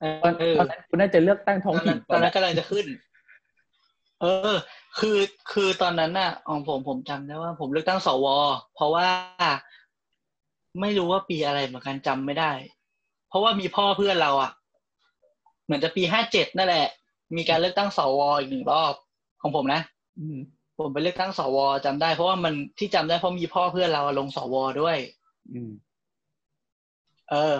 [0.00, 2.86] เอตอนอตอนนั้นกูน่าจะเลือกตั้งท้องถิ่นตอนนั้นกำลังจะขึ้น
[4.20, 4.54] เออ
[4.98, 5.18] คือ
[5.52, 8.26] คือตอนนั้นน่ะของผมผมจำได้ว่า ผมเลือกตั้งสว
[8.74, 9.06] เพราะว่า
[10.80, 12.52] ไม่รู้ว่าปีอะไรเหมือนกันจำไม่ได้
[13.28, 14.50] เพราะว่ามีพ่อเพื่อนเราอะ
[15.64, 16.86] เหมือนจะปีห้าเจ็ดนั่นแหละ
[17.36, 18.94] มีการเลือกตั้งสวอีกหนึ่งรอบ
[19.42, 19.80] ของผมนะ
[20.20, 20.38] อืม
[20.78, 24.96] ผมไปเลือกตั้งสวจำได้เพราะว่ามันที่จำได้เพราะมีพ่อเพื่อนเราลงสวด้วย
[25.52, 25.70] อืม
[27.30, 27.56] เออ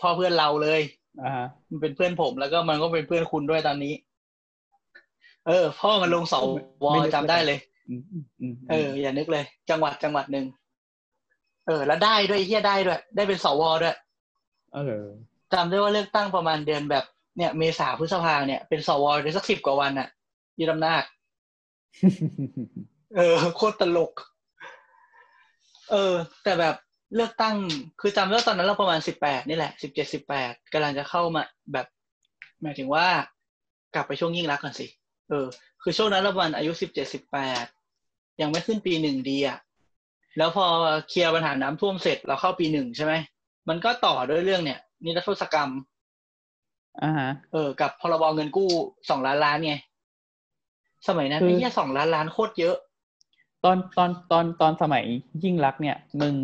[0.00, 0.80] พ่อเพื่อนเราเลย
[1.22, 3.94] อ่าฮะมันเป็นเพื่อนผมแล้วก็มันก็เป็นเพื่อนคุณด้วยตอนนี้
[5.46, 6.34] เออ พ่อมันลงส
[6.84, 10.46] วจำได้เลยอืมอืมอืมเออ อย่านึกเลย จังหวัดจังหวัดหนึ่ง
[11.66, 13.96] เออ แล้วได้ด้วยไอ้เฮียได้ด้วย ได้เป็นสวด้วย
[14.74, 15.04] เออ
[15.52, 17.04] จำได้ว่าเลือกตั้งประมาณเดือนแบบ
[17.36, 20.08] เนี่ยเมษาพฤษภาเนี่ยเป็นสวได้สักสิบกว่าวันอะ
[20.58, 21.04] ยี่ลำนาจ
[23.16, 24.12] เออโคตรตลก
[25.90, 26.76] เออ แต่แบบ
[27.14, 27.56] เลือกตั้ง
[28.00, 31.42] คือจำได้ว่าตอนนั้นเราประมาณสิบแปดนี่แหละสิบเจ็ดสิบแปดกำลังจะเข้ามา
[31.72, 31.86] แบบ
[32.62, 33.06] หมายถึงว่า
[33.94, 34.86] กลับไปช่วงยิ่งรักษณ์ก่อนสิ
[35.28, 35.46] เออ
[35.82, 37.64] คือช่วงนั้นเราประมาณอายุสิบเจ็ดสิบแปด
[38.40, 39.58] ยังไม่ขึ้นปีหนึ่งดีอะ
[40.38, 40.66] แล้วพอ
[41.08, 43.12] เคลียร์ปัญหาน้ำท่วมเสร็จเราเข้าปีหนึ่งใช่ไหม
[43.68, 45.70] มันก็ต่อด้วยเรื่องเนี่ย นิรโทษกรรม
[47.02, 48.68] อ่าฮะเออ กับพรบเงินกู้
[49.10, 49.74] สองล้านล้านไง
[51.08, 52.76] สมัยนั้นคือไอ้เหี้ยสองล้านล้านโคตรเยอะ
[53.64, 55.04] ตอนตอนตอนตอนสมัย
[55.44, 56.34] ยิ่งรักษณ์เนี่ย มึง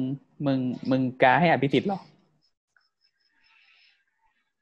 [0.47, 0.59] มึง
[0.91, 2.01] มึงกาให้อภิสิทธิ์เหรอ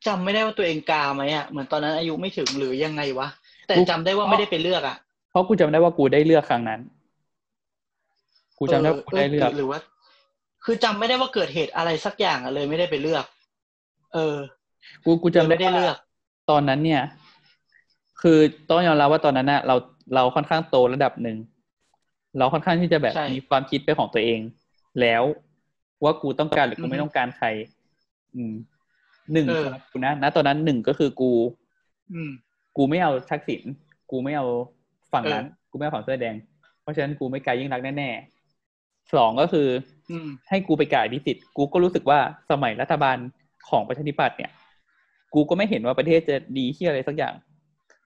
[0.06, 3.28] จำไม่ได้ว่าตัวเองกาไหมอะเหมือนตอนนั้นอายุไม่ถึงหรือยังไงวะ
[3.66, 4.96] แต่กูจำได้ว่าไม่ได้ไปเลือกอะ
[5.30, 6.80] เพราะกูจำได้ว่ากูได้เลือกครั้งนั้น
[8.58, 9.78] กูจำได้ว่ากูได้เลือกหรือว่า
[10.64, 13.24] คือจำไม่ได้ว่าเกิดเหตุอะไรสักอย่างอะเลยไม่ได้ไปเลือก
[14.14, 14.38] เออ
[15.04, 15.96] กูกูจำได้เลยไม่ได้เลืว่าอก
[16.50, 17.02] ตอนนั้นเนี่ย
[18.20, 18.38] คือ
[18.68, 19.76] ต้องยอมรับว่าตอนนั้นน่ะ เรา
[20.14, 21.38] เราค่อนข้างโตระดับหนึ่ง
[22.38, 24.40] เราค่อนข้างที่จะแบบใช่มีความคิดเป็นของตัวเอง
[25.00, 25.22] แล้ว
[26.02, 27.46] ว่ากูต้องการหรือกูอือฮึไม่ต้องการใคร
[28.34, 28.54] อืม
[29.32, 31.30] หนึ่งเออสำหรับกูนะณตอนนั้นหนึ่งก็คือกู
[32.12, 32.30] อืม
[32.76, 33.62] กูไม่เอาทักษิณ
[34.10, 34.46] กูไม่เอา
[35.12, 36.36] ฝั่งนั้นเออกูไม่เอาฝั่งเสื้อแดง
[36.82, 39.68] เพราะฉะนั้นกูไม่กายยิ่งรักษณ์แน่ๆสองก็คือ
[40.10, 42.18] อืมให้กูไปกายดิสิทธิ์กูก็รู้สึกว่า
[42.50, 43.16] สมัยรัฐบาล
[43.68, 44.50] ของประชาธิปัตย์เนี่ย
[45.34, 47.34] กูก็ไม่เห็นว่าประเทศจะดีที่อะไรสักอย่าง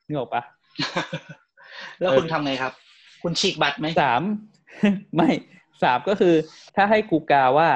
[0.06, 0.42] นึกออกปะ
[2.00, 2.72] แล้วเออคุณทำไงครับ
[3.22, 4.22] คุณฉีกบัตรไหมสาม
[5.16, 5.30] ไม่
[5.82, 6.34] สามก็คือ
[6.76, 7.68] ถ้าให้กูกาว่า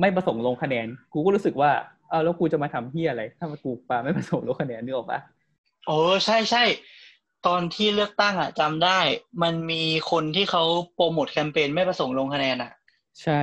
[0.00, 1.70] ไม่ประสงค์ลงคะแนน กูก็รู้สึกว่า
[2.08, 5.20] เอาแล้วกูจะมาทำเฮียอะไร ถ้ามากูปาไม่ประสงค์ลงคะแนนนึกออกปะ
[5.86, 6.64] โอ้ใช่ใช่
[7.46, 8.98] ตอนที่เลือกตั้งอะจำได้
[9.42, 10.62] มันมีคนที่เขา
[10.94, 12.70] โปรโมทแคมเปญไม่ประสงค์ลงคะแนนอะ
[13.22, 13.40] ใช่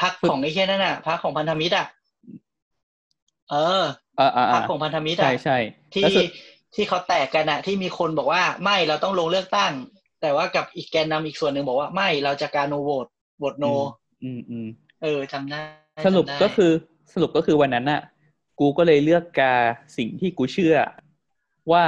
[0.00, 1.86] พักของไอ้แค่นั่นน่ะพักของพันธมิตรอะ
[3.52, 3.82] เออ
[4.20, 5.56] อ่าอ่าพัอ่ากของพันธมิตรใช่อะใช่
[5.94, 6.26] ที่แล้วสุด
[6.74, 9.72] ที่เขาแตกกันอะที่มีคนบอกว่าไม่เราต้องลงเลือกตั้ง
[10.20, 13.06] แต่ว่ากับอีกแกนนำอีกส่วนหนึ่งบอกว่าไม่เราจะการโนโหวต
[13.38, 13.64] โหวตโน
[14.24, 14.66] อืมอืม
[15.02, 15.60] เออจำได้
[16.06, 16.70] สรุปจำได้ก็คือ
[17.12, 18.00] สรุปก็คือวันนั้นน่ะ
[18.60, 19.54] กูก็เลยเลือกกา
[19.96, 20.76] สิ่งที่กูเชื่อ
[21.72, 21.84] ว่า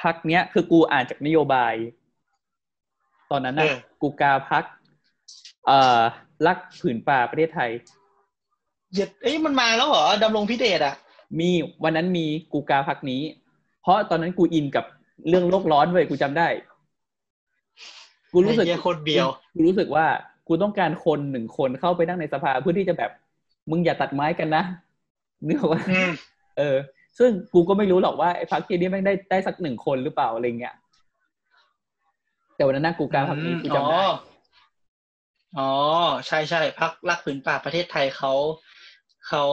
[0.00, 1.74] พักเนี้ย คือกูอ่านจากนโยบาย
[3.30, 3.66] ตอนนั้นน่ะ
[4.02, 4.64] กูกาพัก
[5.66, 6.00] เอ่อ
[6.46, 7.70] รักผืนป่าประเทศไทย
[8.92, 10.94] เหยียดเอ้ยมันมาแล้วเหรอดำรงพิเดชอะ
[11.40, 11.50] มี
[11.84, 13.22] วันนั้นมีกูกาพักนี้
[13.82, 14.84] เพราะตอนนั้นกูอินกับ
[15.28, 16.48] เรื่องโลกร้อนเว้ยกูจำได้
[18.32, 20.06] กูรู้สึกไอ้เหี้ยโคตรเบียว กูรู้สึกว่า
[20.48, 23.10] กูต้องการคนหนึ่งคนเข้าไปนั่งในสภาเพื่อที่จะแบบ
[23.70, 24.62] มึงอย่าตัดไม้กันนะ
[25.46, 26.10] นึกออกว่าอืม
[26.58, 26.76] เออ
[27.18, 30.74] ซึ่งกูก็ไม่รู้หรอกว่าไอ้พักที่นี้แม่งได้ได้สักหนึ่งคนหรือเปล่าอะไรเงี้ย
[32.56, 34.10] แต่วันนั้นนะกูกาพักนี้กูจำได้อ๋อ
[35.58, 35.70] อ๋อ
[36.26, 38.32] ใช่ใช่พักรักผืนป่าประเทศไทยเขา
[39.26, 39.44] เขา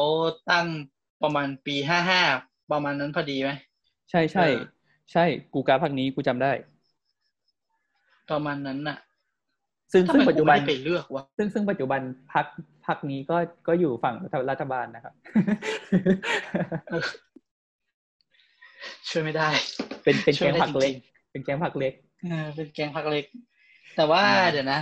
[0.51, 0.67] ตั้ง
[1.23, 2.21] ประมาณปีห้าห้า
[2.71, 3.51] ประมาณนั้นพอดีไหม
[4.09, 4.63] ใช่ใช่เออ
[5.11, 6.51] ใช่กูกาพักนี้กูจำได้
[8.31, 8.97] ประมาณนั้นน่ะ
[9.91, 12.01] ซึ่งทำซึ่ไมงปัจกูจุบัไม่นได้ไปเลือกวะซึ่งซึ่งปัจจุบัน
[12.33, 12.45] พัก
[12.85, 13.37] พักนี้ก็
[13.67, 14.15] ก็อยู่ฝั่ง
[14.51, 15.13] รัฐบาลนะครับ
[19.09, 19.49] ช่วยไม่ได้
[20.03, 20.97] เป็นเป็นช่แกวยงไม่ได้ผักเล็กจริง
[21.31, 21.93] เป็นแกงผักเล็ก
[22.29, 23.25] เออเป็นแกงพักเล็ก
[23.95, 24.79] แต่ว่าอ่าเดี๋ยวนะ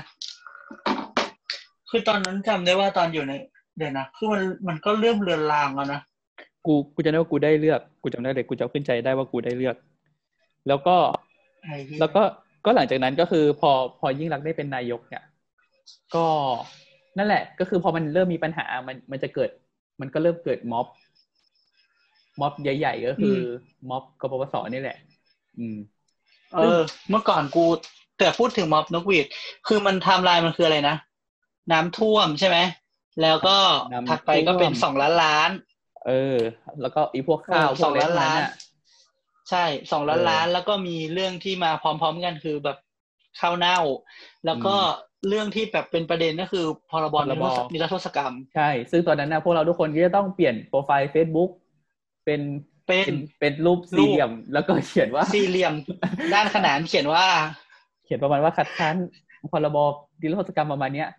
[1.90, 3.34] คือตอนนั้นจำได้ว่าตอนอยู่ใน
[3.78, 6.02] เดี๋ยวนะคือมันมันก็เริ่มเลือนลางแล้วนะ
[6.66, 9.76] กูกูจะได้ว่ากูได้เลือก กูจำได้เลยกูจะขึ้นใจได้ว่ากูได้เลือก
[10.68, 10.96] แล้วก็
[11.64, 12.22] ไอ้เหี้ยแล้วก็
[12.66, 15.24] ก็หลังจากนั้นก็คือพอพอยิ่งรักษณ์ได้เป็นนายกเนี่ย
[16.16, 16.26] ก็
[17.18, 19.50] นั่นแหละ ก็คือพอมันเริ่มมีปัญหามันมันจะเกิด
[20.02, 20.88] มันก็เริ่มเกิดม็อบ
[22.42, 23.40] ม็อบใหญ่ ๆ ก็คืออ
[23.90, 24.98] ม็อบกปปสนี่แหละ
[25.60, 25.78] อืม
[26.54, 27.66] เออ เมื่อก่อนกู
[28.20, 29.26] แต่พูดถึงม็อบนกหวีด
[29.68, 30.96] คือมันไทม์ไลน์มันคืออะไรนะ
[31.72, 32.58] น้ำท่วมใช่ไหม
[33.22, 33.58] แล้วก็
[33.94, 35.50] น้ำถัดไปก็เป็นท่วมสองล้านล้าน
[36.08, 36.38] เออ
[36.82, 38.54] แล้วก็อีพวกข้าวเออพวกอะไรสองล้านพวกล้านน่ะ
[39.50, 42.78] ใช่สองล้านเออล้าน แล้วก็มีเรื่องที่มาพร้อม ๆ กันคือแบบ
[43.40, 43.80] ข้าวเน่า
[44.46, 44.76] แล้วก็
[45.30, 51.50] เรื่องที่แบบเป็นประเด็นก็คือพรบพรบนิรโทษกรรม ใช่ ซึ่งตอนนั้นนะพวกเราทุกคนก็จะต้องเปลี่ยนโปรไฟล์ Facebook
[52.26, 52.42] เป็น
[52.88, 55.74] เป็นเป็นเป็นรูปสี่เหลี่ยม แล้วก็เขียนว่าสี่เหลี่ยม
[56.34, 57.26] ด้านขนานเขียนว่า
[58.06, 58.96] เขียนประมาณว่าคัดค้าน
[59.52, 59.78] พรบ
[60.22, 61.10] นิรโทษกรรมประมาณเนี้ย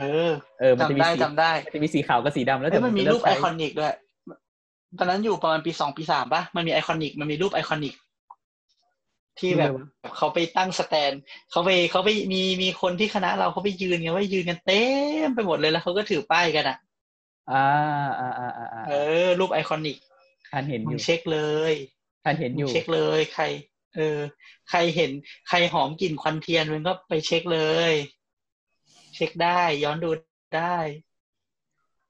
[0.00, 0.30] เออ
[0.60, 3.94] เออ มันจะมีสีจำได้จำได้มันจะมีสีขาวกับสีดำแล้วแล้วมันจะมีเลือกใช้ รูป iconic ด้วย
[4.98, 7.94] ตอนนั้นอยู่ประมาณปีสองปีสามป่ะ มันมี iconic มันมีรูป iconic
[9.38, 9.72] ที่แบบ
[10.16, 11.12] เขาไปตั้งสแตน
[11.50, 14.82] เขาไปเขาไปมีมีคนที่คณะเราเขาไปยืนกันว่ายืนกันเต็
[15.26, 16.76] มไปหมดเลยแล้วเขาก็ถือป้ายกันอะ
[17.50, 17.66] อ่า
[18.20, 18.92] อ่าอ่าอ่าอ่าเอ
[19.26, 19.96] อ รูปไอคอนิก
[20.52, 21.40] ท่านเห็นอมึงยู่เช็คเล
[21.70, 21.72] ย
[22.24, 23.44] ท่านเห็นอมึงยู่เช็คเลย ใคร
[23.96, 24.18] เออ
[24.70, 25.10] ใครเห็น
[25.48, 30.10] ใครหอมกลิ่นควันเทียนมึงก็ไปเช็คเลยเช็คได้ ย้อนดู
[30.56, 30.76] ได้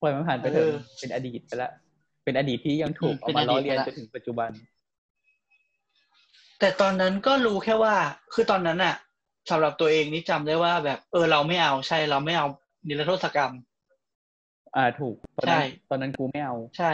[0.01, 1.71] ปล่อยมันผ่านไปเถเออะอเป็นอดีตไปละ
[2.25, 4.51] เป็นอดีตที่ยังถูกอืมเอามาล้อเลียนเป็นอดีตไปละจนถึงปัจจุบัน
[6.59, 7.95] แต่ตอนนั้นก็รู้แค่ว่า
[8.35, 8.95] คือตอนนั้นอะ
[9.51, 12.47] สำหรับตัวเองนี่จำได้ว่า แบบเออเราไม่เอาใช่เราไม่เอา
[12.89, 13.53] นิรโทษกรรม
[14.77, 16.93] อ่าถูกตอนนั้นใช่ตอนนั้นกูไม่เอาใช่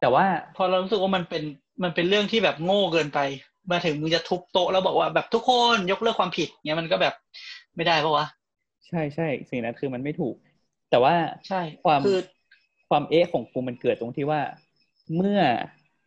[0.00, 0.24] แต่ว่า
[0.56, 1.42] พอเรารู้สึกว่ามันเป็น
[1.82, 3.20] มันเป็นเรื่องที่แบบโง่เกินไป
[3.70, 7.14] มาถึงมึงจะทุบโต๊ะแล้วบอกว่าแบบทุกคนยกเลิกความผิดเงี้ยมันก็แบบ
[7.76, 8.26] ไม่ได้ปะวะ
[8.90, 10.34] ใช่ใช่สิ่งนั้นคือมันไม่ถูก
[10.90, 11.14] แต่ว่า
[11.48, 12.16] ใช่ความคือ
[12.88, 14.40] ความเอ๊ะของกูมันเกิดตรงที่ว่า
[15.16, 15.40] เมื่อ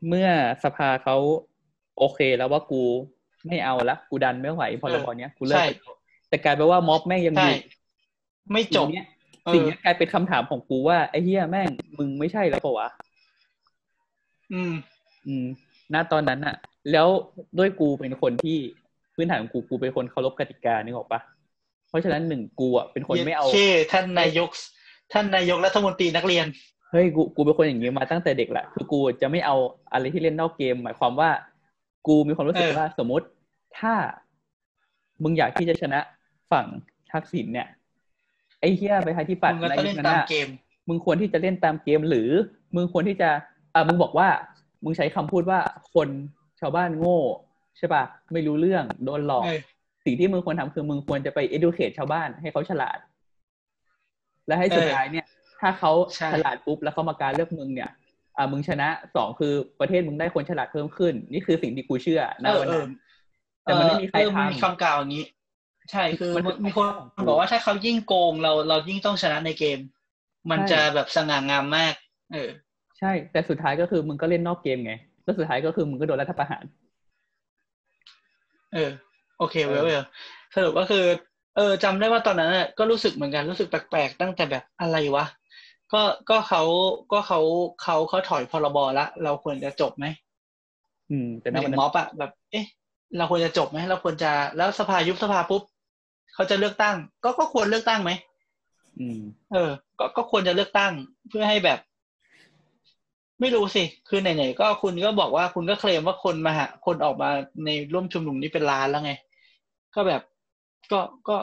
[0.07, 0.27] เมื่อ
[0.63, 1.15] สภาเขา
[1.97, 2.83] โอเคแล้วว่ากู
[3.47, 5.93] ไม่เอาละกูดันไม่ไหวพรบเนี้ยกูเลิกใช่ไปแล้ว
[6.29, 7.55] แต่กลายเป็นว่าม็อบแม่งยังอใช่ยู่
[8.51, 9.05] ไม่จบสิ่งเนี้ย
[9.45, 12.87] เออสิ่งเนี้ยกลายเป็นคำถามของกูว่าไอ้เหี้ยแม่งมึงไม่ใช่แล้วปะวะ
[14.53, 14.73] อืม
[15.27, 15.45] อืม
[15.93, 16.55] ณตอนนั้นอะ
[16.91, 17.07] แล้ว
[17.57, 18.57] ด้วยกูเป็นคนที่
[19.15, 21.19] พื้นฐานของกูกูเป็นคนเคารพกติกานึกออกปะ
[21.93, 24.49] เพราะฉะนั้นหนึ่งกูอะเป็นคนไม่เอาเช่ท่านนายก
[25.13, 26.45] ท่านนายกรัฐมนตรีนักเรียน
[26.91, 29.55] เฮ้ยกูกูเป็นคนอย่างนี้มาตั้งแต่เด็กแหละคือกูจะไม่เอา
[29.91, 31.29] อะไรที่เล่นนอกเกม หมายความว่า
[32.07, 33.25] กูมีความรู้สึกเออว่าสมมติ
[33.79, 33.93] ถ้า
[35.23, 35.99] มึงอยากที่จะชนะ
[36.51, 36.65] ฝั่ง
[37.11, 37.67] ทักษิณเนี่ย
[38.59, 40.47] ไอ้เฮียไปทางที่ปัดมึงก็ในต้องยุเล่คนนั้นตามน่ะเกม
[40.87, 42.29] มึงควรที่จะเล่นตามเกมหรือ
[42.75, 43.29] มึงควรที่จะ
[43.73, 44.27] อ่ามึงบอกว่า
[44.83, 45.59] มึงใช้คำพูดว่า
[45.93, 46.07] คน
[46.59, 47.19] ชาวบ้านโง่
[47.77, 49.59] ใช่ปะไม่รู้เรื่อง โดนหลอกเออ
[50.05, 52.97] สิ่งที่มึงควรทำคือมึงควรจะไป educate ชาวบ้านให้เขาฉลาด
[54.47, 55.25] และให้สุดเออท้ายเนี่ย
[55.61, 57.89] ถ้าเขาใช่ฉลาดปุ๊บแล้วเขามาการเลือกมึงเนี่ย
[58.37, 62.89] อ่ามึงชนะสองคือประเทศมึงได้คนฉลาดเพิ่มขึ้น นี่คือสิ่งที่กูเชื่อณเออวันเอนั้อน
[63.63, 65.25] แต่มันไม่มีใครเออทมีคำกล่าวอย่างนี้
[65.91, 66.87] ใช่คือมันมีคน
[67.27, 69.79] บอกว่าถ้าเขายิ่งโกงเราเรายิ่งต้องชนะในเกม
[70.51, 71.93] มันใช่จะแบบสง่างามมาก
[72.33, 74.93] เออำใช่ แต่สุดท้ายก็คือมึงก็เล่นนอกเกมไง
[75.23, 76.63] แล้วสุดท้ายก็คือมึงก็โดนรัฐประหาร
[78.73, 80.01] เออโอเคเอเวอลเวล
[80.55, 81.05] สรุปก็คือ
[81.55, 85.25] เออจำได้ว่าตอนนั้นน่ะก็รู้สึกเหมือนกันรู้สึกแปลกๆตั้งแต่แบบอะไรวะ
[85.93, 86.61] ก็ก็เขา
[87.11, 87.39] ก็เขา
[87.81, 90.05] เขาเขาถอยพรบละเราควรจะจบไหม
[91.11, 92.65] อืม แต่หณมายวัถึนงนั้นม็อบอะแบบ เอ๊ะ
[93.17, 95.61] เราควรจะจบไหมเราควรจะแล้วสภายุบสภาปุ๊บ
[96.33, 98.11] เขาจะเลือกตั้ง ก็ก็ควรเลือกตั้งไหม
[98.99, 99.19] อืม
[99.53, 100.91] เออ ก็ก็ควรจะเลือกตั้ง
[101.29, 101.79] เพื่อให้แบบ
[103.39, 107.29] ไม่รู้สิ คือไหนๆก็คุณก็บอกว่าคุณก็เคลมว่าคนมาหาคนออกมา
[107.65, 109.13] ในร่วมชุมนุมนี้เป็นล้านแล้วไง
[109.95, 110.21] ก็แบบ
[110.91, 111.35] ก็ก็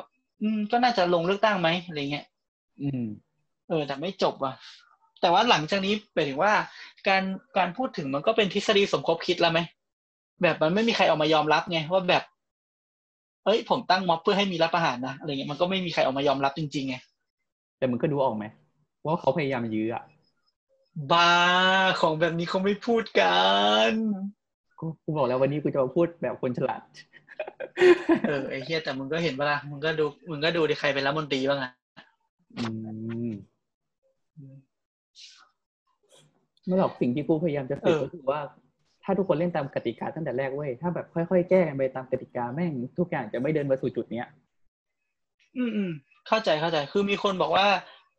[0.43, 2.27] อืม ก็น่าจะลงเลือกตั้งไหมอะไรเงี้ย
[2.83, 3.05] อืม
[3.69, 4.53] เออ แต่ไม่จบว่ะ
[5.21, 6.53] แต่ว่าหลังจากนี้หมายถึงว่า
[7.09, 7.23] การ
[7.59, 9.61] การพูดถึงมันก็เป็นทฤษฎีสมคบคิดแล้วไหม
[10.43, 12.23] แบบมันไม่มีใครออกมายอมรับไงว่าแบบ
[13.45, 16.97] เอ้ย ผมตั้งม็อบเพื่อให้มีรัฐประหารนะอะไรเงี้ยมันก็ไม่มีใครออกมายอมรับจริงๆไง
[17.79, 18.45] แต่มึงก็ดูออกไหม
[19.05, 20.03] ว่าเขาพยายามยื้ออะ
[21.13, 21.33] บ้า
[22.01, 23.37] ของแบบนี้เขาไม่พูดกั
[23.89, 23.93] น
[24.79, 26.83] กูกูบอกแล้ววันนี้กูจะมาพูดแบบคนฉลาด
[28.29, 31.73] เออไอ้เฮียแต่มึงก็เห็นเวลามึงก็ดูมึงก็ดูดิใครเป็นรัฐมนตรีบ้างอะ
[32.57, 32.65] อื
[33.29, 33.31] ม
[36.67, 38.41] ไม่หรอกสิ่งที่กูพยายามจะสื่อก็คือว่า
[39.05, 44.27] ถ้าทุกคนเล่นตามกติกาตั้งแต่แรกเว้ยถ้าแบบค่อยๆแก้กันไปตามกติกาแม่งทุกอย่างจะไม่เดินมาสู่จุดเนี้ย
[45.57, 45.91] อืมอืม
[46.29, 47.67] เข้าใจเข้าใจ คือมีคนบอกว่า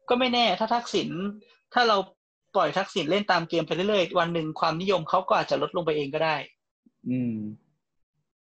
[0.10, 1.10] ก็ไม่แน่ถ้าทักษิณ
[1.74, 1.98] ถ้าเรา
[2.56, 6.36] ปล่อยทักษิณเล่นตามเกมไปเรื่อยๆวันหนึ่งความนิยมเขาก็อาจจะลดลงไปเองก็ได้
[7.10, 7.36] อืม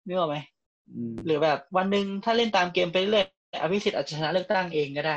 [0.06, 0.55] นึกออกไหมอืม
[1.24, 5.16] หรือแบบวันหนึ่งถ้าเล่นตามเกมไปเรื่อยๆอภิสิทธิ์อาจจะชนะเลือกตั้งเองก็ได้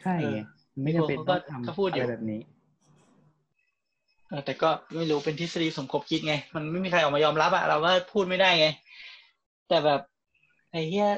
[0.00, 0.38] ใช่ไง
[0.82, 2.40] ไม่จำเป็นเขาก็ต้องก็ทำพูดอยู่อะไรแบบนี้
[4.28, 8.66] เออแต่ก็ไม่รู้เป็นทฤษฎีสมคบคิดไง มันไม่มีใครออกมายอมรับอะเราก็พูดไม่ได้ไง
[9.68, 10.00] แต่แบบ
[10.70, 11.08] ไอ้เหี้ย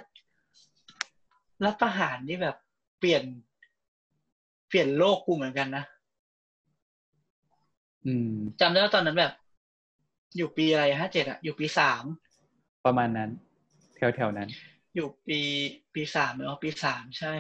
[1.65, 2.57] รัฐประหารนี่แบบ
[2.99, 3.23] เปลี่ยน
[4.69, 5.85] เปลี่ยนโลกกูเหมือนกันนะ
[8.07, 8.31] อืม
[8.61, 9.33] จำได้ว่าตอนนั้นแบบ
[10.37, 12.05] อยู่ปีอะไรห้าเจ็ดอะอยู่ปีสาม
[12.85, 13.31] ประมาณนั้น
[13.97, 14.49] แถวๆนั้น
[14.95, 15.41] อยู่ปี
[15.95, 17.35] ปีสามเนาะปีสามใช่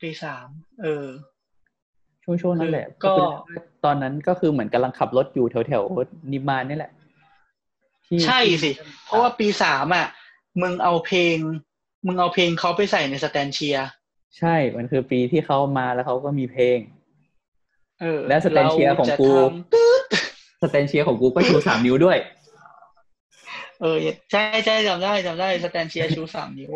[0.00, 0.46] ปีสาม
[0.82, 1.06] เออ
[2.24, 3.26] ช่วงช่วงนั้นแหละ ก็คือ
[3.84, 6.92] ตอนนั้นก็คือเหมือนกำลังขับรถอยู่แถวๆนิมมานนี่แหละ
[8.06, 8.70] ที่ใช่สิ
[9.04, 10.06] เพราะว่าปีสามอะ
[10.60, 11.36] มึงเอาเพลง
[12.06, 13.88] มึงเอาเพลงเขาไปใส่ในสแตนด์เชียร์
[14.38, 16.78] ใช่ มันคือปีที่เขามาแล้วเขาก็มีเพลง
[18.00, 20.02] เออ และสแตนเชียร์ของกูราจะทำตึ๊ด
[20.62, 22.26] สแตนด์เชียร์ของกูก็ชูสามนิ้วด้วย
[23.84, 23.96] เออ
[24.30, 26.72] ใช่ใช่จำได้จำได้สแตนด์เชียร์ชูสามนิ้ว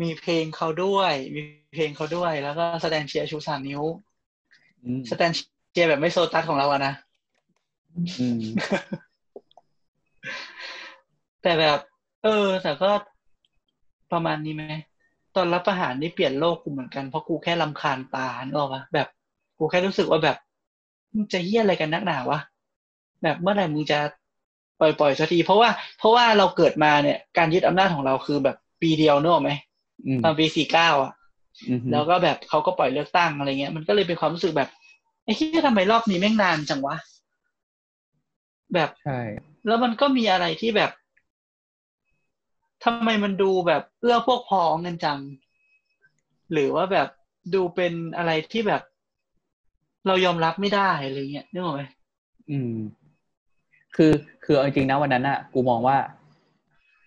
[0.00, 1.40] มีเพลงเขาด้วย มี
[1.74, 3.82] เพลงเขาด้วย แล้วก็สแตนด์เชียร์ชูสามนิ้ว
[4.84, 6.94] อืมสแตนด์เชียร์แบบไม่โซตัสของเราอะนะ
[8.18, 8.40] อืม
[11.42, 11.78] แต่แบบ
[12.22, 12.90] เออ แต่ก็
[14.12, 14.64] ประมาณนี้ไหม
[15.36, 19.08] ตอนรัฐประหารนี่เปลี่ยนโลกกูเหมือนกันเพราะกูแค่รำคาญตาเนกอะปะแบบ
[19.58, 20.36] กูแค่รู้สึกว่าแบบ
[21.14, 22.40] มึงจะเหี้ยอะไรกันนักหนาวะ
[23.24, 23.98] แบบเมื่อไหร่มึงจะ
[24.80, 29.50] ปล่อยปล่อยสักทีเพราะว่าเพราะว่าเราเกิดมาเนี่ยการยึดอำนาจของเราคือแบบปีเดียวเนกอะไหม
[30.06, 31.12] อืมตอนปีสี่เก้าอะ
[31.68, 34.68] อืมแล้วก็แบบเขาก็ปล่อยเลือกตั้งอะไรเงี้ย มันก็เลยเป็นความรู้สึกแบบ
[35.24, 36.96] ไอ้เฮี้ยทำไมรอบนี้แม่งนานจังวะ
[38.74, 39.20] แบบใช่
[39.66, 40.90] แล้วมันก็มีอะไรที่แบบ
[42.84, 45.20] ทำไมมันดูแบบเอื้อพวกพ้องกันจัง
[46.52, 47.08] หรือว่าแบบ
[47.54, 48.82] ดูเป็นอะไรที่แบบ
[50.06, 51.82] เรายอมรับไม่ได้อะไรเงี้ยนึกออกไหม
[52.50, 52.74] อืม
[53.96, 54.12] คือ
[54.44, 55.96] คือเอาจริงๆนะวันนั้นอะกูมองว่า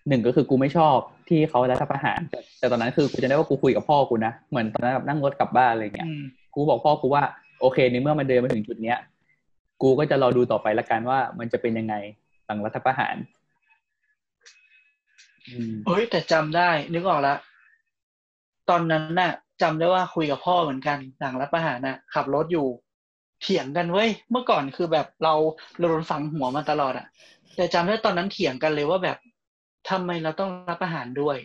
[0.08, 0.96] หนึ่งก็คือกูไม่ชอบ
[1.28, 6.22] ที่เขารัฐประหารแต่แต่ตอนนั้นคือกูจะได้ว่ากูคุยกับพ่อกูนะเหมือนตอนนั้นแบบนั่งรถกลับบ้านอะไรเงี้ยอืม
[6.54, 7.22] กูบอกพ่อกูว่า
[7.60, 8.98] โอเคในเมื่อมันเดินมาถึงจุดเนี้ย
[9.82, 11.94] กูก็จะรอดูต่อไปละกันว่ามันจะเป็นยังไง
[12.46, 13.16] หลังรัฐประหาร
[15.48, 17.38] อืมเฮ้ยแต่จำได้ นึกออกแล้ว
[18.70, 19.32] ตอนนั้นน่ะ
[19.62, 22.66] จำได้ว่าคุยกับพ่อเหมือนกันหลังรัฐประหารน่ะ ขับรถอยู่
[23.42, 25.34] เถียงกันเว้ยเมื่อก่อนคือแบบเรา
[25.78, 27.06] เราโดนฝังหัวมาตลอดอะ
[27.56, 29.18] แต่จำได้ตอนนั้นเถียงกันเลยว่าแบบ
[29.90, 31.36] ทำไมเราต้องรับประหารด้วย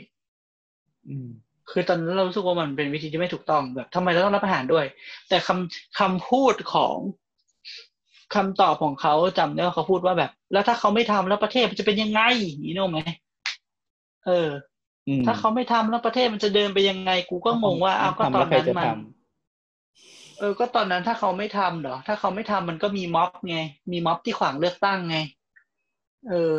[1.07, 1.29] อืม
[1.71, 4.85] คือตอนนั้นเรารู้สึกว่ามันเป็นวิธีที่ไม่ถูกต้องแบบทำไมเราต้องรับประหารด้วย
[5.29, 6.97] แต่คำคำพูดของ
[8.35, 12.21] คำตอบของเขาจำได้ว่าเขาพูดว่าแบบ แล้วถ้าเขาไม่ทำแล้วประเทศมันจะเป็นยังไง
[12.65, 12.99] นี่นึกออกไหม
[14.25, 14.49] เออ
[15.07, 18.87] อืมถ้าเขาไม่ทำแล้วประเทศมันจะเดินไปยังไง กูก็งงว่าอ้าวก็ตอนนั้นทำแล้วใครจะมันท
[20.39, 23.57] เออ ก็ตอนนั้นถ้าเขาไม่ทำเหรอ ถ้าเขาไม่ทำมันก็มีม็อบไง
[23.91, 25.17] มีม็อบที่ขวางเลือกตั้งไง
[26.29, 26.53] เออ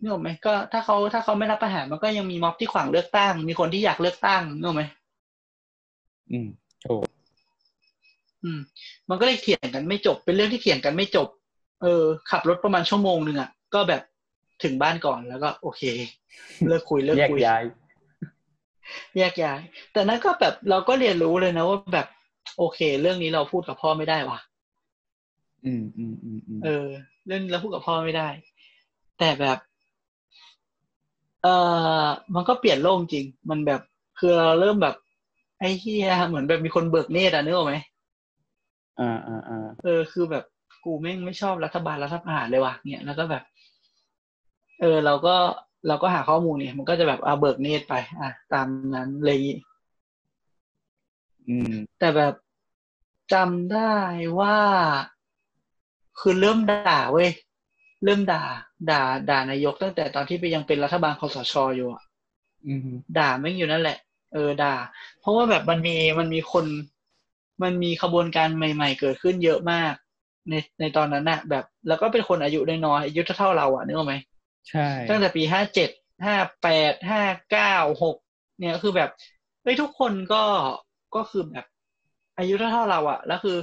[0.00, 4.84] นึกออกไหมก็ถ้าเขาถ้าเขาไม่รับประหารมันก็ยังมีม็อบที่ขวางเลือกตั้ง มีคนที่อยากเลือกตั้งนึกออกไหม
[6.30, 6.48] อืม
[6.86, 7.02] ถูก
[8.44, 8.60] อืม
[9.08, 11.28] มันก็เลยเถียงกันไม่จบ เป็นเรื่องที่เถียงกันไม่จบ
[11.82, 14.02] เออ ขับรถประมาณชั่วโมงหนึ่งอะ ก็แบบ
[14.62, 15.82] ถึงบ้านก่อนแล้วก็ โอเค
[16.68, 17.62] เลิกคุยเลิกแยกคุยย้าย
[19.16, 19.60] แยกย้าย
[19.92, 22.06] แต่นั้นก็แบบเราก็เรียนรู้เลยนะว่าแบบ
[22.58, 24.38] โอเค เรื่องนี้เราพูดกับพ่อไม่ได้ว่ะ
[25.64, 26.86] อืมอืมอืมอืมเออ
[27.26, 28.28] เรื่องนี้เราพูดกับพ่อไม่ได้
[29.18, 29.58] แต่แบบ
[31.42, 31.46] เอ
[32.04, 33.80] อมันก็เปลี่ยนโลกจริง มันแบบ
[34.18, 34.94] คือเราเริ่มแบบ
[35.60, 37.74] ไอ้เฮียเหมือนแบบมีคนเบิกเนตรอะนึกออกไหม
[39.00, 40.44] อ่าอ่าอ่าเออ คือแบบ
[40.84, 43.42] กูแม่งไม่ชอบรัฐบาลรัฐประหารเลยว่ะเนี่ยแล้วก็แบบ
[44.80, 45.36] เออ เราก็
[45.88, 49.38] เราก็หาข้อมูลเนี่ย มันก็จะแบบเอาเบิกเนตรไป อะตามนั้นเลย
[51.48, 52.34] อืม แต่แบบ
[53.32, 53.94] จำได้
[54.40, 54.58] ว่า
[56.20, 57.30] คือเริ่มด่าเว้ย
[58.04, 58.42] เริ่มด่า
[58.90, 62.02] ด่า ด่านายกตั้งแต่ตอนที่ไปยังเป็นรัฐบาลคอสชอยู่อะ
[62.66, 62.88] อืม
[63.18, 63.98] ด่าแม่งอยู่นั่นแหละ
[64.32, 64.74] เออด่า
[65.20, 66.66] เพราะว่าแบบมันมีมันมีคน
[67.62, 69.92] มันมีขบวนการใหม่ ๆ เกิดขึ้นเยอะมาก
[70.50, 74.14] ในในตอนนั้นน่ะ แบบ แล้วก็เป็นคนอายุน้อยๆอายุเท่าๆเราอะนึกออกไหม
[74.70, 75.90] ใช่ ตั้งแต่ปีห้าเจ็ด
[76.26, 78.16] ห้าแปดห้าเก้าหก
[78.58, 79.10] เนี่ยคือแบบ
[79.62, 80.42] เฮ้ยทุกคนก็
[81.16, 81.66] ก็คือแบบ
[82.38, 83.56] อายุเท่าๆเราอะแล้วคือ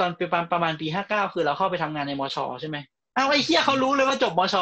[0.00, 2.76] ตอนประมาณประมาณปีห้าเก้าคือเราเข้าไปทำงานในมชใช่ไหม
[3.16, 4.56] อ้าวไอ้เหี้ยเขารู้เลยว่าจบมช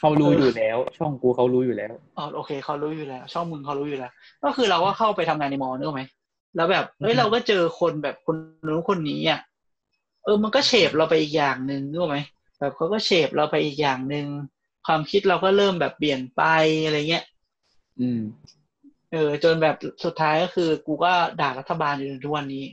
[0.00, 4.12] เขารู้อยู่แล้ว ช่องกูเขารู้อยู่แล้วอ๋อโอเคเขารู้อยู่แล้ว ช่องมึงเขารู้อยู่แล้ว
[4.44, 6.02] ก็คือเราก็เข้าไปทำงานในมอนึกออกไหม
[6.56, 8.36] แล้วแบบเฮ้ยอืมเราก็เจอคนแบบคน
[8.66, 9.40] นู้นคนนี้อะ
[10.24, 12.18] เออมันก็เฉฟเราไปอีกอย่างหนึ่งนึกออกไหม
[12.58, 14.26] แบบเขาก็เฉฟเราไปอีกอย่างหนึ่ง
[14.86, 16.42] ความคิดเราก็เริ่มแบบเปลี่ยนไป
[16.84, 17.24] อะไรเงี้ย
[18.00, 18.20] อืม
[18.55, 22.64] เออ จนแบบสุดท้ายก็คือ กูก็ด่ารัฐบาลอยู่จนทุกวันนี้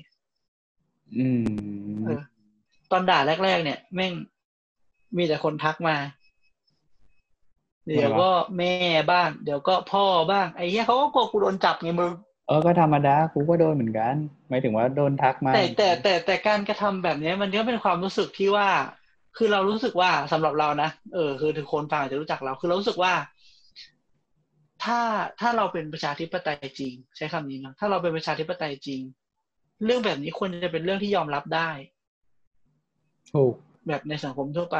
[1.17, 1.43] อืม
[2.05, 2.21] เออ
[2.91, 4.13] ตอนด่าแรก ๆ เนี่ย แม่ง
[5.17, 5.95] มีแต่คนทักมา
[7.87, 8.71] เดี๋ยวก็แม่
[9.11, 12.11] บ้าง เดี๋ยวก็พ่อบ้าง ไอ้เหี้ยเขาก็กลัวกูโดนจับไงมึง
[12.47, 14.13] เออก็ธรรมดากูก็โดนเหมือนกัน
[14.49, 18.67] หมายถึงว่าโดนทักมาแต่แต่แต่แต่การกระทำแบบเนี้ยมันก็เป็นความรู้สึกที่ว่า
[19.37, 23.13] คือเรารู้สึกว่าสำหรับเรานะเออคือถึงคนฟังอาจจะรู้จักเรา คือเรารู้สึกว่า
[24.83, 24.99] ถ้า
[25.39, 29.01] ถ้าเราเป็นประชาธิปไตยจริง ใช้คำนี้นะถ้าเราเป็นประชาธิปไตยจริง
[29.85, 31.69] เรื่องแบบนี้ควรจะเป็นเรื่องที่ยอมรับได้
[33.33, 33.53] ถูก
[33.87, 34.77] แบบในสังคมทั่วไป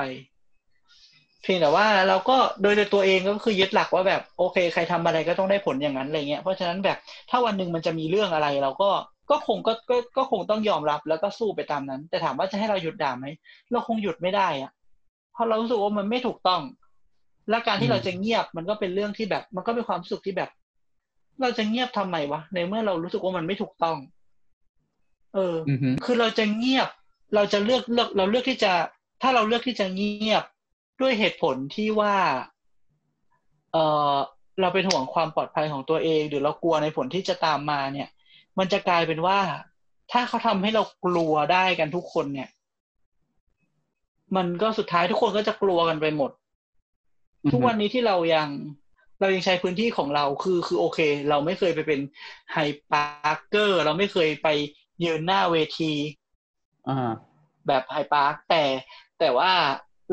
[1.44, 6.98] เพียงแต่ว่าเราก็โดยโดยตัวเองก็คือยึดหลักว่าแบบโอเค ใครทำอะไรก็ต้องได้ผลอย่างนั้นอะไรเงี้ยเพราะฉะนั้นแบบ
[7.30, 8.90] ถ้าวันหนึ่งมันจะมีเรื่องอะไร เราก็
[9.30, 13.26] ก็คงก็ก็ก็คงต้องยอมรับแล้วก็สู้ไปตามนั้น แต่ถามว่าจะให้เราหยุดด่าไหม
[13.72, 14.72] เราคงหยุดไม่ได้อะ
[15.34, 16.62] เพราะเรารู้สึกว่ามันไม่ถูกต้อง
[17.50, 20.50] และการที่อืมเราจะเงียบมันก็เป็นเรื่องที่แบบ มันก็เป็นความรู้สึกที่แบบ
[21.42, 23.98] เราจะเงียบทำไมวะในเมื่อเรารู้สึกว่ามันไม่ถูกต้อง
[25.34, 26.90] เอออือฮึคือเราจะเงียบ
[27.36, 28.74] เราจะเลือกเลือก เราเลือกที่จะ
[29.22, 30.44] ถ้าเราเลือกที่จะเงียบ
[31.02, 32.16] ด้วยเหตุผลที่ว่า
[33.72, 33.78] เอ
[34.14, 34.16] อ
[34.62, 38.10] เราเป็นห่วงความปลอดภัยของตัวเอง หรือเรากลัวในผลที่จะตามมาเนี่ย
[38.60, 39.40] มันจะกลายเป็นว่า
[40.12, 42.50] ถ้าเขาทำให้เรากลัวได้กันทุกคนเนี่ย
[44.36, 46.32] มันก็สุดท้ายทุกคนก็จะกลัวกันไปหมด
[47.52, 48.50] ทุกวันนี้ที่เรายัง
[49.20, 51.00] เรายังใช้พื้นที่ของเราคือคือโอเค
[51.30, 52.00] เราไม่เคยไปเป็น
[52.52, 52.58] ไฮ
[52.92, 53.04] ปา
[53.34, 54.48] ร์เกอร์เราไม่เคยไป
[55.04, 55.94] ยืนหน้าเวที
[56.90, 57.12] อ่า
[57.68, 58.64] แบบไฮปาร์คแต่
[59.20, 59.52] แต่ว่า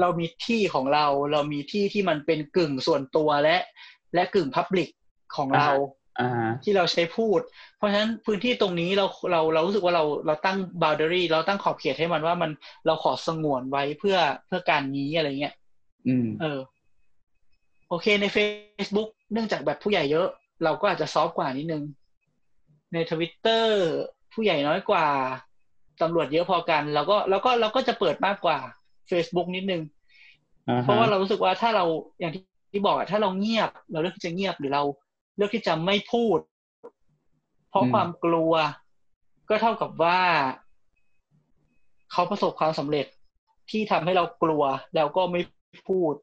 [0.00, 3.56] เรามีที่ของเรา เรามีที่ที่มันเป็นกึ่งส่วนตัวและ
[4.14, 4.88] และกึ่งพับลิก
[5.36, 5.68] ของเรา
[6.20, 7.40] อ่าที่เราใช้พูด
[7.76, 12.50] เพราะฉะนั้นพื้นที่ตรงนี้เราเราเรารู้สึกว่าเราเราตั้ง boundary เราตั้งขอบเขตให้มันว่ามัน
[12.86, 15.54] เราขอสงวนไว้เพื่อเพื่อการนี้อะไรเงี้ย
[16.08, 16.58] อืม เออ
[17.90, 20.28] โอเคใน Facebook เนื่องจากแบบผู้ใหญ่เยอะ
[20.64, 21.82] เราก็อาจจะซอฟต์กว่านิดนึง
[22.92, 23.80] ในทวิตเตอร์
[24.32, 25.06] ผู้ใหญ่น้อยกว่า
[26.02, 28.58] ตำรวจเยอะพอกันเราก็เราก็เราก็จะเปิดมากกว่า
[29.10, 29.82] Facebook นิดนึง
[30.68, 31.84] อ่าฮเพราะว่าเรารู้สึกว่าถ้าเรา
[32.18, 34.82] อย่างที่ที่บอกอะถ้าเราเงียบ เราเลือกที่จะเงียบหรือเรา
[35.36, 36.38] เลือกที่จะไม่พูด
[37.70, 38.52] เพราะความกลัว
[39.48, 40.20] ก็เท่ากับว่า
[42.12, 43.06] เขาประสบความสำเร็จ
[43.70, 44.62] ที่ทำให้เรากลัว
[44.94, 45.40] แล้วก็ไม่
[45.88, 46.14] พูด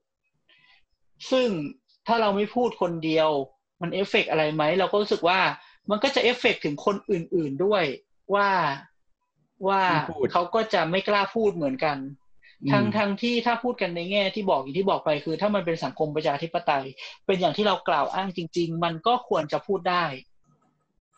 [1.32, 1.48] ซึ่ง
[2.08, 3.30] ถ้าเราไม่พูดคนเดียว
[3.82, 5.40] มันเอฟเฟกต์อะไรไหม เราก็รู้สึกว่า
[5.90, 7.84] มันก็จะเอฟเฟกต์ถึงคนอื่น ๆด้วย
[8.34, 8.50] ว่า
[9.68, 11.98] ว่าไม่พูดเขาก็จะไม่กล้าพูดเหมือนกัน
[12.72, 16.86] ทั้งอืมทั้งที่ถ้าพูดกันในแง่ที่บอกอย่างที่บอกไปคือ ถ้ามันเป็นสังคมประชาธิปไตย
[17.26, 20.06] เป็นอย่างที่เรากล่าวอ้างจริง ๆ มันก็ควรจะพูดได้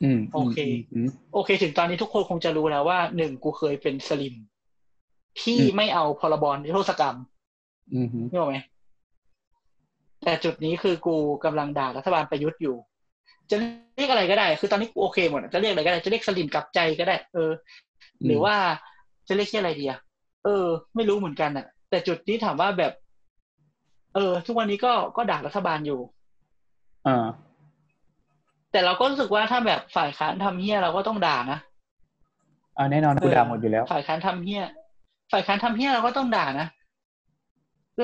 [0.03, 0.57] อืม โอเค
[0.93, 4.35] อืมโอเค ถึงตอนนี้ทุกคนคงจะรู้แล้วว่าหนึ่งกูเคยเป็นสลิ่ม
[5.41, 7.15] ที่อืมไม่เอาพรบนิรโทษกรรม
[7.93, 8.57] อืมอืมนี่หรอกไหม
[10.23, 11.15] แต่จุดนี้คือกู
[11.45, 12.75] กำลังด่ารัฐบาลประยุทธ์อยู่
[13.49, 13.55] จะ
[13.95, 17.51] เรียกอะไรก็ได้ คือตอนนี้กูโอเคหมดอะจะเรียกอะไรก็ได้จะเรียกสลิมกลับใจก็ได้ เออ
[18.25, 18.55] หรือว่า
[19.27, 19.99] จะเรียกชื่ออะไรดีอะ
[20.43, 20.65] เออ
[20.95, 22.93] ไม่รู้เหมือนกันอะแต่จุดนี้ถามว่าแบบ
[24.15, 25.99] เออ ทุกวันนี้ก็ก็ด่ารัฐบาลอยู่
[27.07, 27.25] อ่า
[28.71, 31.59] แต่เราก็รู้สึกว่าถ้าแบบฝ่ายค้านทำเฮี้ยเราก็ต้องด่านะ
[32.77, 34.63] อ่าแน่นอนกูด่าหมดอยู่แล้ว ฝ่ายค้านทำเฮี้ย
[35.31, 36.67] ฝ่ายค้านทำเฮี้ยเราก็ต้องด่านะ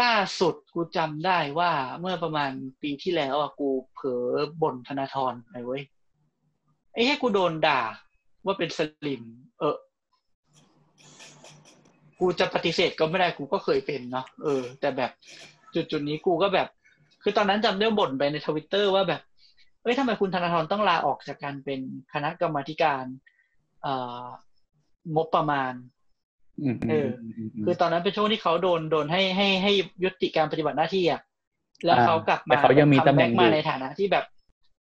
[0.02, 2.52] ล่าสุดกูจำได้ว่าเมื่อประมาณ
[2.82, 4.26] ปีที่แล้วอะกูเผลอ
[4.62, 5.84] บ่นธนาธรไปเว้ย
[6.94, 7.82] ไอ้ให้กูโดนด่า
[8.46, 9.24] ว่าเป็นสลิม
[9.60, 9.76] เออ
[12.20, 15.12] กูจะปฏิเสธก็ไม่ได้กูก็เคยเป็นเนาะเออ แต่แบบ
[15.76, 16.68] จุดจุดนี้กูก็แบบ
[17.24, 19.22] คือตอนนั้นจำได้บ่นไปในทวิตเตอร์ว่าแบบ
[19.82, 21.80] เอ้ยทำไมคุณธนาธรต้องลาออกจากการเป็น
[22.14, 23.06] คณะกรรมาธิการ
[23.82, 23.94] เอ่
[24.24, 24.26] อ
[25.16, 25.74] งบประมาณ
[26.90, 27.08] อื
[27.66, 29.72] มคือตอนนั้นเป็นช่วงที่เขาโดนโดนให้ให้ให้
[30.04, 31.22] ยุติการปฏิบัติหน้าที่อะ
[31.86, 34.26] แล้วอ่าแต่เขายังมีตำแหน่งอยู่ เขากลับมา come มาในฐานะที่แบบ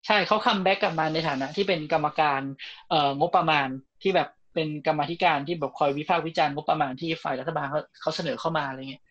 [0.08, 2.42] ใช่เขา comeback กลับมาในฐานะ ที่เป็นกรรมการ
[2.90, 3.68] เอ่องบประมาณ
[4.04, 9.04] ที่แบบเป็นกรรมาธิการที่แบบคอยวิพากษ์วิจารณ์งบประมาณที่ฝ่ายรัฐบาลเขาเขาเสนอเข้ามาอะไรเงี้ย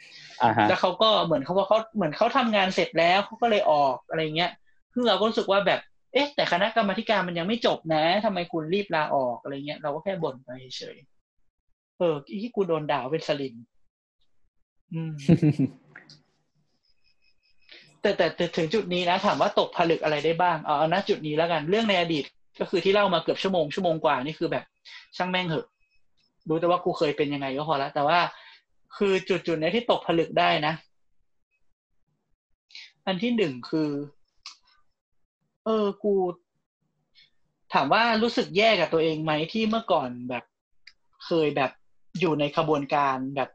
[0.42, 4.50] อ่าฮะแล้วเขาก็เหมือนเขาว่าเขาเหมือนเขาทำงานเสร็จแล้วเขาก็เลยออกอะไรเงี้ย
[4.92, 5.80] ซึ่งเราก็รู้สึกว่าแบบ
[6.12, 10.96] เอ๊ะแต่คณะกรรมาธิการมันยังไม่จบนะทำไมคุณรีบลาออกอะไรเงี้ยเราก็แค่บ่นไปเฉย
[11.98, 13.54] เออที่กูโดนด่าเป็นสลิม
[14.92, 15.12] อืม
[18.00, 22.24] แต่แต่แต่ถึงจุดนี้นะถามว่าตกผลึกอะไรได้บ้างเอาเอาณจุดนี้แล้วกัน เรื่องในอดีต
[22.60, 24.64] ก็คือที่เล่ามาเกือบชั่วโมงชั่วโมงกว่านี่คือแบบ
[25.16, 25.66] ช่างแม่งเหอะ
[26.48, 28.18] รู้แต่ว่ากูเคยเป็นยังไงก็พอแล้วแต่ว่า
[28.96, 30.74] คือจุดจุดๆเนี้ยที่ตกผลึกได้นะ
[33.06, 33.90] อันที่หนึ่งคือ
[35.64, 36.14] เออกู
[37.74, 40.44] ถามว่ารู้สึกแย่กับตัวเองไหมที่เมื่อก่อนแบบ
[41.24, 41.70] เคยแบบ
[42.20, 43.48] อยู่ในขบวนการแบบ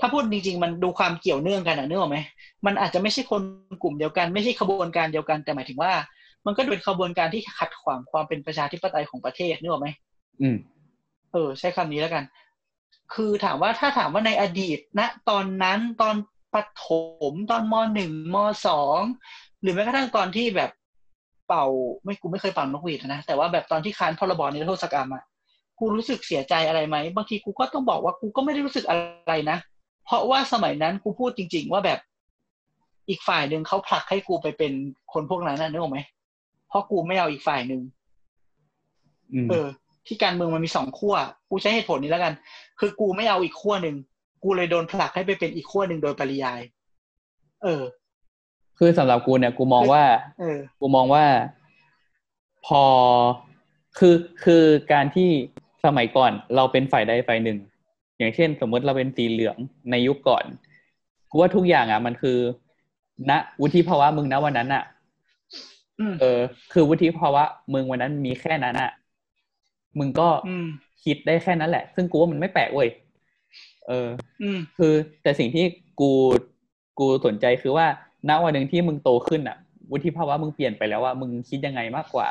[0.00, 2.18] ถ้าพูดจริงๆ มันดูความเกี่ยวเนื่องกันอะนึกออกไหม
[2.66, 3.42] มันอาจจะไม่ใช่คน
[3.82, 5.92] กลุ่มเดียวกัน ไม่ใช่ขบวนการเดียวกันแต่หมายถึงว่า
[6.46, 9.88] มันก็เป็นขบวนการที่ขัดขวางความเป็นประชาธิปไตยของประเทศนึกออกไหม
[10.42, 10.56] อืม
[11.32, 12.24] เออ ใช้คำนี้แล้วกัน
[13.14, 16.16] คือถามว่าถ้าถามว่าในอดีตณตอนนั้นตอน
[16.54, 16.86] ปฐ
[17.30, 18.36] มตอนมหนึ่งม
[18.66, 19.00] สอง
[19.60, 20.70] หรือแม้กระทั่งตอนที่แบบ
[21.48, 21.64] เป่า
[22.04, 25.22] ไม่กูไม่เคยเป่านกหวีดนะ แต่ว่าแบบตอนที่ค้านพรบนิรโทษกรรมอะ
[25.78, 28.96] กูรู้สึกเสียใจอะไรไหมบางทีกูก็ต้องบอกว่ากูก็ไม่ได้รู้สึกอะ
[29.28, 29.58] ไรนะ
[30.04, 31.98] เพราะว่าสมัยนั้นกูพูดจริง ๆ ว่าแบบ
[33.08, 34.72] อีกฝ่ายหนึ่งเขาผลักให้กูไปเป็น
[35.12, 36.00] คนพวกนั้นน่ะนึกออกไหม
[36.68, 37.82] เพราะกูไม่เอาอีกฝ่ายหนึ่ง
[39.32, 39.66] อืมเออ
[40.06, 41.14] ที่การเมืองมันมีสองขั้ว
[41.50, 42.34] กูใช้เหตุผลนี้แล้วกัน
[42.80, 43.96] คือกูไม่เอาอีกขั้วหนึ่ง
[44.42, 46.60] กูเลยโดนผลักให้ไปเป็นอีกขั้วหนึ่งโดยปริยาย
[47.62, 47.82] เออ
[48.78, 50.04] คือสำหรับกูเนี่ย กูมองว่า
[50.40, 51.24] เออ กูมองว่า
[52.66, 52.82] พอ
[53.98, 55.30] คือคือการที่
[55.84, 57.58] สมัยก่อนเราเป็นฝ่ายใดฝ่ายหนึ่ง
[58.18, 59.56] อย่างเช่น สมมติเราเป็นสีเหลือง
[59.90, 60.44] ในยุคก่อน
[61.30, 62.38] กูว่าทุกอย่างอะ มันคือ
[63.30, 64.84] ณวุฒิภาวะมึงณวันนั้นอะ
[66.00, 66.40] อืมเออ
[66.72, 67.42] คือวุฒิภาวะ
[67.74, 68.90] มึงวันนั้นมีแค่นั้นอะ
[69.98, 70.66] มึงก็อืม
[71.04, 72.88] คิดได้แค่นั้นแหละ ซึ่งกูว่ามันไม่แปลกเว้ย
[73.88, 74.08] เออ
[74.42, 74.92] อืมคือ
[75.22, 75.64] แต่สิ่งที่
[76.00, 76.12] กู
[76.98, 77.86] กูสนใจคือว่า
[78.28, 79.56] ณวันหนึ่งที่มึงโตขึ้นอะ
[79.90, 82.26] วุฒิภาวะมึงเปลี่ยนไปแล้วว่ามึงคิดยังไงมากกว่า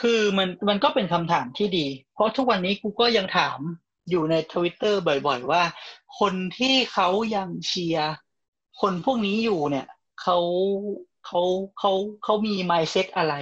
[0.00, 3.58] คือมันมันก็เป็นคำถามที่ดี เพราะทุกวันนี้กูก็ยังถาม
[4.10, 5.62] อยู่ในทวิตเตอร์บ่อยๆ ว่า
[6.18, 8.10] คนที่เขายังเชียร์
[8.80, 9.86] คนพวกนี้อยู่เนี่ย
[10.22, 10.38] เขา
[11.26, 11.42] เขา
[11.78, 11.92] เขา
[12.24, 13.34] เขามี mindset อะไร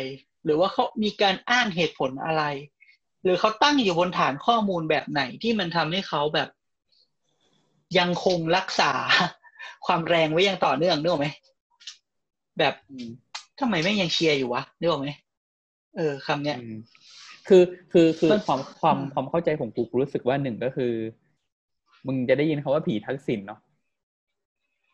[0.44, 2.44] หรือว่าเขามีการอ้างเหตุผลอะไร
[3.22, 6.48] หรือเขาตั้งอยู่บนฐานข้อมูลแบบไหนที่มันทำให้เขาแบบ
[7.98, 8.92] ยังคงรักษา
[9.86, 11.28] ความแรงไว้อย่างต่อเนื่องนึกออกไหม
[12.58, 13.08] แบบอืม
[13.60, 15.08] ทำไมไม่งยังเชียร์อยู่วะนึกออกไหม
[15.96, 16.76] เออคำเนี้ยอืม
[17.48, 17.62] คือ
[17.92, 20.92] คือคือมันความความอืมความเข้าใจของกูกูรู้สึกว่าหนึ่งก็คือ
[22.06, 23.60] มึงจะได้ยินคาว่าผีทักษิณเนาะ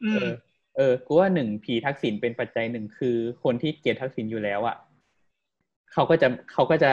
[0.04, 0.30] อืเอมอ
[0.76, 4.76] เออกูว่าหนึ่งผีทักษิณเป็นปัจจัยหนึ่งคือ คนที่เกลียดทักษิณอยู่แล้วอะ่ะ
[5.92, 6.92] เขาก็จะเขาก็จะ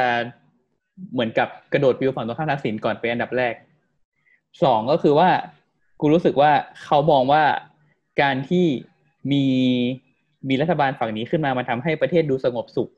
[1.14, 3.56] เหมือนกับกระโดดไปอยู่ฝั่งตรงข้ามทักษิณก่อนเป็นอันดับแรก
[4.64, 5.30] สองก็คือว่า
[6.00, 6.52] กูรู้สึกว่า
[6.84, 7.44] เขามองว่า
[8.22, 8.66] การที่
[9.32, 9.46] มี
[10.50, 12.90] มีรัฐบาลฝั่งนี้ขึ้นมามันทำให้ประเทศดูสงบสุข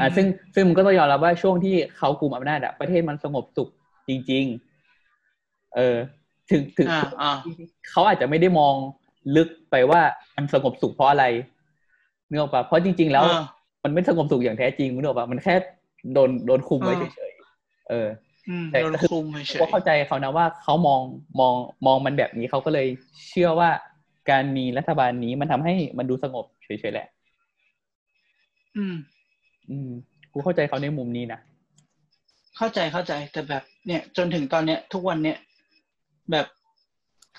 [0.00, 3.68] อ่าซึ่งซึ่งมันก็ต้องยอมรับว่าช่วงที่เขากุมอำนาจอะประเทศมันสงบสุข
[4.08, 4.44] จริง
[5.10, 5.96] ๆ เออ
[6.50, 7.32] ถึงถึงอ่าอ่า
[7.90, 8.74] เขาอาจจะไม่ได้มอง
[9.36, 10.00] ลึกไปว่า
[10.36, 11.24] มันสงบสุขเพราะอะไร
[12.28, 13.40] เนื้ออกปะเพราะจริง ๆ แล้วเออ
[13.84, 15.54] มันไม่สงบสุขอย่างแท้จริงนึกออกปะมันแค่
[16.14, 18.08] โดนโดนคุมไว้เออเฉยๆเออ
[18.48, 21.00] อืมแต่โดนคุมเฉยก็เข้าใจเขานะว่าเขามอง
[21.40, 21.54] มอง
[21.86, 22.86] มองมันแบบนี้เขาก็เลย
[23.28, 23.70] เชื่อว่า
[24.30, 28.94] การมีรัฐบาลนี้มันทำให้มันดูสงบเฉยๆแหละๆอืม
[29.70, 29.90] อืม
[30.32, 31.40] กูเข้าใจเขาในมุมนี้นะ
[32.56, 35.38] เข้าใจเข้าใจแต่แบบเนี่ย จนถึงตอนเนี้ย ทุกวันเนี้ย
[36.30, 36.46] แบบ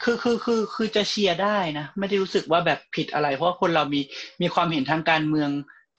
[0.04, 4.02] คือคือคือคือจะเชียร์ได้นะไม่ได้รู้สึกว่าแบบผิดอะไร เพราะว่าคนเรามี
[4.42, 5.50] มีความเห็นทางการเมือง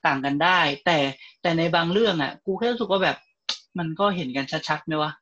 [0.07, 0.98] ต่างกันได้ แต่
[1.43, 3.16] แต่ในบางเรื่องอะ กูแค่รู้สึกว่าแบบ
[3.78, 5.12] มันก็เห็นกันชัดๆไหมวะ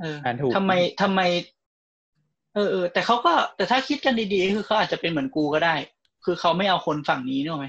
[0.00, 0.72] เอออ่าถูกทำไม
[1.02, 1.20] ทำไม
[2.54, 5.74] เออเออแต่เขาก็แต่ถ้าคิดกันดีๆคือเขาอาจจะเป็นเหมือนกูก็ได้
[6.24, 7.68] คือเขาไม่เอาคนฝั่งนี้นึกออกไหม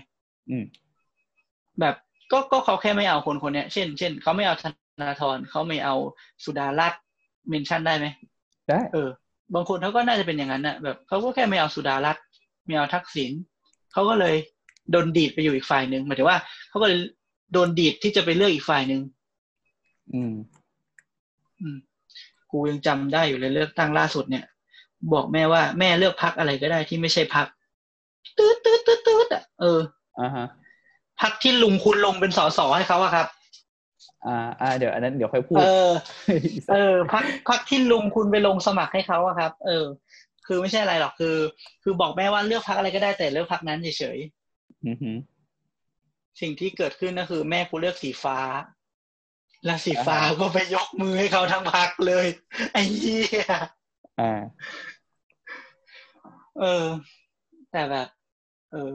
[0.49, 0.63] อืม
[1.79, 1.95] แบบ
[2.31, 4.63] ก็ก็เขาแค่ไม่เอาคนคนเนี้ยเช่น เช่นเขาไม่เอาธ
[5.01, 5.95] นาธรเขาไม่เอา
[6.43, 7.01] สุดารัตน์
[7.49, 8.05] เมนชั่นได้ไหม
[8.69, 9.09] ได้เออ
[9.53, 12.23] บางคนเขาก็น่าจะเป็นอย่างนั้นน่ะแบบเขาก็แค่ไม่เอาสุดารัตน์
[12.65, 13.31] ไม่เอาทักษิณ
[13.93, 14.35] เขาก็เลย
[14.91, 16.37] โดนดีดไปอยู่อีกฝ่ายหนึ่งหมายถึงว่า
[16.69, 16.99] เขาก็เลย
[17.53, 19.01] โดนดีดที่จะไปเลือกอีกฝ่ายหนึ่ง
[20.13, 20.33] อืม
[21.59, 21.77] อืม
[22.51, 24.45] กูยังจำได้อยู่เลยเลือกตั้งล่าสุดเนี่ย
[25.13, 27.47] บอกแม่ว่าแม่เลือกพักอะไรก็ได้ที่ไม่ใช่พัก
[28.37, 29.79] ตืดตืดตืดตืดอะเออ
[30.19, 30.47] อ่าฮะ
[31.21, 33.27] พักที่ลุงคุณลงเป็นสสให้เขาอะครับ
[34.25, 35.89] อ่าอ่าเดี๋ยวอันนั้นเดี๋ยวค่อยพูด เออ
[36.71, 39.85] เออพักพักที่ลุงคุณไปลงสมัครให้เขาอะครับ เออ
[40.47, 41.35] คือไม่ใช่อะไรหรอกคือ
[41.83, 44.17] คือบอกแม่ว่าเลือกพักอะไรก็ได้แต่เลือกพักนั้นเฉย
[44.85, 48.37] อือหือๆสิ่งที่เกิดขึ้นก็คือ แม่กูเลือกสีฟ้า
[49.65, 52.25] แล้วสีฟ้าก็ไปยกมือให้เขาทั้งพักเลย
[52.73, 53.45] ไอ้เหี้ย
[54.19, 54.41] อ่า
[56.59, 56.85] เออ
[57.71, 58.07] แต่แบบ
[58.71, 58.91] เออ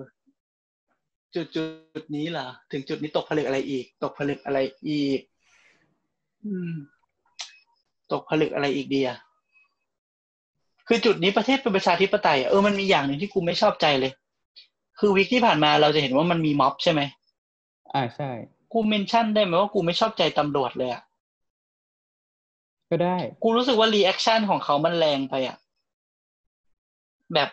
[1.37, 4.59] จุดจุดนี้เหรอถึงจุดนี้ตกผลึกอะไรอีก ตกผลึกอะไร
[4.89, 5.21] อีก
[6.45, 6.75] อืม
[8.13, 9.19] ตกผลึกอะไรอีกดีอะ
[10.89, 14.13] คือจุดนี้ประเทศเป็นประชาธิปไตยอะเออมันมีอย่างหนึ่งที่กูไม่ชอบใจเลย
[14.99, 17.01] คือวิกที่ผ่านมาเราจะเห็นว่ามันมีม็อบใช่ไหม
[17.95, 18.31] อ่าใช่
[18.73, 21.03] กูเมนชั่นได้ไหมว่ากูไม่ชอบใจตำรวจเลยอะ
[22.91, 25.57] ก็ได้ กูรู้สึกว่า reaction ของเขามันแรงไปอะ
[27.35, 27.49] แบบ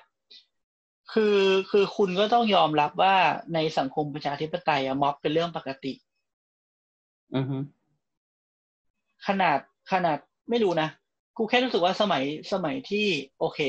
[1.14, 1.38] คือ
[1.72, 3.16] คือคุณก็ต้องยอมรับว่า
[3.54, 5.94] ในสังคมประชาธิปไตยอะม็อบเป็นเรื่องปกติ
[7.36, 7.58] อือฮึ
[9.28, 9.58] ขนาด
[9.92, 10.18] ขนาด
[10.50, 10.90] ไม่รู้นะ
[11.38, 12.24] กูแค่รู้สึกว่าสมัย
[12.54, 13.06] สมัยที่
[13.40, 13.60] โอเค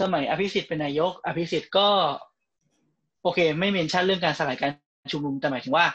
[0.00, 1.88] สมัยอภิสิทธิ์เป็นนายก อภิสิทธิ์ก็
[3.22, 4.70] โอเค ไม่ mention เรื่องการสลายการ
[5.12, 5.86] ชุมนุมแต่หมายถึงว่า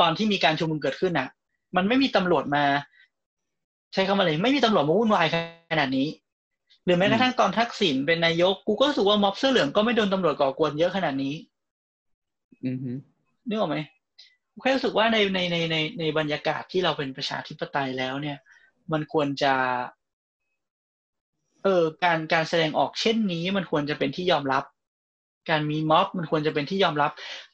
[0.00, 1.28] ตอนที่มีการชุมนุมเกิดขึ้นน่ะ
[1.76, 2.64] มันไม่มีตำรวจมา
[3.94, 5.26] ใช้คำว่าอะไรไม่มีตำรวจมาวุ่นวาย
[5.72, 6.06] ขนาดนี้
[6.84, 11.34] หรือแม้กระทั่งตอนทักษิณเป็นนายก กูก็รู้สึกว่าม็อบเสื้อเหลืองก็ไม่โดนตำรวจก่อกวนเยอะขนาดนี้
[12.66, 12.92] อือฮึ
[13.48, 13.76] นึกออกไหม
[14.50, 18.38] ผมแค่รู้สึกว่าในในในในในบรรยากาศที่เราเป็นประชาธิปไตยแล้วเนี่ย
[18.92, 19.54] มันควรจะ
[21.62, 24.64] เออการการแสดงออกเช่นนี้มันควรจะเป็นที่ยอมรับ
[25.50, 27.10] การมีม็อบมันควรจะเป็นที่ยอมรับ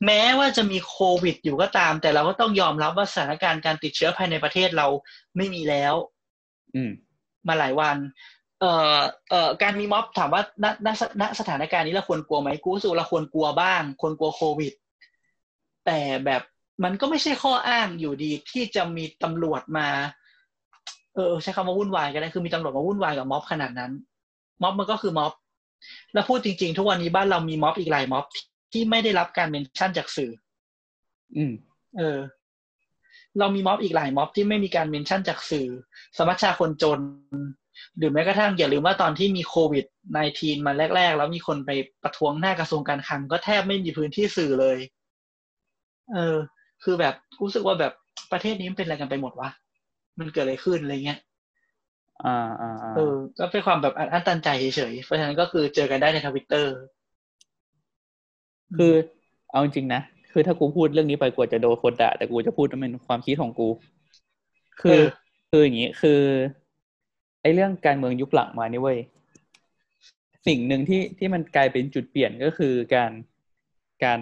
[0.07, 4.87] แม้ว่าจะมีโควิด อยู่ก็ตาม แต่เราก็ต้องยอมรับว่าสถานการณ์การติดเชื้อภายในประเทศเรา
[5.37, 5.95] ไม่มีแล้ว
[6.75, 6.91] อืม
[7.49, 7.97] มาหลายวัน
[8.61, 9.01] เอ่อ
[9.31, 10.89] เอ่อการมีม็อบถามว่าณณ
[11.21, 14.73] ณสถานการณ์นี้เราควรกลัวไหมกูรู้สึกว่าเราควรกลัวบ้างควรกลัวโควิด
[15.87, 16.43] แต่แบบ
[16.85, 19.89] มันก็ไม่ใช่ข้ออ้างอยู่ดีที่จะมีตำรวจมา
[21.15, 23.93] เออใช้คำว่าวุ่นวายก็ได้คือมีตำรวจมาวุ่นวายกับม็อบขนาดนั้น
[24.63, 25.33] ม็อบมันก็คือม็อบ
[26.13, 28.25] แล้วพูดจริง ๆ ทุกวันนี้บ้านเรามีม็อบอีกหลายม็อบ
[28.73, 30.31] ที่ไม่ได้รับการเมนชั่นจากสื่อ
[31.37, 31.53] อืม
[31.99, 32.19] เออ
[33.39, 35.69] เรามีม็อบอีกหลายม็อบที่ไม่มีการเมนชั่นจากสื่อ
[36.17, 37.01] สมัชชาคนจน
[37.97, 39.85] หรือแม้กระทั่งอย่าลืมว่าตอนที่มีโควิด
[40.27, 41.71] -19 มาแรก ๆ แล้วมีคนไป
[42.03, 44.79] ประท้วงหน้ากระทรวงการคลังก็แทบไม่มีพื้นที่สื่อเลย
[46.15, 46.37] เออ
[46.85, 47.93] คือแบบรู้สึกว่าแบบ
[48.33, 49.51] ประเทศนี้มันเป็นอะไรกันไปหมดวะ
[50.19, 51.19] มันเกิดอะไรขึ้นอะไรเงี้ย
[52.25, 56.75] อ่าอ่าอ่าเออ ก็เป็นความแบบอันตันใจเฉยๆเพราะฉะนั้นก็คือเจอกันได้ในทวิตเตอร์
[58.77, 58.93] คือ
[59.51, 60.01] เอาจริงๆนะ
[60.33, 63.69] คือถ้ากูพูดเรื่องนี้ไปกลัวจะโดนคนด่าแต่กูจะพูดว่าเป็นความคิดของกู
[64.81, 65.07] คือเออ
[65.51, 66.21] คืออย่างนี้คือ
[67.43, 68.99] ไอ้เรื่องการเมืองยุคหลังมานี่เว้ย
[70.47, 73.11] สิ่งหนึ่งที่ที่มันกลายเป็นจุดเปลี่ยนก็คือการ
[74.05, 74.21] การ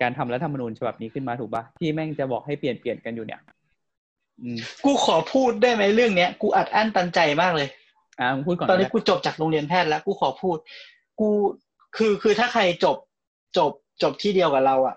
[0.00, 3.40] การทำรัฐธรรมนูญฉบับนี้ขึ้นมาถูกปะที่แม่งจะบอกให้เปลี่ยนเปลี่ยนกันอยู่เนี่ย
[4.42, 7.68] อืมกูขอพูดได้ไหมเรื่องเนี้ย กูอัดอั้นตันใจมากเลย
[8.20, 10.56] อ่ามึงพูดก่อนตอนนี้ก็ได้กูจบจากโรงเรียนแพทย์แล้ว กูขอพูด
[11.20, 11.28] กู
[11.96, 12.96] คือคือถ้าใครจบ
[13.58, 13.72] จบ
[14.02, 14.96] จบที่เดียวกับเราอะ่ะ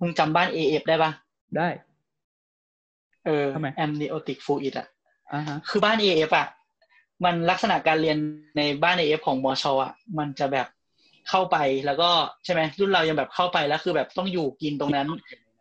[0.00, 1.10] มึงจำบ้าน AF ได้ปะ
[1.56, 1.68] ได้
[3.26, 4.95] เออทำไมแอมนิโอติกฟูอิดอะอ่าฮะ
[5.68, 6.48] คือบ้าน AF อะ
[7.24, 8.18] มันลักษณะการเรียน
[8.56, 10.66] ในบ้าน AF ของมชอะ มันจะแบบ
[11.28, 12.10] เข้าไปแล้วก็
[12.44, 15.06] ใช่ไหมรุ่นเรายังแบบเข้าไปแล้วคือแบบต้องอยู่กินตรงนั้น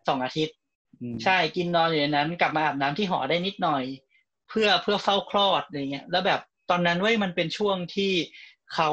[0.07, 0.55] สองอาทิตย์
[1.01, 3.83] อืมใช่กินนอนอยู่ในนั้น กลับมาอาบน้ำที่หอได้นิดหน่อย
[4.49, 6.39] เพื่อเพื่อเฝ้าคลอดอะไรเงี้ย แล้วแบบ
[6.69, 8.11] ตอนนั้นเว้ยมันเป็นช่วงที่
[8.73, 8.89] เขา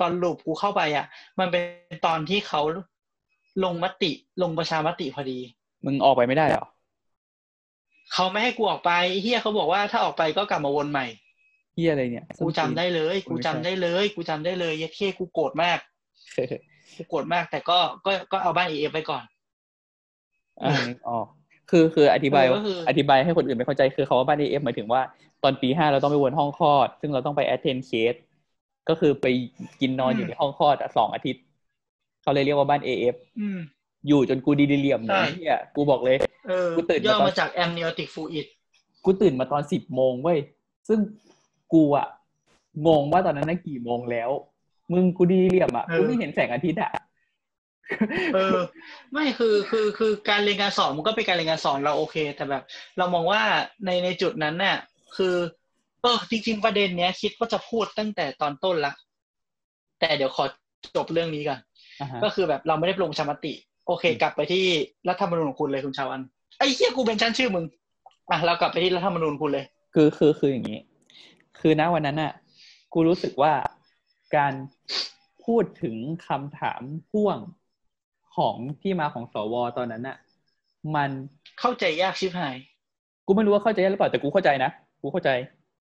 [0.00, 1.06] ตอนลูปกูเข้าไปอะ
[1.38, 2.62] มันเป็นตอนที่เขา
[3.64, 4.10] ลงมติ
[4.42, 5.38] ลงประชามติพอดี
[5.84, 6.64] มึงออกไปไม่ได้เหรอ
[8.12, 8.90] เขาไม่ให้กูออกไป
[9.22, 11.06] เฮียเขาบอกว่าถ้าออกไปก็กลับมาวนใหม่
[11.74, 15.78] เฮียอะไรเนี่ยกูจำได้เลยกูกูไม่จำใช่ได้เลย กูจำได้เลยเยัดเค้กูโกรธมาก
[16.36, 16.54] เออ
[16.96, 19.24] กูโกรธมาก แต่ก็ก็ก็เอาบ้านเอฟไปก่อน
[20.62, 21.26] อ่านึกออก
[21.70, 25.00] คือคืออธิบายเออก็คืออธิบายให้คนอื่นไม่เข้าใจคือเขาว่าบ้านเอฟหมายถึงว่า
[25.42, 28.18] ตอนปีห้าเราต้องไปวนห้องคลอด ซึ่งเราต้องไป attend case
[28.88, 29.26] ก็คือไป
[29.80, 31.42] กินนอนอยู่ในห้องคลอดอะสองอาทิตย์
[32.22, 33.58] เขาเลยเรียกว่าบ้านเอฟอืม
[34.08, 36.16] อยู่จนกูดีดีเหลี่ยมใช่เลยเนี่ยกูบอกเลย
[36.48, 38.46] เออกูตื่นมาย่อตอนมาจากแอมนิโอติกฟูอิด
[39.04, 40.38] กูตื่นมาตอนสิบโมงเว้ย
[40.88, 40.98] ซึ่ง
[41.72, 42.06] กูอะ
[42.86, 44.30] งงว่าตอนนั้นน่ะกี่โมงแล้ว
[44.92, 46.90] มึงกูดีเหลี่ยมอะกูไม่เห็นแสงอาทิตย์อะ
[48.34, 48.58] เออ
[49.12, 52.62] ไม่คือคือคือการเรียนการสอนมันก็เป็นการเรียนการสอนเราโอเค แต่แบบ
[52.98, 53.42] เรามองว่า
[53.84, 54.76] ในในจุดนั้นน่ะ
[55.16, 55.34] คือ
[56.02, 58.92] เออจริง ๆ ประเด็นเนี้ย คิดว่าจะพูดตั้งแต่ตอนต้นละ
[60.00, 60.44] แต่เดี๋ยวขอ
[60.96, 61.60] จบเรื่องนี้ก่อน
[62.00, 63.52] อ่าฮะก็คือแบบเราไม่ได้ลงประชามติ
[63.86, 64.64] โอเค กลับไปที่
[65.08, 66.20] รัฐธรรมนูญของคุณเลยคุณชาวัน
[66.58, 67.64] ไอ้เหี้ยกูเป็นชั้นชื่อมึง
[68.30, 69.64] อะเรากลับไปที่รัฐธรรมนูญคุณเลย
[69.94, 70.80] คือคือคืออย่างนี้
[71.60, 72.32] คือณวันนั้นน่ะ
[72.92, 73.52] กูรู้สึกว่า
[74.36, 74.52] การ
[75.44, 75.96] พูดถึง
[76.28, 77.38] คำถามพ่วง
[78.36, 80.16] ของที่มาของสวตอนนั้นน่ะ
[80.96, 81.10] มัน
[81.60, 82.56] เข้าใจยากชิบหาย
[83.26, 84.70] กูไม่รู้ว่าเข้าใจหรือเปล่าแต่กูเข้าใจนะ
[85.02, 85.30] กูเข้าใจ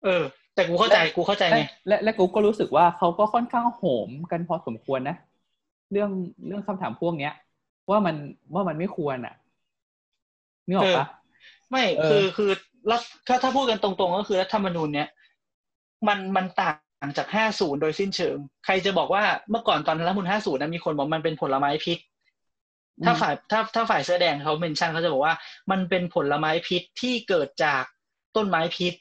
[0.04, 0.24] เออ
[0.56, 5.16] แต่กูเข้าใจกูเข้าใจและไงและและกูก็รู้สึกว่าเขาก็ค่อนข้างโหมกันพอสมควรนะ
[5.92, 6.10] เรื่อง
[6.48, 7.34] เรื่องคำถามพวกเนี้ย
[7.90, 8.16] ว่ามัน
[8.54, 9.36] ว่ามันไม่ควรอะ
[10.68, 11.08] นึกออกปะ
[11.72, 12.52] ไม่เออคือคือ
[12.92, 15.10] รัฐถ้าถ้าพูดกันตรงๆ ก็คือรัฐธรรมนูญเนี้ย
[16.08, 16.72] มันมันต่า
[17.08, 22.00] งจาก50โดยสิ้นเชิง ใครจะบอกว่าเมื่อก่อนตอนรัฐธรรมนูญ50นั้นมีคนบอกมันเป็นผลไม้พิษ
[23.06, 25.36] ถ้าฝ่ายถ้าถ้าฝ่ายเสื้อแดงเขาเมนชั่นเขาจะบอกว่า
[25.72, 27.84] มันเป็นผลไม้พิษที่เกิดจาก
[28.36, 28.94] ต้นไม้พิษ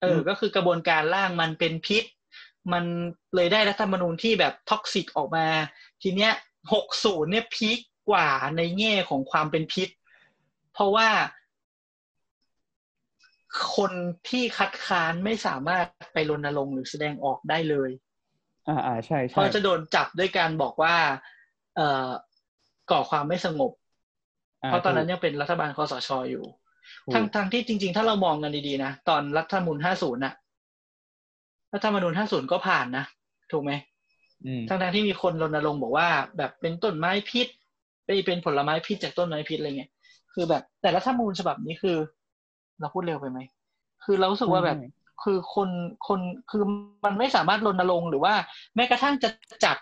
[0.00, 2.04] เออ ก็คือกระบวนการล่างมันเป็นพิษ
[2.72, 2.84] มัน
[3.34, 5.46] เลยได้รัฐธรรมนูญที่แบบ toxic ออกมา
[6.02, 6.32] ทีเนี้ย
[6.72, 7.78] หกศูนย์เนี่ย peak
[8.10, 9.88] กว่าในแง่ของความเป็นพิษ
[10.72, 11.08] เพราะว่า
[13.76, 13.92] คน
[14.28, 17.90] ที่คัดค้านไม่สามารถไปรณรงค์หรือแสดงออกได้เลย
[18.68, 20.94] อ่าอ่าใช่ใช่ เพราะจะโดนจับด้วยการบอกว่า
[21.76, 22.08] เอ่อ
[22.90, 23.72] ก่อความไม่สงบ
[24.66, 26.44] เพราะตอนนั้นยังเป็นรัฐบาลคสช.อยู่
[27.04, 30.34] ถูกทั้งทั้งที่จริง ๆ ถ้าเรามองกันดีๆนะตอนรัฐธรรมนูญ50น่ะ
[31.72, 33.04] รัฐธรรมนูญ50ก็ผ่านนะ
[33.52, 33.97] ถูกไหมอืม
[34.68, 37.46] ทั้งทั้งที่มีคนรณรงค์บอกว่า แบบเป็นต้นไม้พิษ
[38.04, 39.90] ไปเป็นผลไม้พิษจากต้นไม้พิษอะไรเงี้ย
[40.32, 41.96] คือแบบ แต่รัฐธรรมนูญฉบับนี้คือ
[42.80, 43.38] เราพูดเร็วไปไหม
[44.04, 44.90] คือเรารู้สึกว่าแบบไม่
[45.24, 45.68] คือคน
[46.08, 46.20] คน
[46.50, 46.64] คือ
[47.04, 48.34] มันไม่สามารถรณรงค์หรือว่า
[48.74, 49.30] แม้กระทั่งจะ
[49.64, 49.76] จัด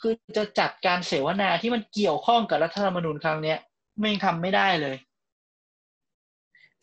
[0.00, 3.58] คือจะจัดการเสวนาที่มันเกี่ยวข้องกับรัฐธรรมนูญครั้งเนี้ย
[3.98, 4.96] ไม่งทำไม่ได้เลย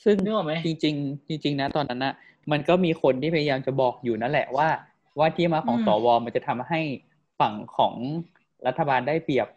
[0.03, 2.13] ซึ่งนึกออกไหมจริงๆจริง ๆ นะ ตอนนั้นนะ
[2.51, 4.67] มันก็มีคนที่พยายามจะบอกอยู่นั่นแหละว่า
[5.19, 6.81] ว่าที่มาของอืมสวมันจะทำให้
[7.39, 7.93] ฝั่งของ
[8.67, 9.47] รัฐบาลได้เปรียบ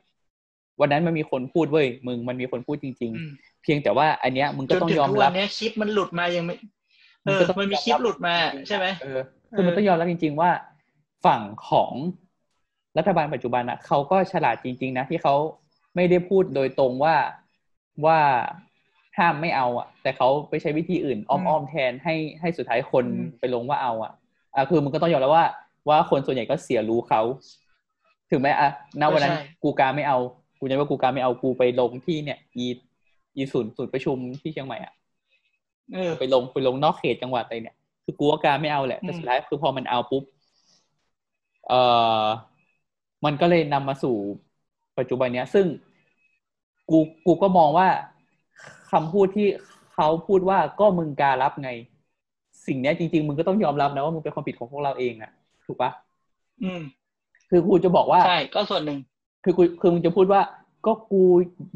[0.80, 6.54] วันนั้นมันมีคนพูดเว้ยมึงมันมีคนพูดจริงอืมๆเพียงแต่ว่า อันเนี้ยมึงจก็นต้องถึงยอมทุกรัวับนเนี้ยคลิปมันหลุดมายังไม่
[7.24, 8.34] เออมันก็ต้องมันมีคลิปหลุดมา
[8.68, 9.20] ใช่ไหมเออ
[9.54, 10.50] คือมันต้องยอมรับจริง ๆ ว่า
[11.26, 11.92] ฝั่งของ
[12.98, 15.34] รัฐบาลปัจจุบันอะเขาก็ฉลาดจริง ๆ นะที่เขา
[15.94, 17.16] ไม่ได้พูดโดยตรงว่า
[18.06, 18.18] ว่า
[19.18, 23.04] ห้ามไม่เอาอะ แต่เขาไปใช้วิธีอื่น อ้อมๆแทนให้ให้สุดท้ายคน
[23.38, 24.12] ไปลงว่าเอาอะ
[24.60, 25.46] อะคือมันก็ต้องยอมรับว่า
[25.88, 27.20] ว่าคนส่วนใหญ่ก็เสียรู้เขา
[28.30, 28.70] ถึงแม้อะ
[29.00, 30.18] ณวันนั้น กูกาไม่เอา
[30.60, 32.66] กูยังว่ากูกาไม่เอากูไปลงที่เนี่ย อี
[33.36, 34.92] อีศูนย์ศูนย์ประชุมที่เชียงใหม่อะ
[35.94, 40.22] เออไปลงไปลงนอกเขตจังหวัดอะไรเนี่ย คือกูว่าการไม่เอาแหละแต่อืมสุดท้ายคือพอมันเอาปุ๊บ
[41.68, 41.80] เอ่
[42.22, 42.24] อ
[43.24, 44.16] มันก็เลยนำมาสู่
[44.98, 45.66] ปัจจุบันเนี้ย ซึ่ง
[46.90, 47.88] กูกูก็มองว่า
[48.90, 49.48] คำพูดที่
[49.94, 51.70] เขาพูดว่าก็มึงการรับไง
[52.66, 55.30] สิ่งเนี้ยจริง ๆ มึงก็ต้องยอมรับนะว่ามึงเป็นความผิดของพวกเราเองอะ
[55.66, 55.90] ถูกปะ
[56.62, 56.82] อืม
[57.50, 58.98] คือกูจะบอกว่าใช่ก็ส่วนหนึ่ง
[59.44, 60.40] คือกูคือมึงจะพูดว่า
[60.86, 61.22] ก็กู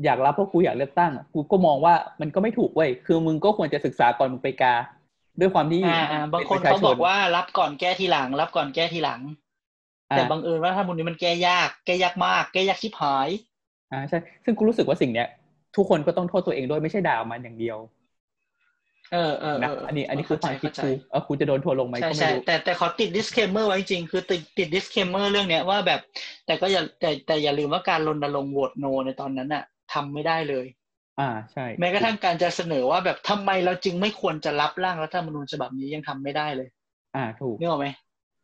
[0.05, 4.75] อยากรับเพราะกูอยากเลือกตั้งอะกูก็มองว่ามันก็ไม่ถูกเว้ยคือมึงก็ควรจะศึกษาก่อนมึงไปกา
[5.41, 9.21] ด้วยความที่อ่าอ่าบางคนป็ประชเขาชบอกว่ารับก่อนแก้ทีหลัง รับก่อนแก้ทีหลัง
[10.11, 13.29] อ่าแต่บังเอิญว่าถ้าบุญนี้มันแก้ยากแก้ยากมาก แก้ยากชิบหาย
[13.93, 15.29] อ่าใช่ ซึ่งกูรู้สึกว่าสิ่งเนี้ย
[15.77, 17.79] ทุกคนก็ต้องโทษตัวเองด้วยไม่ใช่ด่ามันอย่างเดียว
[19.13, 26.01] เออเออนะเอออันนี้อันนี้คือความคิดเข้าใจกูเออกูจะโดนทัวร์ลงไหมใช่ก็ไม่ใช่รู้แต่แต่ขอติด disclaimer ไว้จริงๆคือติดติด disclaimer เรื่องเนี้ยว่าแบบ
[26.47, 30.67] แต่ก็อย่าแต่แต่อย่าลืมว่าการรณรงค์โหวตโนในตอนนั้นอะทำไม่ได้เลย
[31.21, 36.69] อ่าใช่ แม้กระทั่งการจะเสนอว่าแบบทำไมเราจึงไม่ควรจะรับร่างรัฐธรรมนูญฉบับนี้ยังทำไม่ได้เลย
[37.17, 37.89] อ่าถูกนึกออกไหม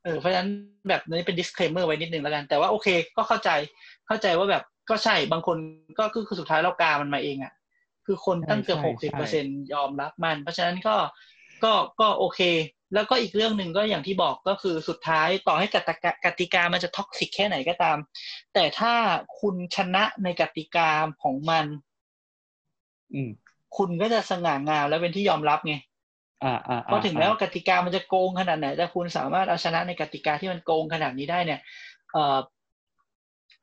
[0.04, 0.50] เออเพราะฉะนั้น
[0.88, 3.50] แบบนี้เป็น disclaimer ไว้นิดนึงแล้วกัน แต่ว่าโอเค ก็เข้าใจ
[4.06, 5.56] เข้าใจว่าแบบก็ใช่บางคน
[5.98, 7.52] ก็คือคือสุดท้ายเรากามันมาเองอะ่ะ
[8.10, 10.96] คือคนตั้งเกือบใช่หกสิบใช่เปอร์เซ็นยอมรับมัน เพราะฉะนั้นก็
[11.64, 12.40] ก็ก็โอเค
[12.94, 17.98] แล้วก็อีกเรื่องหนึ่งก็อย่างที่บอกก็คือสุดท้ายต่อให้กติกากติกามันจะท็อกซิกแค่ไหนก็ตาม
[18.54, 18.94] แต่ถ้า
[19.40, 20.90] คุณชนะในกติกา
[21.22, 21.66] ของมัน
[23.14, 23.30] อืม
[23.76, 25.74] คุณก็จะสง่างามและเป็นที่ยอมรับไง
[26.44, 31.60] อ่าอ่าเพราะถึงแม้ว่ากติกามันจะโกงขนาดไหนแต่คุณสามารถเอาชนะในกติกาที่มันโกงขนาดนี้ได้เนี่ย
[32.12, 32.38] เอ่อ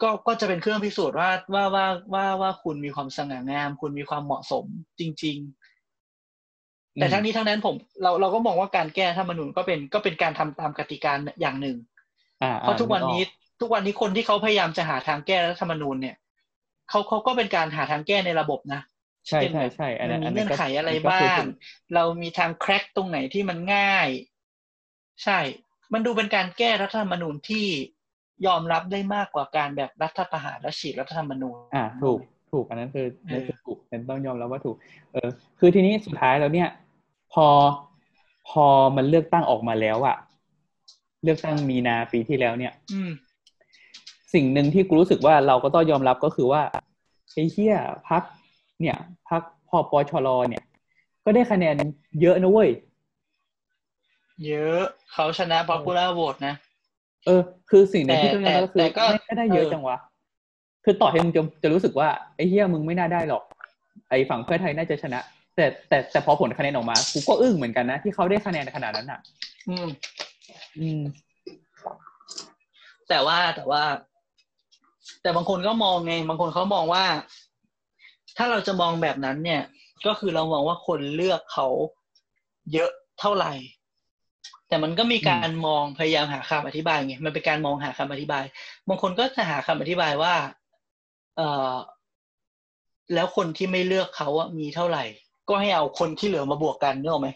[0.01, 4.65] ก็ก็จะเป็นเครื่องพิสูจน์ว่าว่าว่าว่าว่าคุณมีความสง่างาม คุณมีความเหมาะสม
[4.99, 5.37] จริง
[6.17, 11.77] ๆ แต่ทั้งนี้ทั้งนั้นผม เราเราก็มองว่าการแก้รัฐธรรมนูญก็เป็นก็เป็นการทำตามกติกาอย่างหนึ่ง
[12.43, 13.21] อ่าเพราะทุกวันนี้
[13.61, 16.15] ทุกวันนี้คนที่เขาพยายามจะหาทางแก้รัฐธรรมนูญเนี่ย
[16.89, 18.81] เขาเขาก็เป็นการหาทางแก้ในระบบนะ
[19.27, 21.45] ใช่ใช่ใช่อันมันั้นนมีอันนั้เงื่อนก็ไขอะไรก็บ้าคืง
[21.93, 24.07] เรามีทางแคร็กตรงไหนที่มันง่าย
[25.23, 25.39] ใช่
[25.93, 27.67] มันดูเป็นการแก้รัฐธรรมนูญที่
[28.45, 32.19] ยอมรับได้มากกว่าการแบบรัฐประหารและฉีกรัฐธรรมนูญอ่าถูก
[32.51, 34.75] ถูกอันนั้นคือเออนั่นคือถูกนั่นต้องยอมรับว่าถูก
[35.11, 36.69] เออ คือทีนี้สุดท้ายแล้วเนี่ย
[37.33, 37.47] พอ
[38.49, 38.65] พอ
[38.95, 40.17] มันเลือกตั้งออกมาแล้วอะ
[41.23, 43.11] เลือกตั้งมีนาปีที่แล้วเนี่ยอืม
[44.33, 46.61] สิ่งหนึ่งที่กูรู้สึกว่าเราก็ต้องยอมรับก็คือว่า
[47.33, 47.75] ไอ้เหี้ย
[48.09, 48.23] พัก
[48.81, 48.97] เนี่ย
[49.29, 50.63] พักพอปชรเนี่ย
[51.23, 51.75] ก็ได้คะแนน
[52.21, 52.69] เยอะนะเว้ย
[54.47, 54.81] เยอะ
[55.13, 56.55] เขาชนะ popular vote นะ
[57.25, 59.97] เออ คือสิ่งหนึ่งที่ต้องยอมรับก็คือแต่แต่ก็ไม่ไม่ได้เยอะเออจังวะ
[60.85, 63.43] คือต่อให้มึงจะจะรู้สึกว่าไอ้เหี้ยมึงไม่น่าได้หรอก
[64.09, 65.19] ไอ้ฝั่งเพื่อไทยน่าจะชนะ
[65.55, 69.19] แต่แต่แต่พอผลคะแนนออกมากูก็อึ้งเหมือนกันนะที่เขาได้คะแนนขนาดนั้นอะ
[69.69, 69.87] อืม
[70.79, 71.01] อืม
[73.09, 73.83] แต่ว่าแต่ว่า
[75.21, 77.05] แต่บางคนก็มองไง บางคนเขามองว่า
[78.37, 79.61] ถ้าเราจะมองแบบนั้นเนี่ย
[80.05, 81.67] ก็คือเรามองว่าคนเลือกเขา
[82.73, 83.51] เยอะเท่าไหร่
[84.67, 88.43] แต่มันก็มีการมองพยายามหาคำอธิบายไงมันเป็นการมองหาคำอธิบาย
[88.87, 90.33] บางคนก็จะหาคำอธิบายว่า
[91.37, 91.73] เอ่อ
[93.13, 95.03] แล้วคนที่ไม่เลือกเขาอะมีเท่าไหร่
[95.49, 97.29] ก็ให้เอาคนที่เหลือมาบวกกันนึกออกไหม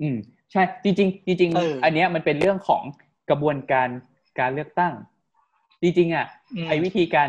[0.00, 0.16] อืม
[0.52, 2.82] ใช่ จริงๆจริงเออๆอันเนี้ยมันเป็นเรื่องของ
[3.30, 3.88] กระบวนการ
[4.40, 4.92] การเลือกตั้ง
[5.82, 6.26] จริงๆอะ
[6.56, 7.28] อืมไอ้วิธีการ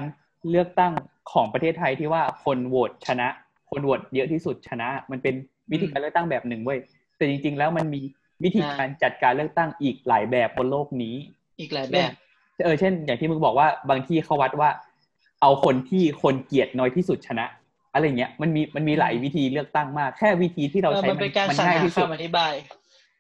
[0.50, 0.94] เลือกตั้ง
[1.32, 3.28] ของประเทศไทยที่ว่าคนโหวตชนะ
[3.70, 5.36] คนโหวตเยอะที่สุดชนะ มันเป็น
[5.72, 6.80] วิธีการเลือกตั้งแบบหนึ่งเว้ย
[7.18, 8.02] แต่จริง ๆ แล้วมันมี
[8.44, 11.16] วิธีการจัดการเลือกตั้งอีกหลายแบบบนโลกนี้
[11.60, 12.12] อีกหลายแบบ
[12.64, 14.70] เออเช่น อย่างที่มึงบอกว่าบางที่เขาวัดว่า
[15.42, 17.46] เอาคนที่คนเกลียดน้อยที่สุดชนะ
[17.94, 22.54] อะไรเงี้ยมันมีมันมีหลายวิธีเลือกตั้งมาก แค่วิธีที่เราเออใช้มันเป็นการมันสรรง่ายหาที่สุดคำอธิบาย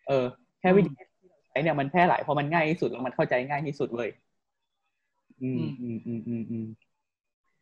[0.07, 0.25] เออ
[0.59, 4.09] แค่วิธีที่เราใช้เนี่ยมันแพร่หลายเพราะมันง่ายที่สุดแล้วมันเข้าใจง่ายที่สุดเลย
[5.41, 6.65] อืมอืมอืมอืมอืม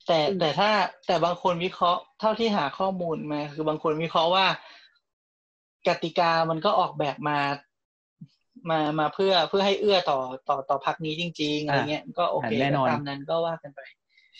[0.07, 0.69] แต่แต่ถ้า
[1.07, 4.45] แต่บางคนวิเคราะห์เท่าที่หาข้อมูลมา คือบางคนวิเคราะห์ว่า
[5.87, 7.37] กติกามันก็ออกแบบมา
[8.69, 13.79] มามาเพื่อเพื่อให้เอื้อต่อต่อต่อพักนี้จริงๆอะไรเงี้ยก็โอเคแน่นอนตามนั้นก็ว่ากันไป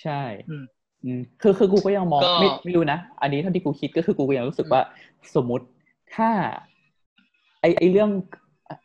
[0.02, 0.66] ใช่อืม
[1.04, 4.82] อืมคือคือกูก็ยังมองก็ไม่ไม่รู้นะ อันนี้เท่าที่กูคิดก็คือกูก็ยังรู้สึกว่า
[5.36, 5.66] สมมติ
[6.16, 6.30] ถ้า
[7.62, 8.10] ไอไอเรื่อง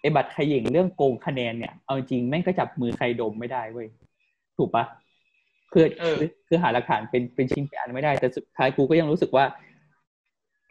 [0.00, 3.88] ไอบัตรเขย่งเรื่องโกงคะแนนเนี่ย เอาจริงแม่งก็จับมือใครดมไม่ได้เว้ย
[4.58, 4.84] ถูกปะ
[5.72, 9.44] คือเออคือคือหาหลักฐานเป็นเป็นชิ้นเป็นอันไม่ได้ แต่สุดท้ายกูก็ยังรู้สึกว่า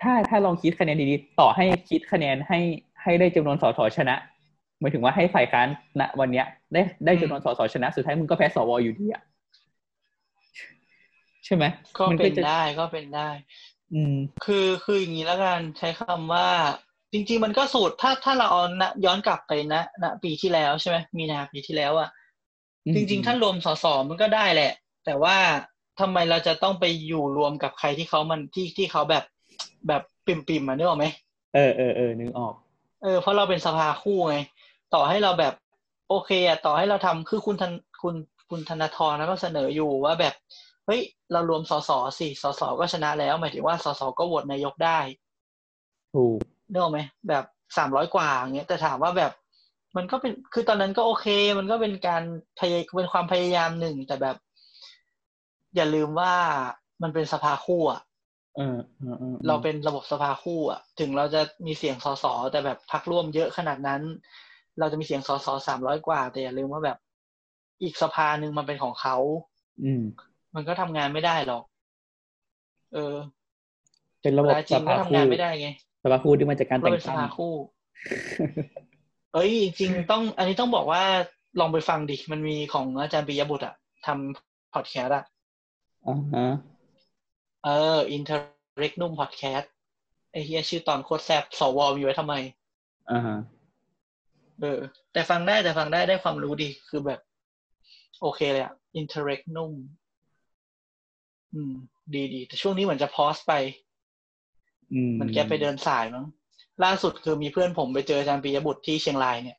[0.02, 2.60] ถ้าถ้าลองคิดคะแนนดีๆ ต่อให้คิดคะแนนให้
[3.04, 4.16] ให้ได้จำนวนสสชนะ
[4.80, 5.68] หมายถึงว่าให้ฝ่ายค้าน
[6.00, 9.22] ณวันเนี้ย ได้ได้จำนวนสสชนะ สุดท้ายมึงก็แพ้สวอยู่ดีอะ
[11.46, 11.64] ใช่ไหม
[11.98, 13.30] ก็มัเป็นจะได้ก็เป็นได้
[13.94, 14.16] อืม
[14.46, 16.48] คือคืออย่างนี้แล้วกันใช้คำว่า
[17.14, 22.10] จริง ๆ มันก็สูตรถ้าถ้าเราเอานะย้อนกลับไปนะณปีที่แล้วใช่ไหมมีนาปีที่แล้วอะ
[22.86, 24.72] อืมจริงๆถ้ารวมสสมันก็ได้แหละ
[25.06, 25.38] แต่ว่า
[26.00, 29.24] ทำไมเราจะต้องไปอยู่รวมกับใครที่เขามันที่ที่เขาแบบ
[29.88, 31.06] แบบปิ่มๆมาเนกออกไหม
[31.56, 32.54] เออเออเออนึกออก
[33.04, 34.38] เออเพราะเราเป็นสภาคู่ไง
[34.94, 35.54] ต่อให้เราแบบ
[36.10, 37.72] โอเคอะต่อให้เราทำคือคุณทัน
[38.02, 38.16] คุณ
[38.50, 40.34] คุณธนาธรนะก็เสนออยู่ว่าแบบ
[40.86, 41.02] เฮ้ย
[41.32, 41.90] เรารวมสส
[42.20, 45.00] สิสสก็ชนะแล้ว หมายถึงว่าสสก็โหวตนายกได้
[46.16, 46.40] ถูก
[46.72, 47.00] นึกออกไหม
[47.30, 47.44] แบบ
[47.78, 49.32] สามร้อยกว่าอย่างเงี้ยแต่ถามว่าแบบ
[49.96, 52.24] มันก็เป็นคือตอนนั้นก็โอเค มันก็เป็นการ
[52.60, 54.36] พยายเป็นความพยายามหนึ่งแต่แบบ
[55.76, 56.34] อย่าลืมว่า
[57.02, 58.02] มันเป็นสภาคู่อะ
[58.56, 64.02] เออเออออเราเป็นระบบสภาคู่อะถึงเราจะมีเสียงสสแต่แบบพักร่วมเยอะขนาดนั้น
[64.80, 66.98] เราจะมีเสียงสสสามร้อยกว่า แต่อย่าลืมว่าแบบ
[67.84, 69.18] อีกสภาหนึ่งมันเป็นของเขา
[69.84, 70.04] อืม
[70.56, 71.64] มันก็ทำงานไม่ได้หรอก
[72.94, 73.16] เออ
[74.22, 75.68] เป็นระบบแต่จริสงก็ภาทำคู่งานไม่ได้ไง
[76.04, 77.54] สภาคู่ที่มาจากการเราแต่งเป็นสตั้งภาคู่
[79.34, 81.04] เอ้ยจริงๆต้อง อันนี้ต้องบอกว่า
[81.60, 83.76] ลองไปฟังดิมันมีของอาจารย์ปิยบุตรอะ
[84.06, 85.24] ทำพอดแคสต์อะ
[86.08, 86.46] อ่าฮะ
[87.66, 89.68] เออ Interregnum Podcast
[90.32, 92.36] ไอ้เฮียชื่อตอนโคตรแซบสวมีไว้ทำไม
[93.12, 93.38] อ่าฮะ
[94.62, 94.80] เออ
[95.14, 97.20] แต่ฟังได้แต่ฟังได้ได้ความรู้ดีคือแบบ
[98.22, 99.72] โอเคเลยอะ Interregnum
[101.54, 101.74] อืม
[102.14, 103.54] ดีดี แต่ช่วงนี้เหมือนจะพอสไป
[104.94, 106.26] อืม มันแกไปเดินสายมั้ง
[106.84, 109.58] ล่าสุดคือมีเพื่อนผมไปเจออาจารย์ปิยบุตรที่เชียงรายเนี่ย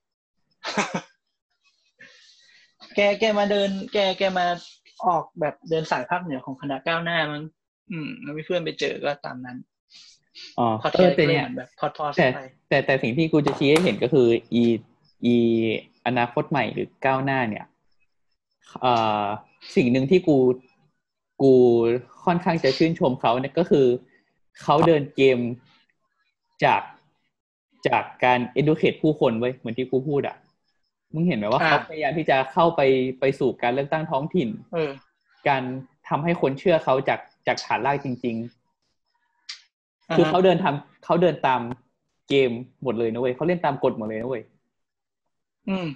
[2.95, 4.47] แกแกมาเดิน แกแกมา
[5.07, 7.45] ออกแบบเดินสายภาคเหนือของคณะก้าวหน้ามั้ง
[7.91, 9.59] อืมแล้วมีเพื่อนไปเจอก็ตามนั้น
[10.59, 14.63] อ๋อพอดเอแคอสต์แต่ก็เลยเนี่ยเหมือนแบบพอดพอดแต่ไปแต่แต่สิ่งที่กูจะชี้ให้เห็นก็คืออี
[15.25, 15.37] อี
[16.07, 17.65] อนาคตใหม่หรือก้าวหน้าเนี่ย
[18.81, 18.93] เอ่
[19.23, 19.25] อ
[19.77, 20.37] สิ่งหนึ่งที่กู
[21.43, 21.53] กู
[22.25, 23.87] ค่อนข้างจะชื่นชมเขาเนี่ยก็คือ
[24.63, 25.39] เขาเดินเกม
[26.65, 26.83] จาก
[27.89, 30.37] จากการ educate ผู้คนไว้ยเหมือนที่กูพูดอะ
[31.15, 32.81] มึงเห็นไหมว่าอ่าเขาพยายามที่จะเข้าไป
[33.21, 34.91] ไปสู่การเลือกตั้งท้องถิ่นเออ
[35.49, 35.63] การ
[36.09, 41.61] ทำให้คนเชื่อเขาจาก จากฐานรากจริงๆอ่าฮะคือเขาเดินทำเขาเดินตาม
[42.29, 42.51] เกม
[42.83, 44.43] หมดเลยนะเว้ยเขาเล่นตามกฎหมดเลยนะเว้ย
[45.69, 45.87] อืม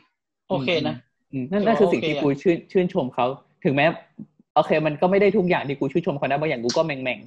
[0.48, 0.96] โอเคนะ
[1.32, 3.26] อืมนั่นนั่นคือสิ่งที่โอเคอะกูชื่นชื่นชมเขา
[3.64, 3.86] ถึงแม้
[4.54, 7.18] โอเค มันก็ไม่ได้ทุกอย่างที่กูชื่นชมเขานะบางอย่างกูก็แม่ง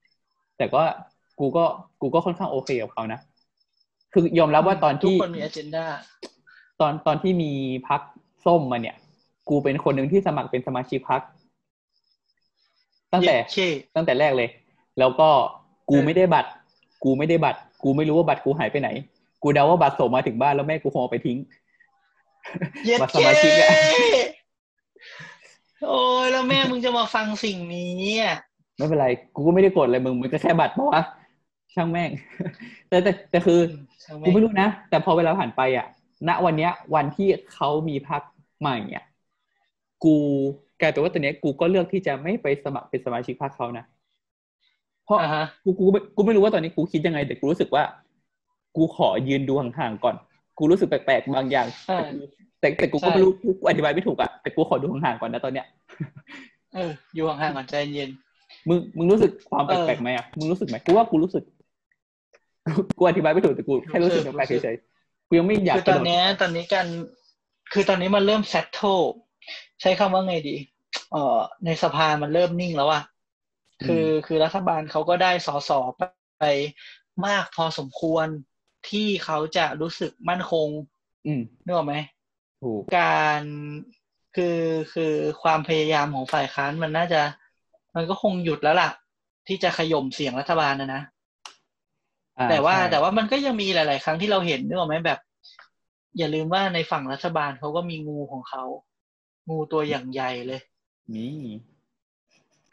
[0.00, 0.82] ๆแต่ก็
[1.38, 1.64] กูก็
[2.00, 3.20] กูก็ค่อนข้างโอเคกับเขานะ
[4.12, 5.84] คือยอมรับว่าตอนทุกที่คนมีอ g e n d a
[6.80, 7.50] ตอนตอนที่มี
[7.88, 8.00] พัก
[8.46, 8.96] ส้มมาเนี่ย
[9.48, 11.20] กูเป็นคนหนึ่งที่สมัครเป็นสมาชิกพัก
[13.16, 13.56] ตั้งแต่เค
[13.96, 14.48] ตั้งแต่แรกเลย
[14.98, 15.28] แล้วก็
[15.90, 16.50] กูเออไม่ได้บัตร
[17.04, 18.88] กูไม่ได้บัตร กูไม่รู้ว่าบัตรกูหายไปไหน
[19.42, 21.38] กูเดาว่าบัตรส่งมาถึงบ้านแล้วแม่กูคงเอาไปทิ้ง
[22.84, 23.68] เย็ดบัตรเคสมาชิกอะ
[25.86, 28.36] โอ้ยแล้วแม่มึงจะมาฟังสิ่งนี้อะ
[28.76, 31.00] ไม่เป็นไร กูก็ไม่ได้กดอะไรมึงมันก็แค่บัตรเพราะว่า
[31.74, 32.10] ช่างแม่ง
[32.88, 33.60] แต่แต่แต่คือ
[34.04, 35.86] ช่างแม่กูงไม่รู้นะ แต่พอเวลาผ่านไปอะ
[36.28, 38.22] ณวันเนี้ย วันที่เขามีพัก
[38.60, 39.04] ใหม่เนี่ย
[40.04, 40.16] กู
[40.80, 43.84] กลายเป็นว่าตอนเนี้ยกูก็เลือกที่จะไม่ไปสมัครเป็นสมาชิกพรรคเขานะ
[45.04, 47.82] เพราะอ่าฮะกูกูไม่กูไม่รู้ว่าตอนนี้กูคิดยังไงแต่กูรู้สึกว่า
[48.76, 50.16] กูขอยืนดูห่างๆก่อน
[50.58, 52.18] กูรู้สึกแปลกๆบางอย่างอ่าแต่กู
[52.60, 55.66] แต่แต่กูก็ใช่ไม่รู้กูอธิบายไม่ถูกอะแต่กูขอดูห่างๆก่อนนะตอนเนี้ย
[56.74, 58.10] เอออยู่ห่างๆก่อนใจเย็น
[58.68, 61.44] มึงมึงรู้สึกความแปเออลกๆไหมอะมึงรู้สึกไหมกูว่ากูรู้สึก
[62.98, 66.86] กูอธิบายไม่ถูกแต่กูแค่รู้สึกรู้สึกแปลกๆเฉยๆกูยังไม่อยากคือตอนเนี้ยตอนนี้กัน
[67.72, 68.78] คือตอนนี้มันเริ่มเซตโต
[69.80, 70.56] ใช้คำว่าไงดี
[71.12, 73.02] เอ่อ ในสภามันเริ่มนิ่งแล้วอะ
[73.86, 75.70] คือคือรัฐบาลเขาก็ได้สส
[76.38, 76.44] ไป
[77.26, 78.26] มากพอสมควร
[78.90, 80.68] ที่เขาจะรู้สึกมั่นคง
[81.26, 81.94] อืมนึกออกไหม
[82.62, 83.42] ถูกการ
[84.36, 84.58] คือ
[84.94, 85.12] คือ
[85.42, 87.20] ความพยายามของฝ่ายค้านมันน่าจะ
[87.94, 88.90] มันก็คงหยุดแล้วล่ะ
[89.48, 91.02] ที่จะขย่มเสียงรัฐบาลนะนะ
[92.38, 95.18] อ่แต่ว่าใช่แต่ว่ามันก็ยังมีหลาย ๆ ครั้งที่เราเห็นนึกออกไหมแบบ
[96.18, 98.64] อย่าลืมว่าในฝั่งรัฐบาลเขาก็มีงูของเขา
[99.48, 100.60] งูตัวอย่างใหญ่เลย
[101.14, 101.32] นี่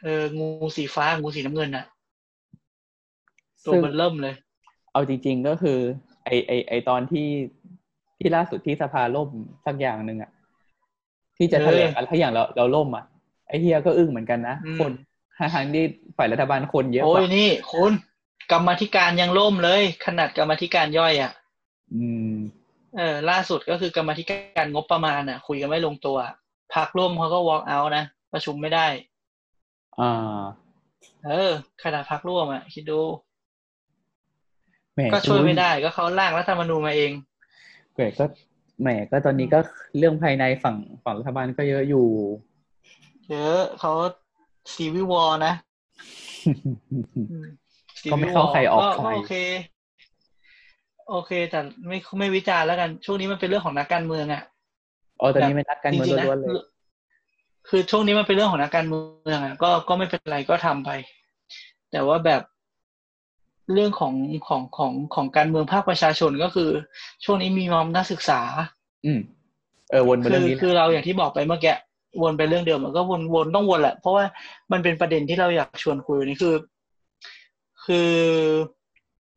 [0.04, 1.86] เออ งูสีฟ้า งูสีน้ำเงินอะ
[3.66, 4.36] ตัวซึ่งมันเริ่มเลย
[4.91, 5.80] เอาจริง ๆก็คือ
[6.26, 7.28] ไอไอไอตอนที่
[8.18, 9.30] ที่ล่าสุดที่สภาล่ม
[9.66, 10.32] สักอย่างหนึ่งอะ
[11.38, 13.04] ที่จะแถลงเออออะไรถ้าอย่างเราเราล่มอะ
[13.48, 14.91] ไอเฮียก็อึ้งเหมือนกันนะอืมคน
[15.54, 15.86] ทางที่
[16.18, 17.94] ฝ่ายรัฐบาลคนเยอะโอ้กยว่านี่คุณ
[18.52, 21.32] กรรมาธิการยังล่มเลย ขนาดกรรมาธิการย่อยอะ
[21.95, 22.36] อืม
[22.98, 26.18] เออ ล่าสุดก็คือกรรมาธิการงบประมาณอะคุยกันไม่ลงตัว
[26.76, 28.88] พักร่วมเขาก็ walk out นะ ประชุมไม่ได้
[30.00, 30.41] อ่า
[31.26, 31.52] เออ
[31.84, 33.02] ขนาดพักร่วมอะคิดดู
[34.94, 37.12] แหมก็ช่วยไม่ได้ก็เขาร่างรัฐธรรมนูญมาเอง
[37.94, 38.26] แหมก็
[38.82, 39.60] แหมก็ตอนนี้ก็
[39.98, 42.08] เรื่องภายในฝั่งฝั่งรัฐบาลก็เยอะอยู่
[43.30, 43.91] เยอะเขา
[44.74, 45.54] ซีวิวอนะ
[48.12, 49.34] ก็ไม่เข้าใครออกใครโอเค
[51.10, 54.44] โอเค แต่ไม่ไม่วิจารณ์แล้วกัน ช่วงนี้มันเป็นเรื่องของนักการเมืองอะ
[55.24, 56.52] อ๋อตอนนี้เป็นนักการเมืองจๆนะล้วนๆเลย
[57.70, 58.98] คือช่วงนี้มันเป็นเรื่องของนักการเมื
[59.32, 60.90] องอะก็ก็ไม่เป็นไรก็ทำไป
[61.91, 62.41] แต่ว่าแบบ
[63.74, 64.14] เรื่องของ
[64.48, 66.70] ของของของการเมืองภาคประชาชนก็คือ
[67.26, 68.41] ช่วงนี้มีมอมนักศึกษา
[69.06, 69.20] อืม
[69.91, 71.76] เออวนไปคืเรื่อองนี้แหละคือเราอย่างที่บอกไปเมื่อกี้
[72.22, 74.24] วนไปเรื่องเดิมมันก็วนวนต้องวนแหละ เพราะว่า
[74.72, 76.56] มันเป็นประเด็นที่เราอยากชวนคุยวันนี้คือ
[77.86, 78.12] คือ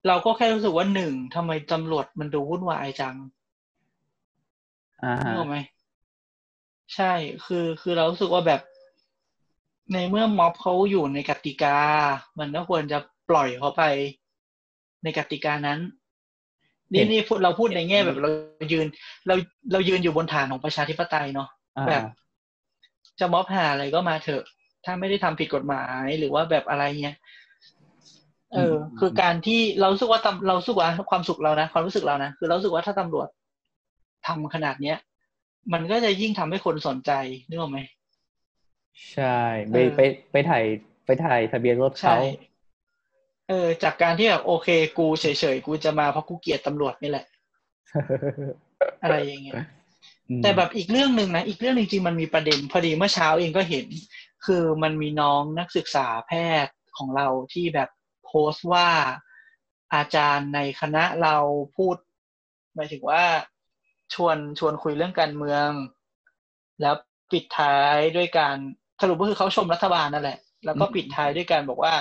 [0.06, 3.16] เราก็แค่รู้สึกว่าหนึ่งทำไมตำรวจมันดูวุ่นวายจัง
[5.04, 5.56] อ่าฮะรู้ไหม
[6.94, 7.12] ใช่
[7.44, 8.60] คือ คือเรารู้สึกว่าแบบ
[9.92, 11.78] ในเมื่อม็อบเขาอยู่ในกติกา
[12.38, 12.98] มันก็ควรจะ
[13.28, 13.82] ปล่อยเขาไป
[15.04, 15.78] ในกติกานั้น
[16.92, 18.30] นี่นี่พูดเราพูดในแง่แบบเรา
[18.72, 18.86] ยืน
[19.26, 19.34] เรา
[19.72, 22.02] เรายืนอยู่บนฐานของประชาธิปไตยเนาะอ่าแบบ
[23.20, 24.42] จะม็อบหาอะไรก็มาเถอะ
[24.84, 27.16] ถ้าไม่ได้ทำผิดกฎหมายหรือว่าแบบอะไรเงี้ย
[28.52, 33.28] เออ คือการที่เรารู้สึกว่าตำเรารู้สึกว่าความสุขเรานะ ความรู้สึกเรานะ คือเรารู้สึกว่าถ้าตำรวจ
[34.26, 34.96] ทำขนาดเนี้ย
[35.72, 37.12] มันก็จะยิ่งทำให้คนสนใจ
[37.48, 37.78] นึกออกไหม
[39.12, 39.38] ใช่
[39.70, 40.00] ไปเออไป
[40.32, 40.64] ไปถ่าย
[41.06, 42.18] ไปถ่ายทะเบียนรถใช่เขา
[43.48, 44.68] เออ จากการที่แบบโอเค
[44.98, 47.26] กูเฉยๆกูจะมาเพราะกูเกลียดตำรวจนี่แหละ
[49.02, 49.54] อะไรอย่างเงี้ย
[50.28, 53.86] อืมแต่แบบอีกเรื่องหนึ่งนะ อีกเรื่องหนึ่งจริงๆมันมีประเด็น พอดีเมื่อเช้าเองก็เห็น
[54.46, 56.32] คือมันมีน้องนักศึกษาแพ
[56.64, 57.90] ทย์ของเราที่แบบ
[58.26, 58.88] โพสต์ว่า
[59.94, 61.36] อาจารย์ในคณะเรา
[61.76, 61.96] พูด
[62.74, 63.24] หมายถึงว่า
[64.14, 65.68] ชวนชวนคุยเรื่องการเมือง
[66.80, 66.94] แล้ว
[67.32, 68.56] ปิดท้ายด้วยการ
[69.00, 71.94] สรุปก็คือเขาชมรัฐบาลนั่นแหละ แล้วก็ปิดท้ายด้วยการบอกว่า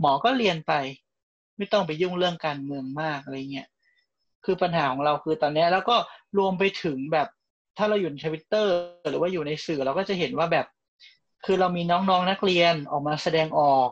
[0.00, 0.72] หมอก็เรียนไป
[1.56, 3.68] ไม่ต้องไปยุ่งเรื่องการเมืองมากอะไรเงี้ย
[4.44, 5.96] คือปัญหาของเราคือตอนเนี้ยแล้วก็
[6.38, 7.28] รวมไปถึงแบบ
[7.78, 8.72] ถ้าเราอยู่ในทวิตเตอร์
[9.10, 10.66] หรือว่าอยู่ในสื่อเราก็จะเห็นว่าแบบ
[11.44, 13.88] คือเรามีน้องๆนนักเรียนออกมาแสดงออก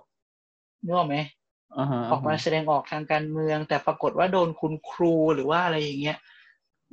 [0.85, 1.17] นึกออกไหม
[1.79, 6.19] อ่าฮะออกมาแสดงออกทางการเมือง แต่ปรากฏว่าโดนคุณครูหรือว่าอะไรอย่างเงี้ย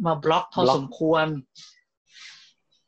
[0.05, 1.26] มาบล็อกพอสมควร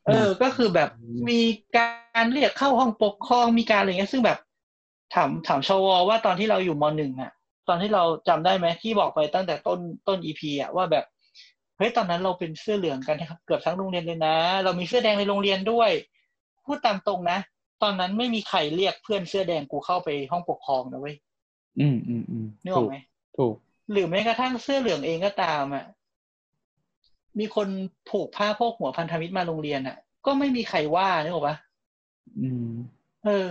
[0.06, 0.90] เออ ก็คือแบบ
[1.30, 1.40] มี
[1.76, 4.38] การเรียกเข้าห้องปกครองมีการอะไรเงี้ย ซึ่งแบบ
[5.14, 7.32] ถามถามชวว่าตอนที่เราอยู่มหนึ่งอะ
[7.68, 9.78] ตอนที่เราจำได้ไหมที่บอกไปตั้งแต่ต้น
[10.08, 11.04] ต้นอีพีอะว่าแบบ
[11.76, 15.90] เฮ้ยตอนนั้นเราเป็นเสื้อเหลืองกันนะครับเกือบทั้งโรงเรียนเลยนะ เรามีเสื้อแดงในโรงเรียนด้วย
[16.64, 17.38] พูดตามตรงนะ
[17.82, 21.16] ตอนนั้นไม่มีใครเรียกเพื่อนเสื้อแดงกูเข้าไปห้องปกครองนะเว้ย
[21.80, 22.96] อืมอืมอืมนึกอถูอกกไหม
[23.38, 23.54] ถูก
[23.92, 25.84] หรือแม้กระทั่งเสื้อเหลืองเองก็ตามอะ
[27.38, 27.68] มีคน
[28.10, 29.96] ผูกผ้าโพกหัวพันธมิตรมาโรงเรียนอะ
[30.26, 31.56] ก็ไม่มีใครว่านึกออกปะ
[32.40, 32.70] อืม
[33.24, 33.46] เออ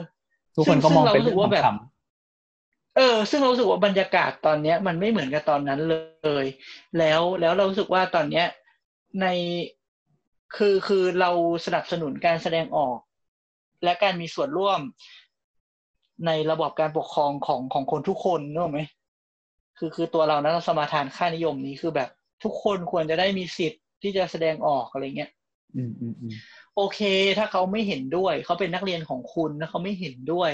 [0.56, 1.98] ทุกคนก็มองเป็นซึ่เรื่องรารู้สึกว่าแบบขำ
[2.98, 6.46] เออ ซึ่งเรารู้สึกว่าบรรยากาศตอนเนี้ย มันไม่เหมือนกับตอนนั้นเลย
[6.98, 8.46] แล้วแล้วเรารู้สึกว่าตอนเนี้ย
[9.22, 9.26] ใน
[10.56, 11.32] คือคือเรา
[11.66, 12.98] สนับสนุนการแสดงออก
[13.84, 14.80] และการมีส่วนร่วม
[16.26, 18.82] ในระบอบการปกครองของของคนทุกคนนึกออกไหม
[19.78, 22.10] คือคือตัวเรานะเราสมาทานค่านิยมนี้คือแบบ
[22.44, 25.32] ทุกคนควรจะได้มีสิทธิ์ที่จะแสดงออกอะไรเงี้ย
[25.76, 26.34] อืมอืมอืม
[26.76, 27.00] โอเค
[27.38, 30.52] ถ้าเขาไม่เห็นด้วย เขาเป็นนักเรียนของคุณแล้วเขาไม่เห็นด้วย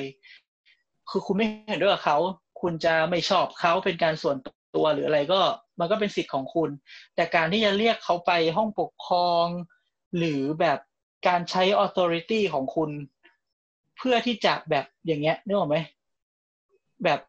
[1.10, 2.18] คือคุณไม่เห็นด้วยกับเขา
[2.62, 4.38] คุณจะไม่ชอบเขาเป็นการส่วน
[4.76, 5.42] ตัวหรืออะไรก็
[5.80, 6.70] มันก็เป็นสิทธิ์ของคุณ
[7.16, 9.48] แต่การที่จะเรียกเขาไปห้องปกครอง
[10.18, 10.80] หรือแบบ
[11.28, 12.90] การใช้ authority ของคุณ
[13.98, 15.78] เพื่อที่จะแบบอย่างเงี้ยนึกออกไหม
[17.04, 17.20] แบบ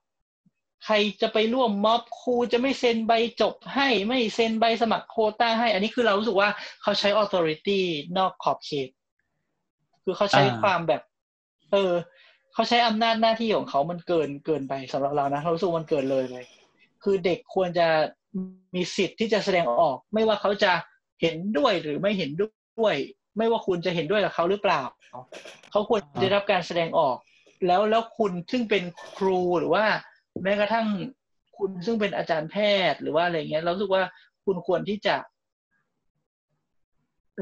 [0.85, 6.49] ใครจะไปร่วมม็อบครูจะไม่เซ็นใบจบให้ไม่เซ็นใบสมัครโคต้าให้ อันนี้คือเรารู้สึกว่า
[6.83, 7.81] เขาใช้ authority
[8.19, 8.89] นอกขอบเขต
[10.05, 11.03] คือเขาใช้ความแบบ
[11.73, 11.93] เออ
[12.55, 16.45] เขาใช้อำนาจหน้าที่ของเขามันเกินเกินไปสำหรับเรานะเรารู้สึกมันเกินเลยเลย
[17.03, 17.89] คือเด็กควรจะ
[18.75, 20.73] มีสิทธิ์ที่จะแสดงออก ไม่ว่าเขาจะ
[21.21, 22.97] เห็นด้วยหรือไม่เห็นด้วย
[23.39, 24.83] ไม่ว่าคุณจะเห็นด้วยกับเขาหรือเปล่า
[25.71, 27.17] เขาควรได้รับการแสดงออก
[27.67, 28.83] แล้วแล้วคุณซึ่งเป็น
[29.17, 29.85] ครูหรือว่า
[30.43, 30.87] แม้กระทั่ง
[31.57, 32.57] คุณซึ่งเป็นอาจารย์แพ
[32.93, 34.05] ทย์หรือว่าอะไรเงี้ย เรารู้สึกว่า
[34.45, 35.17] คุณควรที่จะ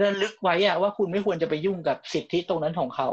[0.03, 3.09] ระลึกไว้อะว่าคุณไม่ควรจะไปยุ่งกับสิทธิตรงนั้นของเขา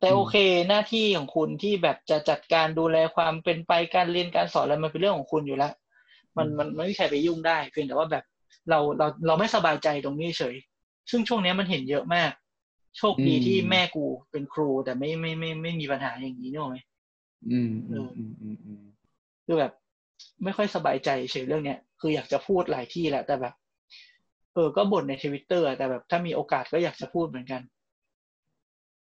[0.00, 0.36] แต่โอเค
[0.68, 5.72] หน้าที่ของคุณที่แบบจะจัดการดูแลความเป็นไปการเรียนการสอนอะไรมันเป็นเรื่องของคุณอยู่แล้ว
[6.36, 8.24] มันมันมันไม่มีใครไปยุ่งได้เพียงแต่ว่าแบบ
[8.70, 10.56] เราเราเราไม่สบายใจตรงนี้เฉย
[11.10, 12.30] ซึ่งช่วงเนี้ยมันเห็นเยอะมาก
[12.98, 16.76] โชคดีอืมที่แม่กูเป็นครูแต่ไม่ไม่ไม่ไม่มีปัญหาอย่างนี้เนกอะไหม
[17.50, 18.82] อืมอืมอืมอืมอืม
[19.46, 19.72] คือแบบ
[20.44, 23.54] ไม่ค่อยสบายใจเฉยเรื่องเนี้ยคืออยากจะพูดหลายที่แหละแต่แบบ
[24.54, 27.62] เออก็บ่นในทวิตเตอร์แต่แบบ ถ้ามีโอกาสก็อยากจะพูดเหมือนกัน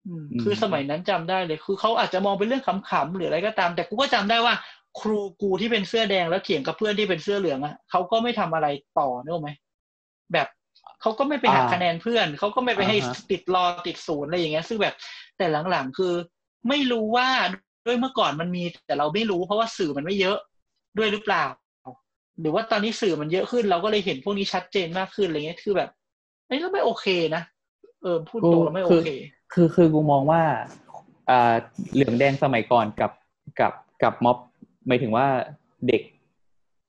[0.07, 4.55] อืม คือสมัยนั้นจำได้เลย คือเขาอาจจะมองเป็นเรื่องขำๆหรืออะไรก็ตาม แต่กูก็จำได้ว่า
[5.01, 8.67] ครูกูที่เป็นเสื้อแดงแล้วเถียงกับเพื่อนที่เป็นเสื้อเหลืองอะเขาก็ไม่ทำอะไร
[8.99, 9.51] ต่อเนกอะไหม
[10.33, 10.49] แบบ
[11.01, 12.97] เขาก็ไม่ไปหักคะแนนเพื่อน เขาก็ไม่ไปให้
[13.31, 14.95] ติดรอติดศูนย์อะไรอย่างเงี้ย ซึ่งแบบ
[15.37, 16.15] แต่หลังๆคือ
[16.69, 17.29] ไม่รู้ว่า
[17.87, 20.39] ด้วยเมื่อก่อนมันมีแต่เราไม่รู้ เพราะว่าสื่อมันไม่เยอะ
[20.99, 21.45] ด้วยหรือเปล่า
[22.41, 25.91] หรือว่าตอนนี้สื่อมันเยอะขึ้น เราก็เลยเห็นพวกนี้ชัดเจนมากขึ้นอะไรเงี้ยคือแบบ
[26.47, 27.07] เอ้ยแล้วไม่โอเค
[27.37, 27.43] นะ
[28.03, 29.09] เออพูดตรงแล้วไม่โอเค
[29.53, 30.43] คือคือกูมองว่า
[31.31, 31.55] อ่า
[31.95, 33.11] เหลืองแดงสมัยก่อนกับ
[33.61, 34.37] กับกับม็อบ
[34.87, 35.27] หมายถึงว่า
[35.87, 36.03] เด็ก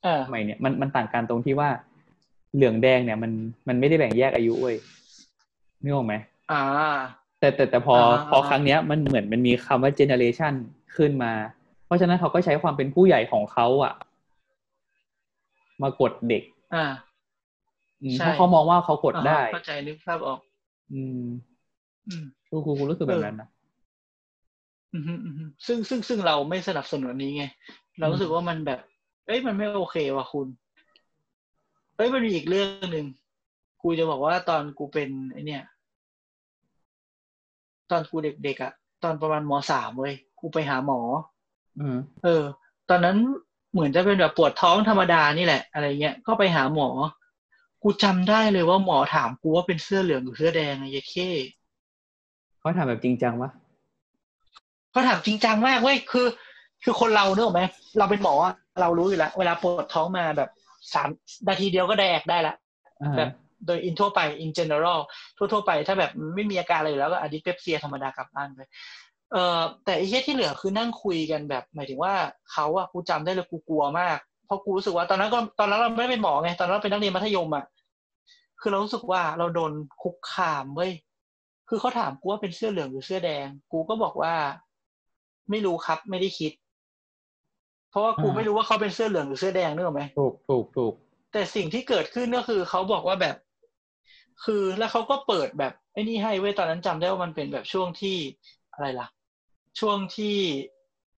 [0.06, 1.70] อ่าสมัยเนี่ยมันมันต่างกันตรงที่ว่า
[2.56, 3.32] เหลืองแดงเนี่ยมัน
[3.68, 4.76] มันไม่ได้แบ่งแยกอายุเว้ย
[5.82, 6.14] นึกออกไหม
[6.52, 6.62] อ่า
[7.40, 10.54] แต่แต่แต่พออ่าพอครั้งเนี้ยมันเหมือนมันมีคำว่าเจเนอเรชัน
[10.98, 11.34] ขึ้นมา
[11.86, 13.94] เพราะฉะนั้นเขาก็ใช้ความเป็นผู้ใหญ่ของเขาอะ
[15.82, 16.44] มากดเด็ก
[16.76, 16.86] อ่า
[18.02, 20.40] อืมใช่เพราะเขามองว่าเขากดได้อ่าเข้าใจนึกภาพออก
[20.94, 21.24] อืม
[22.10, 23.50] อืมกูกูกูรู้สึกแบบนั้นนะ
[24.94, 27.46] อืมฮึอืมฮึซึ่งซึ่งซึ่งเราไม่สนับสนุนอันนี้ไง
[28.00, 28.80] เรารู้สึกว่ามันแบบ
[29.28, 30.48] เอ้ยมันไม่โอเคว่ะคุณ
[31.96, 33.06] เอ้ยมันมีอีกเรื่องหนึ่ง
[33.82, 35.64] กูจะบอกว่าตอนกูเป็นไอเนี่ย
[37.92, 38.74] ตอนกูเด็กๆอะ่ะ
[39.04, 40.16] ตอนประมาณมสามเว้ย
[40.46, 41.02] กูไปหาหมอ
[41.80, 42.44] อืมเออ
[42.90, 43.18] ตอนนั้น
[43.74, 46.90] เหมือนจะเป็นแบบปวดท้องธรรมดานี่แหละ อะไรเงี้ยก็ไปหาหมอ
[47.84, 51.30] กูจำได้เลยว่าหมอถามกูว่าเป็นเสื้อเหลืองหรือเสื้อแดงไอ้เหี้ยเข้
[52.60, 53.50] เขาทำแบบจริงจังวะ
[54.92, 56.28] เขาถามจริงจังมากเว้ยคือ
[56.84, 57.62] คือคนเราเนกอะไหม
[58.00, 60.50] เราเป็นหมออะเรารู้อยู่แล้วเวลาปวดท้องมาแบบ
[60.94, 61.10] สาม
[61.50, 62.56] นาทีเดียวก็แดกได้ละ
[63.02, 63.30] อ่าแบบ
[63.66, 65.00] โดยอินทั่วไป in general
[65.38, 68.62] ทั่วๆไป ถ้าแบบไม่มีอาการอะไรอยู่แล้วก็อะดิสเปปเซียธรรมดากลับบ้านไป
[69.32, 72.14] เอ่อแต่ไอ้เหี้ยที่เหลือคือนั่งคุยกันแบบ หมายถึงว่า
[72.52, 77.66] เขาอะกูจำได้เลยกูกลัวมากเพราะกูรู้สึกว่าตอนนั้นก็ตอนนั้นเราไม่ได้เป็นหมอไงตอนนั้นเราเป็นนักเรียนมัธยมอะ
[78.62, 79.72] คือเรารู้สึกว่าเราโดน
[80.02, 80.92] คุกคามเว้ย
[81.70, 84.34] คือเขาถามกูว่าเป็นเสื้อเหลืองหรือเสื้อแดง กูก็บอกว่า
[85.50, 86.52] ไม่รู้ครับ ไม่ได้คิด
[87.90, 90.94] เพราะว่ากูไม่รู้ว่าเขาเป็นเสื้อเหลืองหรือเสื้อแดงนึกออกไหมถูกถูกถูก
[91.34, 93.36] แต่สิ่งที่เกิดขึ้นก็คือเขาบอกว่าแบบ
[94.44, 98.18] คือแล้วเขาก็เปิดแบบไอ้นี่ให้เว้ยตอนนั้นจำได้ว่ามันเป็นแบบช่วงที่
[98.74, 99.08] อะไรล่ะ
[99.80, 100.36] ช่วงที่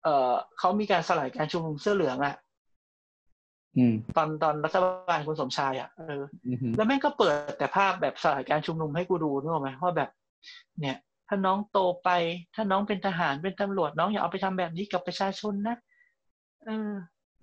[0.04, 2.36] เอ่อเขามีการสลายการชุมนุมเสื้อเหลืองอะ
[3.78, 4.78] อืมตอนตอนรัฐ
[5.08, 10.10] บาลคุณสมชายอะเอออืมแล้วแม่งก็เปิดแต่ภาพแบบสลายการชุมนุมให้กูดูนึกออกไหมว่าแบบ
[10.80, 12.10] เนี่ย ถ้าน้องโตไป
[12.56, 15.76] ถ้าน้องเป็นทหารเป็นตำรวจน้องอย่าเอาไปทำแบบนี้กับประชาชนนะ
[16.66, 16.92] เออ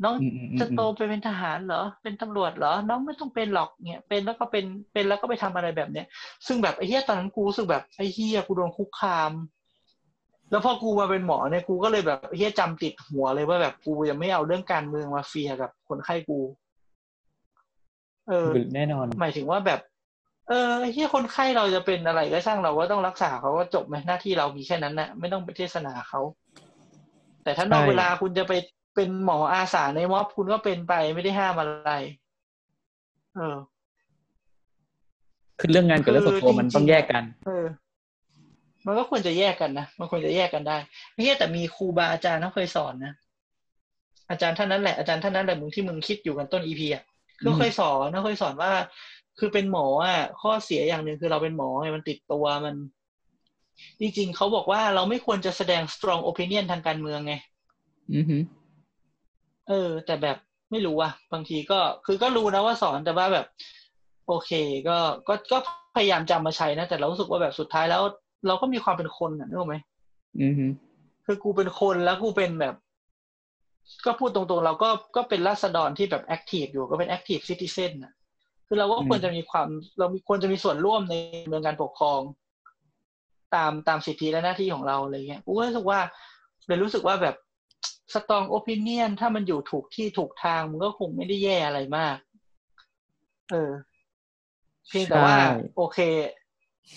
[0.03, 6.07] น้องอืมอืมอืมจะโตไปเป็นทหารเหรอ เป็นตำรวจเหรอ น้องไม่ต้องเป็นหรอกเนี่ยเป็นแล้วก็เป็นเป็นแล้วก็ไปทำอะไรแบบเนี้ย
[6.47, 9.33] ซึ่งแบบไอ้เฮียตอนนั้นกูรู้สึกแบบไอ้เฮียกูโดนคุกคาม
[10.53, 16.41] แล้วพอกูมาเป็นหมอเนี่ยกูก็เลยแบบไอ้เฮียจำติดหัวเลยว่าแบบกูจะไม่เอาเรื่องการเมืองมาเฟียร์กับคนไข้กู
[18.29, 19.81] เออแน่นอน หมายถึงว่าแบบ
[20.49, 26.21] เออไอ้เฮียคนไข้เราจะเป็นอะไรก็ช่างเราก็ต้องรักษาเขาก็จบไหมหน้าที่เรามีแค่นั้นนะไม่ต้องไปเทศนาเขา
[27.45, 28.53] แต่ถ้านอกใช่เวลาคุณจะไป
[28.95, 31.93] เป็นหมออาสาในม็อบคุณก็เป็นไปไม่ได้ห้ามอะไร
[33.37, 33.57] เออ
[35.61, 37.67] คือเรื่องงานกับเรื่องส่วนตัวมันต้องแยกกัน เออ
[38.87, 40.77] มันก็ควรจะแยกกันนะมันควรจะแยกกันได้
[41.13, 43.15] ไอ้เฮียแต่มีครูบาอาจารย์เขาเคยสอนนะ
[44.31, 47.03] อาจารย์ท่านนั้นแหละอาจารย์ท่านนั้นแหละมึงที่มึงคิดอยู่กันต้นอีพีอะ
[47.41, 48.73] อืมก็เคยสอนนะเคยสอนว่า
[49.39, 52.75] คือเป็นหมออะข้อเสียอย่างหนึ่งคือเราเป็นหมอไงมันติดตัวมัน
[54.01, 57.35] จริงๆเขาบอกว่าเราไม่ควรจะแสดง strong opinion ทางการเมืองไง
[58.15, 58.43] อือหือ
[59.69, 60.37] เออ แต่แบบ
[60.71, 63.47] ไม่รู้อะบางทีก็ คือก็รู้นะว่าสอนแต่ว่าแบบ
[64.29, 64.51] โอเค
[64.89, 64.99] ก็
[65.29, 65.59] ก็ก็
[65.97, 68.03] พยายามจำมาใช้นะแต่เรารู้สึกว่าแบบสุดท้ายแล้ว
[68.47, 69.77] เราก็มีความเป็นคนอะนึกออกไหม
[70.43, 70.67] อือฮึ
[71.27, 72.75] คือกูเป็นคนแล้วกูเป็นแบบ
[74.07, 78.13] ก็พูดตรงๆ เราก็ก็เป็นราษฎรที่แบบ active อยู่ก็เป็น active citizen อะ
[78.67, 81.15] คือเราก็ควรจะมีความ เรามีควรจะมีส่วนร่วมในการ
[81.47, 82.21] เมืองการปกครอง
[83.55, 86.01] ตามตามสิทธิและหน้าที่ของเราอะไรเงี้ยกูก็รู้สึกว่า
[86.67, 87.37] เลยรู้สึกว่าแบบ
[88.13, 92.17] strong opinion ถ้ามันอยู่ถูกที่ถูกทางมันก็คงไม่ได้แย่อะไรมาก
[93.51, 93.73] เออ
[94.89, 95.35] เพียงแต่ว่า
[95.77, 95.99] โอเค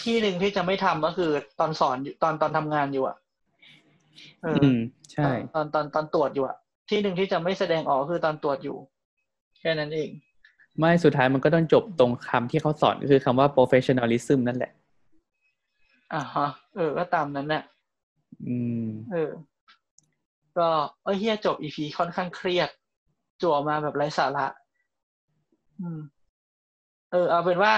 [0.03, 3.17] ที่หนึ่งที่จะไม่ทำก็คือ ตอนสอนอยู่ตอนตอนทำงานอยู่อะ
[4.43, 4.79] เอออือม
[5.11, 6.57] ใช่ ตอนตอนตอนตรวจอยู่อะ
[6.89, 8.77] ที่หนึ่งที่จะไม่แสดงออกก็คือตอนตรวจอยู่
[9.59, 10.09] แค่นั้นเอง
[10.79, 14.71] ไม่สุดท้ายมันก็ต้องจบตรงคำที่เขาสอนก็คือคำว่า professionalism นั่นแหละ
[16.13, 17.63] อ่าฮะเออ ก็ตามนั้นน่ะ
[18.47, 18.55] อื
[18.85, 19.31] ม เออ
[20.57, 20.67] ก็
[21.03, 22.69] เอ้ยเฮียจบอีพีค่อนข้างเครียด
[23.41, 24.45] จั่วมาแบบไร้สาระ
[25.79, 25.99] อืม
[27.11, 27.73] เออ เอาเป็นว่า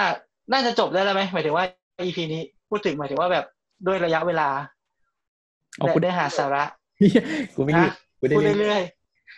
[0.52, 1.64] น่าจะจบได้แล้วไหมหมายถึงว่า
[2.06, 3.44] อีพีนี้พูดถึงหมายถึงว่าแบบ
[3.86, 4.48] ด้วยระยะเวลา
[5.76, 6.64] เอาและพูดได้หาสาระ
[7.54, 8.82] กูไม่รีบฮะกูได้พูดเรื่อยเรื่อย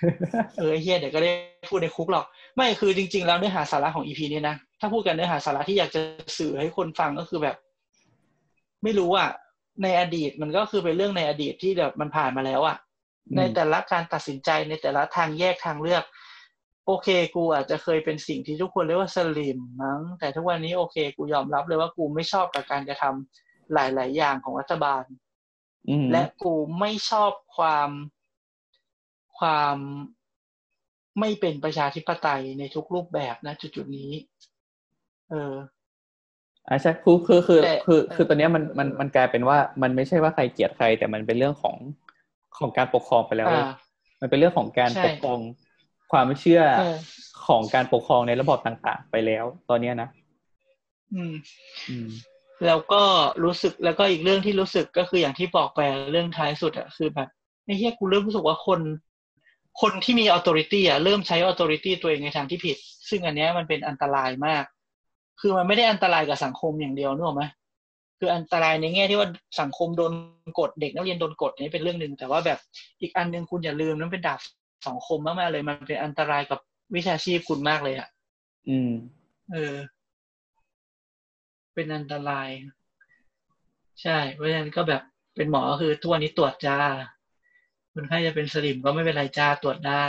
[0.01, 1.31] ๆเออไอ้เฮียเดี๋ยวก็ได้
[1.71, 2.25] พูดในคุกหรอก
[2.57, 6.01] ไม่คือจริง ๆ แล้วเนื้อหาสาระของอีพีนี้นะ ถ้าพูดกันเนื้อหาสาระที่อยากจะ
[6.39, 7.57] สื่อให้คนฟังก็คือแบบ
[8.83, 9.31] ไม่รู้อะ
[9.83, 12.77] ในอดีตมันก็คือเป็นเรื่องในอดีตที่แบบมันผ่านมาแล้วอะ
[13.29, 16.05] อืมในแต่ละการตัดสินใจในแต่ละทางแยกทางเลือก
[16.87, 25.05] โอเค กูอาจจะเคยเป็นสิ่งที่ทุกคนเรียกว่าสลิมมั้ง แต่ทุกวันนี้โอเค กูยอมรับเลยว่ากูไม่ชอบกับการกระทำหลาย ๆ อย่างของรัฐบาล
[25.89, 27.91] อืมและกูไม่ชอบความ
[29.39, 29.77] ความ
[31.21, 34.13] ไม่เป็นประชาธิปไตยในทุกรูปแบบนะจุดๆนี้
[35.31, 35.55] เออ
[36.69, 41.77] อ่าใช่คือคือคือแต่คือคือเออตอนเนี้ยมันมันมันกลายเป็นว่ามันไม่ใช่ว่าใครเกลียดใคร แต่มันเป็นเรื่องของ
[42.59, 43.69] ของการปกครองไปแล้วอ่า
[44.21, 45.41] มันเป็นเรื่องของการใช่ปกครอง
[46.11, 46.97] ความเชื่อเออ
[47.47, 50.09] ของการปกครองในระบอบต่างๆ ไปแล้ว ตอนเนี้ยนะ
[51.15, 51.35] อืม
[51.91, 52.09] อืม
[52.67, 53.03] แล้วก็
[53.45, 55.81] รู้สึกแล้วก็อีกเรื่องที่รู้สึกก็คืออย่างที่บอกไป
[56.13, 57.29] เรื่องท้ายสุดอะคือแบบ
[57.65, 58.81] ไอ้เหี้ยกูเริ่มรู้สึกว่าคน
[59.81, 62.77] คนที่มี authority อะเริ่มใช้ authority ตัวเองในทางที่ผิด
[63.09, 64.65] ซึ่งอันเนี้ยมันเป็นอันตรายมาก
[65.41, 67.45] คือมันไม่ได้อันตรายกับสังคมอย่างเดียวนึกออกไหม
[68.19, 69.29] คืออันตรายในแง่ที่ว่า
[69.61, 70.13] สังคมโดน
[70.59, 72.59] กดเด็กนักเรียนโดนกดนี่เป็นเรื่องหนึ่งแต่ว่าแบบ
[73.01, 74.39] อีกอันหนึ่งคุณอย่าลืมนั้นเป็นดาบ
[74.89, 76.61] สังคมมากๆเลย มันเป็นอันตรายกับ
[76.95, 78.09] วิชาชีพคุณมากเลยอะ
[78.69, 78.91] อืม
[79.53, 79.77] เออ
[81.75, 82.49] เป็นอันตราย
[84.03, 85.03] ใช่ เพราะฉะนั้นก็แบบ
[85.37, 86.79] เป็นหมอก็คือทุกวันนี้ตรวจจ้า
[87.95, 90.09] คนไข้จะเป็นสลิมก็ไม่เป็นไรจ้าตรวจได้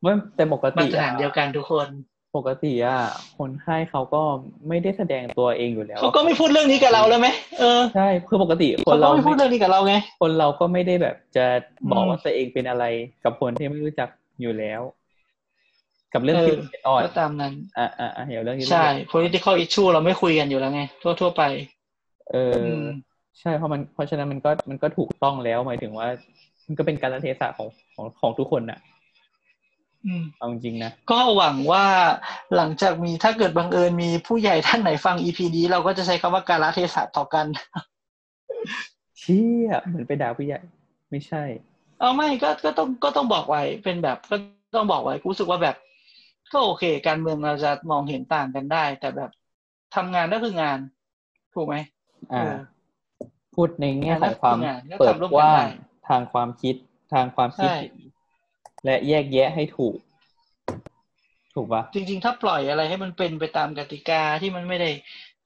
[0.00, 1.88] ไม่แต่ปกมาติตรฐานเดียวกันทุกคน
[2.36, 2.98] ปกติอะ
[3.38, 4.22] คนไข้เขาก็
[4.68, 7.28] ไม่ได้แสดงตัวเองอยู่แล้วเขาก็ไม่พูดเรื่องนี้กับเราแล้วไหม
[7.60, 11.44] เออใช่คือปกติคเขานก็เราไม่พูดเรื่องนี้กับเราไงคนเราก็ไม่ได้แบบจะ
[11.90, 12.84] บอกอืมว่าตัวเองเป็นอะไร
[13.24, 14.08] กับคนที่ไม่รู้จัก
[14.40, 14.80] อยู่แล้ว
[16.12, 21.42] กับเรื่องเออที่ละเอียดอ่อนก็ตามนั้นอ่าอ่าอ่าเดี๋ยวเรื่องนี้ใช่ political issue เราไม่คุยกันอยู่แล้วไง ทั่วทั่วๆไป
[22.32, 22.84] เอออม
[23.40, 26.08] ใช่เพราะมันเพราะฉะนั้นมันก็มันก็ถูกต้องแล้วหมายถึงว่า
[26.66, 28.91] มันก็เป็นการเทศะของของของทุกคนน่ะอืม
[30.38, 31.84] เอาจริงๆนะ ก็หวังว่า
[32.56, 37.46] หลังจากมีถ้าเกิดบังเอิญมีผู้ใหญ่ท่านไหนฟัง EP นี้เราก็จะใช้คำว่าการละเทศะต่อกัน
[39.18, 40.60] เชี่ยเหมือนไปด่าผู้ใหญ่
[41.10, 41.44] ไม่ใช่
[42.00, 44.36] เอาไม่ก็ก็ต้องก็ต้องบอกไว้เป็นแบบก็
[44.76, 45.76] ต้องบอกไว้กูรู้สึกว่าแบบ
[46.52, 49.30] ก็โอเค การเมืองเราจะมองเห็นต่างกันได้ แต่แบบ
[49.94, 50.78] ทำงานก็คืองาน
[51.54, 51.76] ถูกไหม
[52.32, 52.56] อ่าเออ
[53.54, 55.68] พูดในแง่ของความงานก็เปิดทำร่วมกกันว้าได้ง
[56.08, 56.74] ทางความคิด
[57.12, 58.01] ทางความคิดใช่เห็น
[58.84, 59.96] และแยกแยะให้ถูก
[61.54, 64.90] ถูกปะจริง ๆ ถ้าปล่อยอะไรให้มันเป็นไปตามกติกาที่มันไม่ได้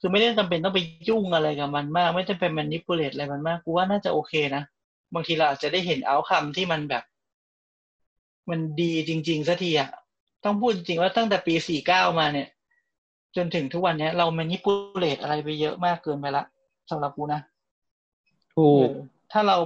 [0.01, 4.63] คือไม่ได้จำเป็นต้องไปยุ่งอะไรกับมันมาก ไม่จำเป็น manipulate อะไรมันมากกูว่าน่าจะโอเคนะ
[5.15, 7.03] บางทีเราอาจจะได้เห็นเอาคำที่มันแบบ
[8.51, 9.91] มันดีจริง ๆสักทีอะ
[10.45, 12.49] ต้องพูดจริงๆว่าตั้งแต่ปีสี่เก้ามาเนี่ย
[13.37, 16.45] จนถึงทุกวันเนี้ย เรา manipulate อะไรไปเยอะมากเกินไปละ
[16.91, 17.41] สำหรับกูนะ
[18.55, 19.57] ถูกเออถ้าเรา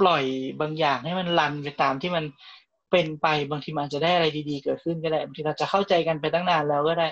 [0.00, 0.24] ปล่อย
[0.60, 2.24] บางอย่างให้มันรันไปตามที่มัน
[2.92, 7.08] เป็นไปบางทีมันอาจจะได้อะไรดีๆ เกิดขึ้นก็ได้บางทีเราจะเข้าใจกันไปตั้งนานแล้วก็ได้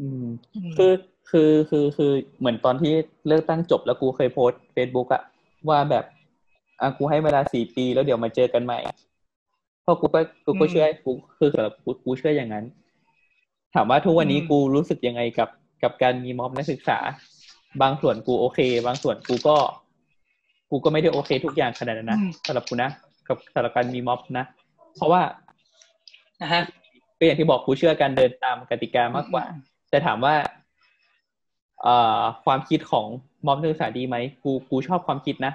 [0.00, 0.24] อืม
[0.70, 0.92] มคือ
[1.30, 2.92] คือคือคือเหมือนตอนที่
[3.26, 5.22] เลือกตั้งจบแล้วกูเคยโพสเฟซบุ๊กอะ
[5.68, 6.04] ว่าแบบ
[6.80, 8.78] อะกูให้เวลาสี่ปีแล้วเดี๋ยวมาเจอกันใหม่
[9.82, 12.64] เพราะกูก็กูก็เชื่อกูคือสำหรับกูกูเชื่ออย่างนั้น
[13.74, 15.48] ถามว่าทุกวันนี้กูรู้สึกยังไงกับ
[15.82, 16.98] กับการมีม็อบนักศึกษา
[17.82, 19.56] บางส่วนกูโอเค บางส่วนกูก็
[20.70, 22.90] กูก็ไม่ได้โอเค ทุกอย่างขนาดนั้นนะอืมสำหรับกูนะ
[23.28, 24.44] กับสำหรับการมีม็อบนะ
[24.96, 25.22] เพราะว่า
[26.42, 26.62] นะฮะ
[27.18, 29.44] ก็อย่างที่บอกกูเชื่อการเดินตามกติกามากกว่า
[29.90, 30.34] แต่ถามว่า
[31.82, 33.06] เอ่อความคิดของ
[33.46, 35.52] ม็อบนักศึกษาดีไหมกูกูชอบความคิดนะ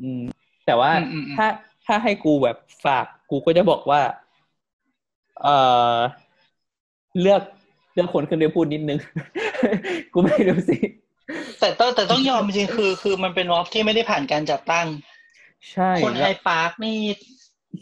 [0.00, 0.22] อืม
[0.66, 1.46] แต่ว่าอืมอืมอืมถ้า
[1.86, 4.00] ถ้าให้กูแบบฝาก กูก็จะบอกว่า
[5.42, 5.56] เอ่
[5.94, 5.96] อ
[7.20, 7.42] เลือก
[7.94, 8.98] เลือกคนขึ้นไปพูดนิดนึง
[10.12, 10.78] กูไม่รู้สิ
[11.60, 14.86] แต่ต้องแต่ต้องยอมจริงๆคือ คือมันเป็นม็อบที่ไม่ได้ผ่านการจัดตั้ง
[15.72, 16.98] ใช่ คนไฮปาร์คนี่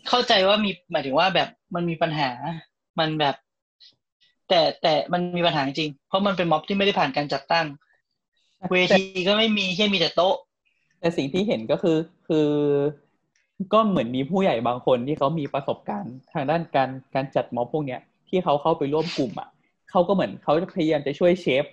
[0.08, 2.30] เข้าใจว่ามีหมายถึงว่าแบบมันมีปัญหา
[2.98, 3.34] มันแบบ
[4.48, 7.66] แต่แต่มันมีปัญหาจริง เพราะมันเป็นม็อบที่ไม่ได้ผ่านการจัดตั้ง
[8.70, 10.36] เวทีก็ไม่มีแค่มีแต่โต๊ะ
[11.00, 11.98] แต่สิ่งที่เห็นก็คือ
[12.28, 12.48] คือ
[13.72, 19.48] ก็เหมือนมีผู้ใหญ่บางคนที่เขามีประสบการณ์ ทางด้านการการจัดม็อบพวกเนี้ย ที่เขาเข้าไปร่วมกลุ่มอะ
[19.90, 21.64] เขาก็เหมือนเขาพยายามจะช่วยเชฟ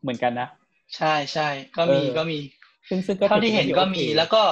[0.00, 0.48] เหมือนกันนะ
[0.96, 2.38] ใช่ใช่ก็มีเออก็มี
[2.88, 4.42] ซึ่งซึ่งก็เท่าที่เห็นก็มีโอเคแล้วก็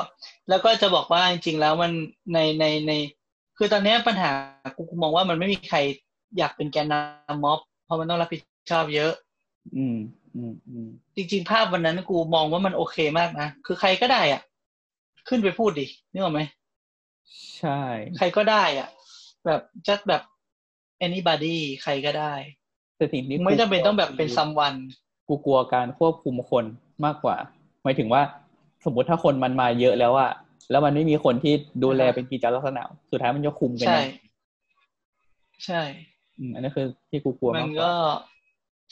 [0.48, 1.92] แล้วก็จะบอกว่าจริง ๆ แล้วมัน
[2.32, 2.92] ในในใน
[3.56, 4.30] คือตอนเนี้ยปัญหา
[4.76, 5.78] กูกูมองว่ามันไม่มีใคร
[6.38, 9.12] อยากเป็นแกนนำม็อบ เพราะมันต้องรับผิดชอบเยอะ
[9.76, 9.98] อืม
[10.34, 14.40] อืมอืมจริง ๆ ภาพวันนั้นกูมองว่ามันโอเคมากนะคือใครก็ได้อะ
[15.28, 16.40] ขึ้นไปพูดดินึกออกไหม
[17.58, 17.80] ใช่
[18.18, 18.88] ใครก็ได้อะ
[19.46, 20.22] แบบจัดแบบ
[21.06, 22.34] anybody ใครก็ได้
[22.96, 24.74] แต่สิ่งที่ไม่จำเป็นต้องแบบเป็นกูซัมวัน
[25.28, 26.64] กูกลัวการควบคุมคน
[27.04, 27.36] มากกว่า
[27.82, 28.22] หมายถึงว่า
[28.84, 30.30] สมมติถ้าคนมันมาเยอะแล้วอะ
[30.70, 34.14] แล้วมันไม่มีคนที่ดูแลอ่าฮะเป็นกิจลักษณะ สุดท้ายมันจะคุมกันใช่ยังไง
[35.66, 35.82] ใช่
[36.38, 37.94] อืมอันนั้นคือที่กูกลัวมัมานกกก็ว่า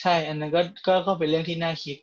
[0.02, 1.96] ใช่ อันนั้นก็ก็ก็เป็นเรื่องที่น่าคิด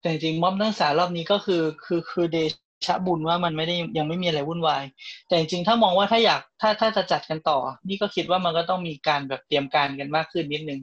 [0.00, 2.38] แต่จริงๆม็อบนักศึกษารอบนี้ก็คือ คือคือเด
[2.86, 4.84] ชะบุญว่ามันไม่ได้ยังไม่มีอะไรวุ่นวาย
[5.28, 7.58] แต่จริงๆถ้ามองว่าถ้าอยากถ้าถ้าจะจัดกันต่อ
[7.88, 10.80] นี่ก็คิดว่ามันก็ต้องมีการแบบเตรียมการกันมากขึ้นนิดนึง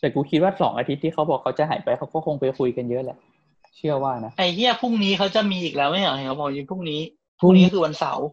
[0.00, 3.18] แต่กูคิดว่าสองอาทิตย์ที่เขาบอกเขาจะหายไปเขาก็คงไปคุยกันเยอะแหละ
[3.78, 7.00] เชื่อว่านะไอ้เหี้ยพรุ่งนี้เขาจะมีอีกแล้วไม่เหรอเห็นเขาบอกอยู่พรุ่งนี้
[7.40, 8.26] พพรุ่งงนี้นี้คือวันเสาร์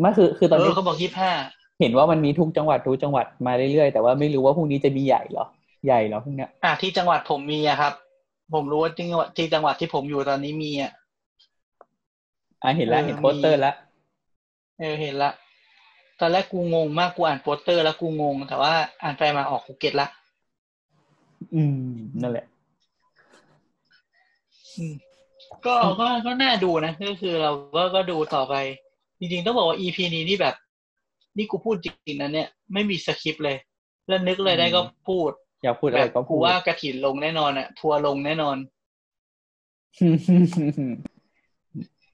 [0.00, 1.32] ไม่คือคือตอนนี้เออเขาบอกยี่ห้า
[1.80, 5.46] เห็นว่ามันมีทุกจังหวัดทุกจังหวัดมาเรื่อยๆแต่ว่าไม่รู้ว่าพรุ่งนี้จะมีใหญ่เหรอ
[5.86, 7.92] ใหญ่เหรอพรุ่งเนี้ยอะที่จังหวัดผมมีอะครับ
[8.54, 10.92] ผมรู้ว่าที่จังหวัดที่จังหวัดที่ผมอยู่ตอนนี้มีอะ
[12.62, 13.74] อะเห็นแล้วเออเห็นโปสเตอร์แล้ว มี้ว
[14.78, 15.30] เออเห็นละ
[16.20, 18.72] ตอนแรกกูงงมากกูอ่านโปสเตอร์แล้วกูงง แต่ว่า
[19.02, 20.08] อ่านไปมาออกกู get ละ
[21.54, 21.78] อืม
[22.22, 22.55] นั่นแหละอืม
[25.66, 28.54] ก็ก็ก็น่าดูนะก็คือเราก็ก็ดูต่อไป
[29.18, 30.54] จริงๆต้องบอกว่า EP นี้นี่แบบ
[31.36, 33.56] นี่กูพูดจริงๆนะเนี่ยไม่มีสคริปต์เลย
[34.08, 35.30] แล้วนึกเลยได้ก็พูด
[35.62, 38.56] อยากพูดอะแบไรบก็กูพูดว่ากระถินลงแน่นอนอะทัวร์ลงแน่นอน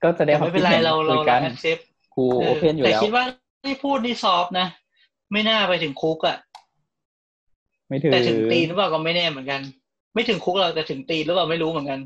[0.03, 1.77] ก็แสดงแต่ความไม่คิเป็ดนไรเห็นเราคุเรายกันแอคเซป
[2.15, 3.23] กูเอโออเพนอยู่แต่แล้วคิดว่า
[3.63, 4.67] ที่พูดนี่ซอฟต์นะ
[5.31, 6.37] ไม่น่าไปถึงคุกอะ
[7.89, 9.61] ไม่ถึงแต่ถึงตีนหรือเปล่าก็ไม่แน่เหมือนกัน
[10.13, 11.99] ไม่ถึงคุกเราแต่ถึงตีนหรือเปล่าไม่รู้เหมือนกัน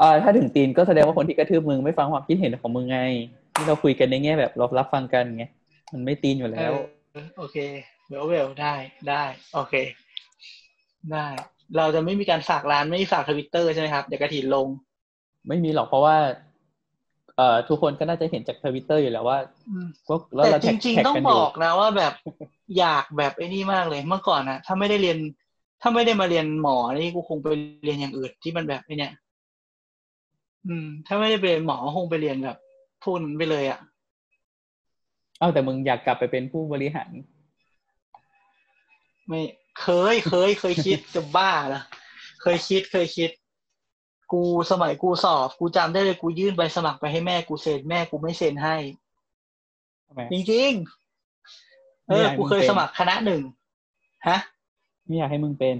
[0.00, 2.98] อ่าถ้าถึงตีนก็แสดงว่าคนที่กระทืบมึงไม่ฟังความคิดเห็นของมึงไง
[3.54, 5.44] ที่เราคุยกันในแง่แบบเรารับฟังกันไง
[5.92, 6.72] มันไม่ตีนอยู่แล้ว
[7.12, 7.56] เออโอเค
[8.08, 8.74] เวลเวลได้
[9.08, 9.22] ได้
[9.54, 9.74] โอเค
[11.12, 11.26] ได้
[11.76, 14.66] เราจะไม่มีการฝากร้านไม่มีฝากทวิตเตอร์ใช่ไหมครับ เดี๋ยวกระถินลง
[15.48, 16.16] ไม่มีหรอกเพราะว่า
[17.36, 19.38] เอ่อทุกคนก็น่าจะเห็นจากทวิตเตอร์อยู่แล้วว่า
[20.08, 22.12] ว่าแล้วแต่เราจแท็กริงแท็กๆต้องกันบอยู่อกนะว่าแบบ
[22.78, 25.18] อยากแบบไอ้นี่มากเลยเมื่อก่อนนะถ้าไม่ได้เรียน
[25.82, 27.46] ถ้าไม่ได้มาเรียนหมอนี่กูคงไป
[27.84, 29.12] เรียนอย่างอื่นที่มันแบบไอ้เนี่ย
[30.66, 32.58] อืม ถ้าไม่ได้ไปเรียนหมอคงไปเรียนแบบ
[33.02, 33.80] พวกนั้นไปเลยอะ
[35.38, 37.10] เอ้าแต่มึงอยากกลับไปเป็นผู้บริหาร
[39.28, 39.40] ไม่
[39.80, 41.82] เคยเคยเคยคิดจะบ้าเหรอ
[42.42, 43.30] เคยคิดเคยคิด
[44.32, 48.76] กูสมัยกูสอบ กูจำได้เลยกูยื่นใบสมัครไปให้แม่กูเซ็นแม่กูไม่เซ็นให้
[50.06, 53.42] ทำไมจริงๆเอไม่ออยากให้กูเคยมึงเป็นสมัครคณะหนึ่ง
[54.28, 54.38] ฮะ
[55.06, 55.76] ไม่อยากให้มึงเป็น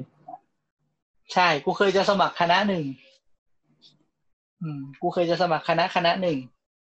[1.35, 2.85] ใช่ กูเคยจะสมัครคณะหนึ่ง
[4.63, 6.39] อืมกูเคยจะสมัครคณะคณะหนึ่ง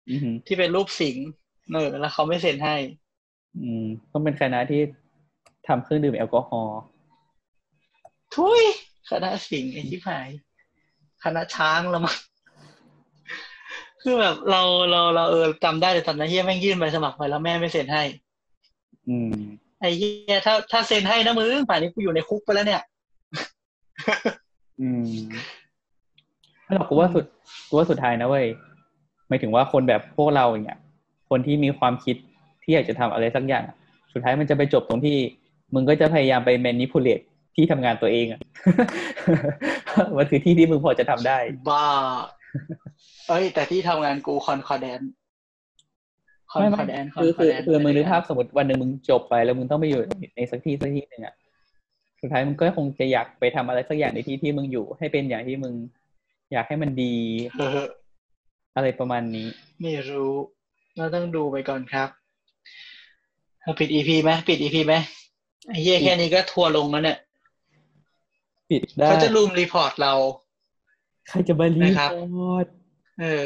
[0.09, 1.25] อือหือที่เป็นรูปสิงห์
[1.73, 2.75] เออแล้วเขาไม่เซ็นให้
[3.57, 4.81] อืม ต้องเป็นคณะที่
[5.67, 6.79] ทำเครื่องดื่มแอลกอฮอล์
[8.35, 8.63] ทุย
[9.09, 10.29] คณะสิงห์ไอ้ชิบหาย
[11.23, 12.17] คณะช้างละมั้ง
[14.01, 18.03] คือแบบเราเราเราเออจำได้เลยตอนนั้นเฮียแม่งยื่นใบสมัครไปแล้วแม่ไม่เซ็นให้
[19.09, 19.33] อืม
[19.79, 22.81] ไอ้เฮียถ้าถ้าเซ็นให้นะมึงป่านนี้กูอยู่ในคุกไปแล้วเนี่ย
[24.81, 25.07] อืม
[26.65, 27.25] ไม่หรอกกูว่าสุด
[27.69, 28.45] กูว่าสุดท้ายนะเว้ย
[29.27, 30.79] หมายถึงว่าคนแบบพวกเราอย่างเงี้ย
[31.29, 32.15] คนที่มีความคิด
[32.63, 33.75] ที่อยากจะทำอะไรสักอย่างอะ
[34.13, 35.17] สุดท้ายมันจะไปจบตรงที่
[35.73, 37.23] มึงก็จะพยายามไป manipulate
[37.55, 38.39] ที่ทำงานตัวเองอะ
[40.17, 41.37] มันคือที่ที่มึงพอจะทำได้
[41.69, 41.87] บ้า
[43.27, 45.01] เอ้ย แต่ที่ทำงานกูคอนคอแดน
[46.51, 50.01] คอนไม่คไม่อแดนคือคือคือมึงนึกภาพสมมติวันหนึ่งมึงจบไปแล้วมึงต้องไปอยู่
[50.35, 51.33] ในสักที่สักที่หนึ่งอะ
[52.21, 55.73] สุดท้ายมึงก็คงจะอยากไปทำอะไรสักอย่างในที่ที่มึงอยู่ให้เป็นอย่างที่มึง
[56.53, 57.15] อยากให้มันดี
[57.59, 57.87] เออ
[58.75, 59.47] อะไรประมาณนี้
[59.81, 60.33] ไม่รู้
[60.97, 62.09] เราต้องดูไปก่อนครับ
[63.61, 64.93] เอาปิด EP ไหมปิด EP ไหม
[65.67, 67.17] ไอ้เหี้ยแค่นี้ก็ทัวร์ลงแล้วเนี่ย
[68.69, 70.13] ปิดได้เขาจะรุม report เรา
[71.27, 72.67] ใครจะมา report นะครับ
[73.21, 73.45] เออ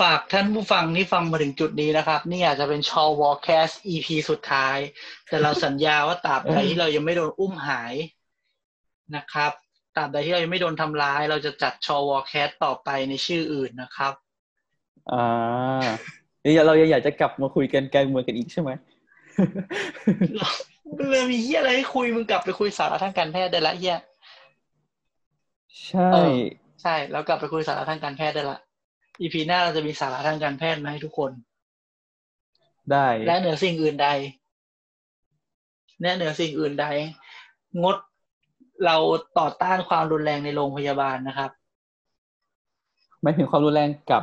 [0.00, 4.78] ฝากท่านผู้ฟังที่ฟังมาถึงจุดนี้นะครับ นี่อาจจะเป็นชอวอแคสต์ EP สุดท้าย
[5.28, 7.94] แต่เราสัญญาว่าตราบใดที่เรายังไม่โดนอุ้มหาย
[9.16, 9.52] นะครับ
[9.96, 14.12] ตราบใดที่เรายังไม่โดนทำร้าย เราจะจัดชอวอแคสต่อไปในชื่ออื่นนะครับ
[15.12, 15.86] อ่า
[16.44, 18.70] นี่เรายังอยากจะกลับมาคุยกันการเมืองกันอีกใช่ไหม
[21.08, 23.96] เรื่องมีเฮียอะไรให้คุยมึงกลับไปคุยสาระทางการแพทย์ได้ละเฮีย
[25.88, 26.38] ใช่เออ
[26.82, 28.58] ใช่แล้วกลับไปคุยสาระทางการแพทย์ได้ละ
[29.20, 31.32] อีพีหน้าเราจะมีสาระทางการแพทย์มาให้ทุกคน
[32.92, 34.08] ได้ และเหนือสิ่งอื่นใด
[36.02, 36.86] และเหนือสิ่งอื่นใด
[37.82, 37.96] งด
[38.86, 38.96] เรา
[39.38, 41.50] ต่อต้านความรุนแรงในโรงพยาบาลนะครับ
[43.22, 44.22] หมายถึงความรุนแรงกับ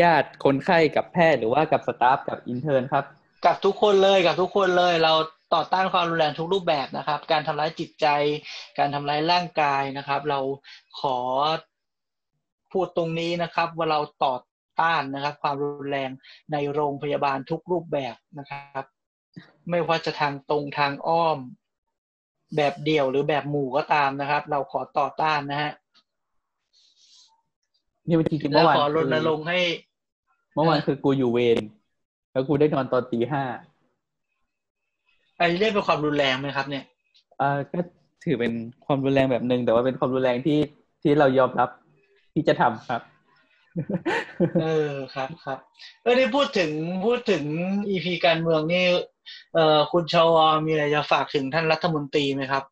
[0.00, 3.04] ญาติคนไข้กับแพทย์หรือว่ากับ staff กับ intern ครับ
[3.46, 5.12] กับทุกคนเลยกับทุกคนเลย เรา
[5.54, 8.06] ต่อต้านความรุนแรงทุกรูปแบบนะครับ การทำร้ายจิตใจ
[8.78, 10.40] การทำร้ายร่างกายนะครับ เรา
[11.00, 11.18] ขอ
[12.72, 14.34] พูดตรงนี้นะครับ ว่าเราต่อ
[14.80, 16.10] ต้านนะครับ ความรุนแรง
[16.52, 18.84] ในโรงพยาบาลทุกรูปแบบนะครับ
[19.70, 21.38] ไม่ว่าจะทางตรงทางอ้อม
[22.56, 25.72] แบบเดี่ยวหรือแบบหมู่ก็ตามนะครับ เราขอต่อต้านนะฮะ
[28.06, 29.58] นี่มันจริงๆแล้เมื่วอวานขอรคือณรงค์ให้
[30.54, 31.58] เมื่อวานคือกูอยู่เวร
[32.32, 33.42] แล้วกูได้นอนตอนตีห้า
[35.38, 36.84] อันนี้เรียกเป็นความรุนแรงไหมครับ เนี่ย
[37.40, 37.78] อ่าก็
[38.24, 38.52] ถือเป็น
[38.86, 40.58] ความรุนแรงแบบหนึ่งแต่ว่าเป็นความรุนแรงที่
[41.02, 41.68] ที่เรายอมรับ
[42.34, 43.02] ที่จะทำครับ
[44.60, 45.58] เออครับครับ
[46.02, 46.70] เออได้พูดถึง
[47.06, 47.44] พูดถึง
[47.88, 48.84] อีพีการเมืองนี่
[49.54, 50.36] เอ่อคุณชว
[50.66, 52.64] มีอะไรจะฝากถึงท่านรัฐมนตรีไหมครับ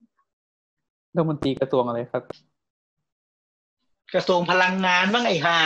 [1.15, 2.23] รัฐมนตรีกระทรวงอะไรครับ
[4.15, 5.59] กระทรวงพลังงานบ้างไอ้ห่า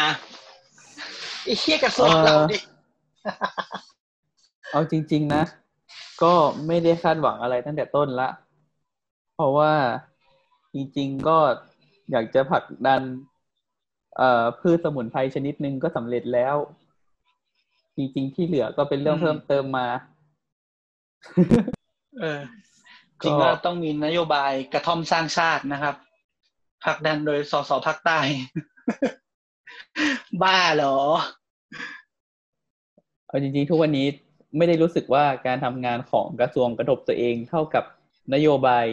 [1.44, 2.58] ไอ้เชี่ยกระทรวงเราดิ
[4.72, 5.44] เอาจริง ๆ นะ
[6.22, 6.32] ก็
[6.66, 8.28] ไม่ได้คาดหวังอะไรตั้งแต่ต้นละ
[9.34, 9.72] เพราะว่า
[10.74, 11.38] จริง ๆ ก็
[12.10, 13.31] อยากจะผลักดันเอ่อ
[14.60, 16.56] พืชสมุนไพรชนิดหนึ่งก็สำเร็จแล้ว
[17.96, 19.88] จริงๆที่เหลือก็เป็นเรื่องเพิ่มเติมมา
[22.20, 22.40] เออ
[23.22, 25.94] จริงก็ต้องมีนโยบายกระท่อมสร้างชาตินะครับ
[26.84, 28.18] ผลักดันโดยสสภาคใต้
[30.42, 30.96] บ้าเหรอ
[33.26, 34.06] เอาจริงๆ ทุกวันนี้
[34.56, 37.84] ไม่ได้รู้สึกว่าการทำงานของกระทรวงกระทบตัวเองเท่ากับ
[38.34, 38.84] นโยบาย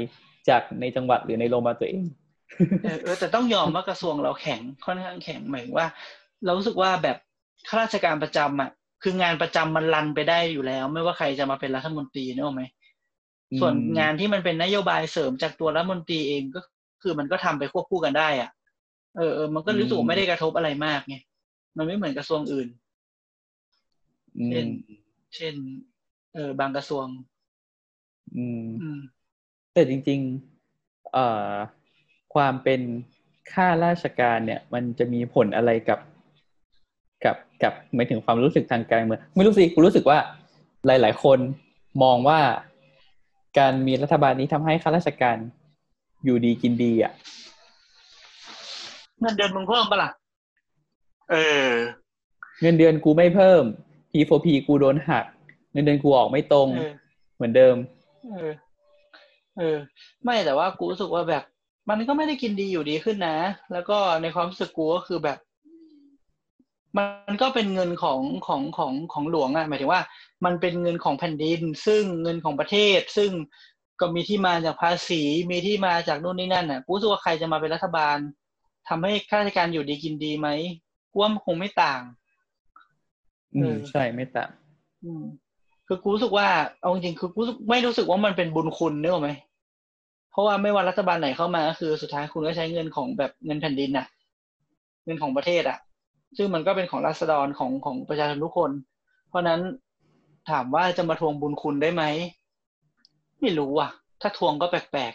[0.49, 2.03] จากในจังหวัดหรือในโรงพยาบาลตัวเอง
[2.83, 5.87] เออเออแต่ต้องยอมว่ากระทรวงเราแข็งค่อนข้างแข็งหมายถึงว่า
[6.45, 7.17] เรารู้สึกว่าแบบ
[7.67, 8.69] ข้าราชการประจำอะ
[9.03, 12.63] คืองานประจำมันรันไปได้อยู่แล้ว ไม่ว่าใครจะมาเป็นรัฐมนตรีนึกออกไหม
[13.51, 16.59] อืมส่วนงานที่มันเป็นนโยบายเสริมจากตัวรัฐมนตรีเองก็
[17.01, 18.49] คือมันก็ทำไปควบคู่กันได้ อะ
[19.17, 21.15] เออเออมันก็รู้สึกว่าไม่ได้กระทบอะไรมากไง
[21.77, 22.67] มันไม่เหมือนกระทรวงอื่น
[24.37, 24.69] อืเช่นม
[25.35, 25.55] เช่น
[26.33, 27.05] เออบางกระทรวง
[28.35, 28.99] อืมอืม
[29.73, 30.19] แต่จริง
[30.67, 31.55] ๆ เอ่อ
[32.33, 32.81] ความเป็น
[33.53, 35.99] ข้าราชการเนี่ยมันจะมีผลอะไรกับ
[37.25, 40.17] กับกับหมายถึงความรู้สึกทางการเมืองไม่รู้สิกูรู้สึกว่า
[40.85, 41.39] หลาย ๆ คน
[42.03, 42.39] มองว่า
[43.57, 45.37] การมีรัฐบาลนี้ทำให้ข้าราชการ
[46.23, 47.13] อยู่ดีกินดีอะ
[49.19, 50.09] เงินเดือนมึงเพิ่มปะล่ะ
[51.31, 51.35] เอ
[51.67, 51.69] อ
[52.61, 53.63] เงินเดือนกูไม่เพิ่ม
[54.11, 55.25] P4P กูโดนหัก
[55.73, 56.93] เงินเดือนกูออกไม่ตรงเออ
[57.35, 57.75] เหมือนเดิม
[58.31, 58.51] เออ
[59.57, 59.77] เออ
[60.23, 61.43] ไม่แต่ว่ากูรู้สึกว่าแบบ
[61.89, 63.37] มันก็ไม่ได้กินดีอยู่ดีขึ้นนะ
[63.73, 65.37] แล้วก็ในความรู้สึกกูก็คือแบบ
[66.97, 70.01] มันก็เป็นเงินของของของของหลวงอะหมายถึงว่า
[70.45, 73.31] มันเป็นเงินของแผ่นดิน ซึ่งเงินของประเทศ ซึ่ง
[73.99, 75.21] ก็มีที่มาจากภาษี
[75.51, 78.17] มีที่มาจากนู่นนี่นั่นน่ะกูรู้สึกว่าใครจะมาเป็นรัฐบาล
[78.87, 80.47] ทำให้ข้าราชการอยู่ดีกินดีไหม
[81.11, 82.01] กูว่ามันคงไม่ต่าง
[83.55, 84.51] อืเอมอใช่ไม่ต่าง
[85.03, 85.23] อืม
[85.87, 86.47] คือกูรู้สึกว่า
[86.81, 89.29] เอาจริงๆคือกูรู้สึกไม่รู้สึกว่ามันเป็นบุญคุณเนกอะไหม
[90.31, 94.07] เพราะว่าไม่ว่ารัฐบาลไหนเข้ามาก็คือสุดท้ายคุณก็ใช้เงินของแบบเงินแผ่นดินน่ะ
[95.05, 95.77] เงินของประเทศอะ
[96.37, 98.71] ซึ่งมันก็เป็นของรัษฎรของของประชาชนทุกคน
[99.29, 99.59] เพราะนั้น
[100.49, 102.03] ถามว่าจะมาทวงบุญคุณได้ไหม
[103.39, 103.91] ไม่รู้อะ
[104.21, 105.13] ถ้าทวงก็แปลก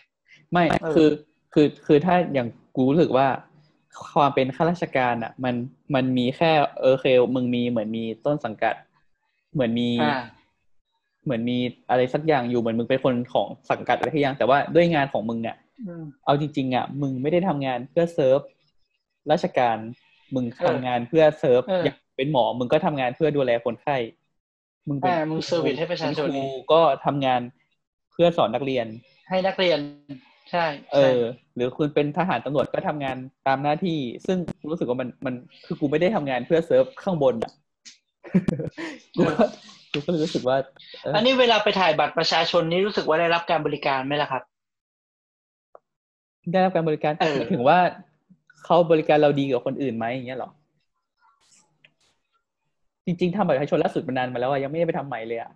[0.53, 1.09] ไม่เออคือ
[1.53, 3.27] คือคือถ้าอย่างกูรู้สึกว่า
[4.15, 5.55] ความเป็นข้าราชการอะ มัน
[5.95, 8.74] มันมีแค่เออเคลมึงมีเหมือนมีต้นสังกัด
[9.53, 10.16] เหมือนมีๆอ่า
[11.24, 11.59] เหมือนมี
[11.90, 15.56] อะไรสักอย่างอยู่เหมือนมึงเป็นคนของสังกัดอะไรทุกอย่างแต่ว่าด้วยงานของมึงอะ
[15.86, 18.40] อืมเอาจริง ๆอะมึงไม่ได้ทำงานเพื่อเซิร์ฟ
[19.32, 19.76] ราชการ
[20.34, 23.96] มึงทำงานเพื่อเซิร์ฟเอออย่างเป็นหมอ มึงก็ทำงานเพื่อดูแลคนไข้
[24.88, 27.40] มึงเป็นอ่ามึง service ให้ประชาชนเป็นครูก็ทำงาน
[28.12, 28.86] เพื่อสอนนักเรียน
[29.28, 29.78] ให้นักเรียน
[30.51, 31.20] ใช่ เอใช่อ
[31.55, 35.34] หรือคุณเป็นทหารตำรวจก็ทำงานตามหน้าที่ ซึ่งกูรู้สึกว่ามันมัน
[35.66, 37.52] คือกูไม่ได้ทำงานเพื่อเซิร์ฟข้างบนอะ
[39.94, 40.56] กูก็กูก็เลยรู้สึกว่า
[41.02, 44.42] เออออันนี้เวลาไปถ่ายบัตรประชาชนนี่รู้สึกว่าได้รับการบริการไหมล่ะครับ
[46.52, 47.78] ได้รับการบริการเออหมายถึงว่า
[48.64, 50.50] เขาบริการเราดีกว่าคนอื่นไหมอย่างเงี้ยเหรอ
[53.06, 55.50] จริงๆทำบัตรประชาชนล่าสุดมานานมาแล้วอะยังไม่ได้ไปทำใหม่เลยอะ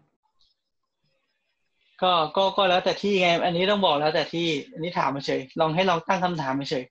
[2.02, 6.84] ก็ก็ก็แล้วแต่ที่ไง อันนี้ต้องบอกแล้วแต่ที่อันนี้ถามมาเฉยลองให้ลองตั้งคำถามมาเฉย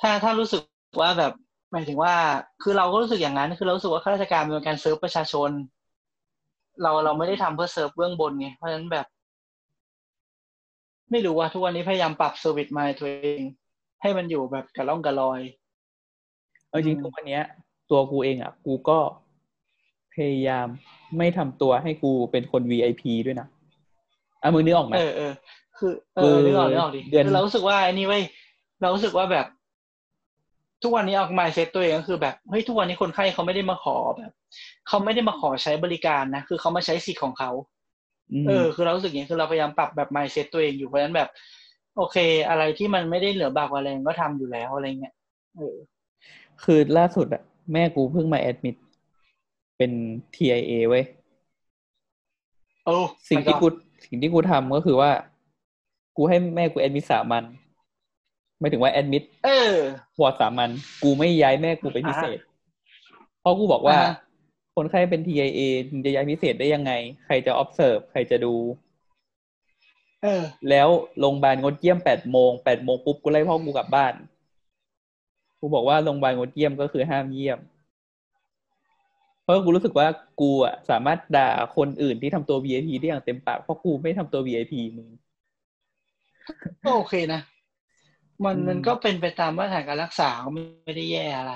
[0.00, 0.62] ถ้าถ้ารู้สึก
[1.00, 1.32] ว่าแบบ
[1.72, 2.14] หมายถึงว่า
[2.62, 5.50] คือเราก็รู้สึกอย่างนั้น คือเรารู้สึกว่าข้าราชการเป็นการเซิร์ฟประชาชน
[6.82, 9.06] เราเราไม่ได้ทำเพื่อเซิร์ฟเบื้องบนไงเพราะฉะนั้นแบบ
[11.10, 13.42] ไม่รู้ว่าทุกวันนี้พยายามปรับ service มาตัวเอง
[14.02, 15.40] ให้มันอยู่แบบกระล่องกระลอย
[16.68, 17.42] เอาจริงอืมทุกวันเนี้ย
[17.90, 18.98] ตัวกูเองอะ กูก็
[20.14, 20.66] พยายาม
[21.18, 23.46] ไม่ทำตัวให้กูเป็นคน VIP ด้วยนะ
[24.42, 25.32] อะมึงนึกออกไหมเออเออ
[25.78, 28.22] คือเอคืออนึกออกนึกออกดิเดือนคือเรารู้สึกว่าไอ้นี่เว้ย
[28.80, 29.46] เรารู้สึกว่าแบบ
[30.82, 34.32] ทุกวันนี้เอาไมเซ็ตตัวเองก็คือแบบเฮ้ยทุกวันนี้คนไข้เขาไม่ได้มาขอแบบ
[34.88, 37.50] เขาไม่ได้มาขอใช้บริการนะคือเขามาใช้สิทธิ์ของเขา
[38.42, 41.28] มเออ คือเรารู้สึกอย่างนี้คือเราพยายามปรับแบบไมเซ็ตตัวเองอยู่เพราะฉะนั้นแบบ
[41.96, 42.16] โอเค
[42.48, 45.14] อะไรที่มันไม่ได้เหลือบากกว่าแรงก็ทำอยู่แล้วอะไรเงี้ย
[45.56, 45.76] เออ
[46.64, 47.42] คือล่าสุดอะ
[47.72, 48.76] แม่กูเพิ่งมาแอดมิด
[49.76, 49.92] เป็น
[50.34, 51.04] TIA เว้ย
[52.86, 52.96] โอ้
[53.28, 53.68] สิ่งที่มันกู
[54.06, 55.10] สิ่งที่กูทำก็คือว่า
[56.16, 57.44] กูให้แม่กูแอดมิดสามัน
[58.62, 59.74] ไม่ถึงว่าแอดมิดเออ
[60.20, 60.70] วอร์ดสามัน
[61.02, 62.38] กูไม่ย้ายแม่กูไปพิเศษ
[63.40, 64.14] เพราะกูบอกว่าอ่าฮะ
[64.76, 65.60] คนไข้เป็น TIA
[65.90, 66.92] มึงจะย้ายพิเศษได้ยังไง
[67.26, 68.54] ใครจะ observe ใครจะดู
[70.22, 74.14] เออแล้วโรงพยาบาลงดเยี่ยมแปดโมงแปดโมงปุ๊บกูไล่พ่อกูกลับบ้าน
[75.60, 77.58] กูบอกว่าโรงพยาบาลงดเยี่ยมก็คือห้ามเยี่ยม
[79.42, 80.06] เพราะกูรู้สึกว่า
[80.40, 85.08] กูอะสามารถด่าคนอื่นที่ทำตัว VIP ได้อย่างเต็มปากเพราะกูไม่ทำตัว VIP มึง
[86.84, 87.40] ก็โอเคนะ
[88.44, 91.54] มันอืมมันก็เป็นไปตามมาตรฐานการรักษาก็ไม่ได้แย่อะไร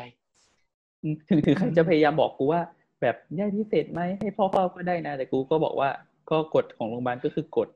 [1.02, 2.60] อืมถึงถึงใครจะพยายามบอกกูว่า
[3.00, 5.90] แบบย้ายพิเศษไหมให้พ่อเข้าก็ได้นะ แต่กูก็บอกว่า
[6.30, 7.68] ก็กฎของโรงพยาบาลก็คือกฎ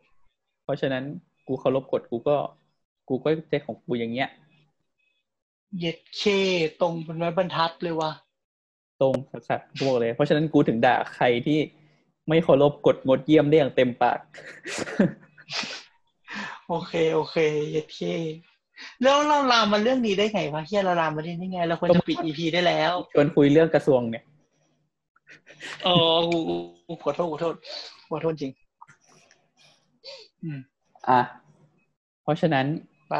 [0.64, 1.04] เพราะฉะนั้น
[1.46, 2.36] กูเคารพกฎกูก็
[3.08, 4.28] กูก็ใจของกูอย่างเงี้ย
[5.78, 6.22] เย็ดเค
[6.80, 8.12] ตรงเป็นไม้บรรทัดเลยว่ะ
[9.00, 9.14] ตรง
[9.48, 11.58] สัสๆกูบอกเลย เพราะฉะนั้นกูถึงด่าใครที่
[12.28, 14.18] ไม่เคารพกฎงดเยี่ยมได้อย่างเต็มปาก
[16.68, 17.36] โอเค โอเค
[17.70, 18.00] เย็ดเค
[19.02, 24.24] แล้วเราลามมาเรื่องนี้ได้ไงวะเฮียเราลามมาได้ยังไง เราควรจะปิดอีพีได้แล้วชวนคุยเรื่องกระทรวงเนี่ย
[25.86, 25.96] อ๋อ
[26.30, 26.54] กูกู
[26.86, 27.54] กูขอโทษขอโทษ
[28.10, 28.52] ขอโทษจริง
[30.42, 30.58] อืม
[31.08, 31.20] อะ
[32.22, 32.66] เพราะฉะนั้น
[33.10, 33.14] ไป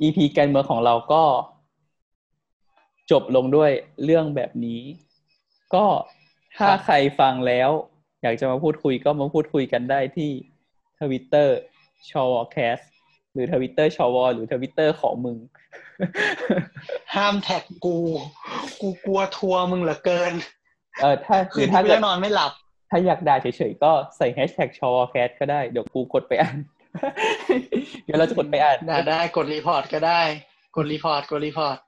[0.00, 1.22] EP การเมืองของเราก็
[3.10, 3.70] จบลงด้วย
[4.04, 4.82] เรื่องแบบนี้
[5.74, 5.84] ก็
[6.58, 7.70] ถ้าครับใครฟังแล้ว
[8.22, 10.30] อยากจะมาพูดคุยก็มาพูดคุยกันได้ที่
[11.00, 11.56] ทวิตเตอร์
[12.10, 12.78] ชอวอแคสต์
[13.34, 15.36] หรือทวิตเตอร์ชอวหรือทวิตเตอร์ของมึง
[17.14, 17.96] ห้ามแท็กกู
[18.80, 20.32] กูกลัวทัวร์มึงเหลือเกิน
[21.02, 22.52] เออถ้าหคืรืนนี้ถ้ากูเกิดจะนอนไม่หลับ
[22.90, 26.58] ถ้าอยากด่าเฉยๆก็ใส่แฮชแท็กชอวอแคสต์ก็ได้ เดี๋ยวกูกดไปอ่าน
[28.04, 30.20] เดี๋ยวเราจะกดไปอ่านได้ได้กด report ก็ได้
[30.76, 31.78] กด report กด report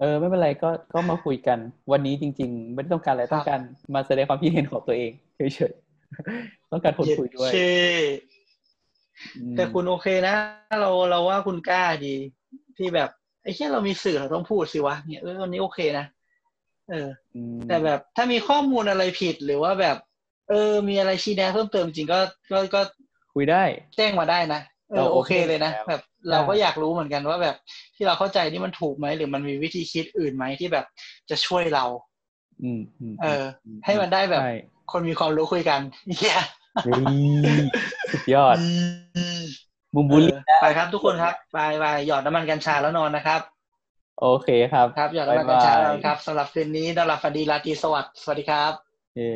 [0.00, 1.58] เออไม่เป็นไรก็ก็มาคุยกัน
[1.92, 3.60] วันนี้จริง ๆ ไม่ได้ต้องการอะไรครับต้องการ
[3.94, 7.72] มาแสดงความคิดเห็นของตัวเองเฉยๆต้องการคนคุยด้วยเช่
[8.30, 8.41] อืม
[9.54, 10.34] แต่คุณโอเคนะ
[10.80, 12.14] เราเราว่าคุณกล้าดี
[12.78, 13.08] ที่แบบ
[13.42, 16.06] ไอ้แค่เรามีสื่อเราต้องพูดสิวะเนี่ยเออวันนี้โอเคนะ
[16.90, 19.96] เอออืมแต่แบบถ้ามีข้อมูลอะไรผิดหรือว่าแบบ
[20.48, 22.18] เออ มีอะไรชี้แนะเพิ่มเติมจริงก็
[22.52, 22.80] ก็ก็
[23.34, 23.62] คุยได้
[23.96, 27.56] แจ้งมาได้นะเอเราอโอโอเคเคเลยนะแล้วแบบเราก็อยากรู้เหมือนกันว่าแบบ
[27.96, 30.86] ที่เราเข้าใจนี่มันถูกไหมหรือมันมีวิธีคิดอื่นไหมที่แบบ
[31.30, 31.84] จะช่วยเรา
[32.62, 33.44] อืมอืมเออ
[33.84, 34.50] ให้มันได้แบบใช่
[34.92, 35.80] คนมีความรู้คุยกัน
[36.18, 36.61] เหี้ยเฮ้ย
[38.12, 38.56] สุดยอด
[39.94, 43.40] บุมบุลลี่เออไปครับทุกคนครับไปไปหยอดน้ำมันกัญชาแล้วนอนนะครับ
[44.20, 48.72] โอเคครับ ครับหยอดน้ำมันกัญชาแล้วนอนายครับสำหรับคืนนี้ดาราฟดีราตรีสวัสดิ์สวัสดีครับ
[49.16, 49.32] เย้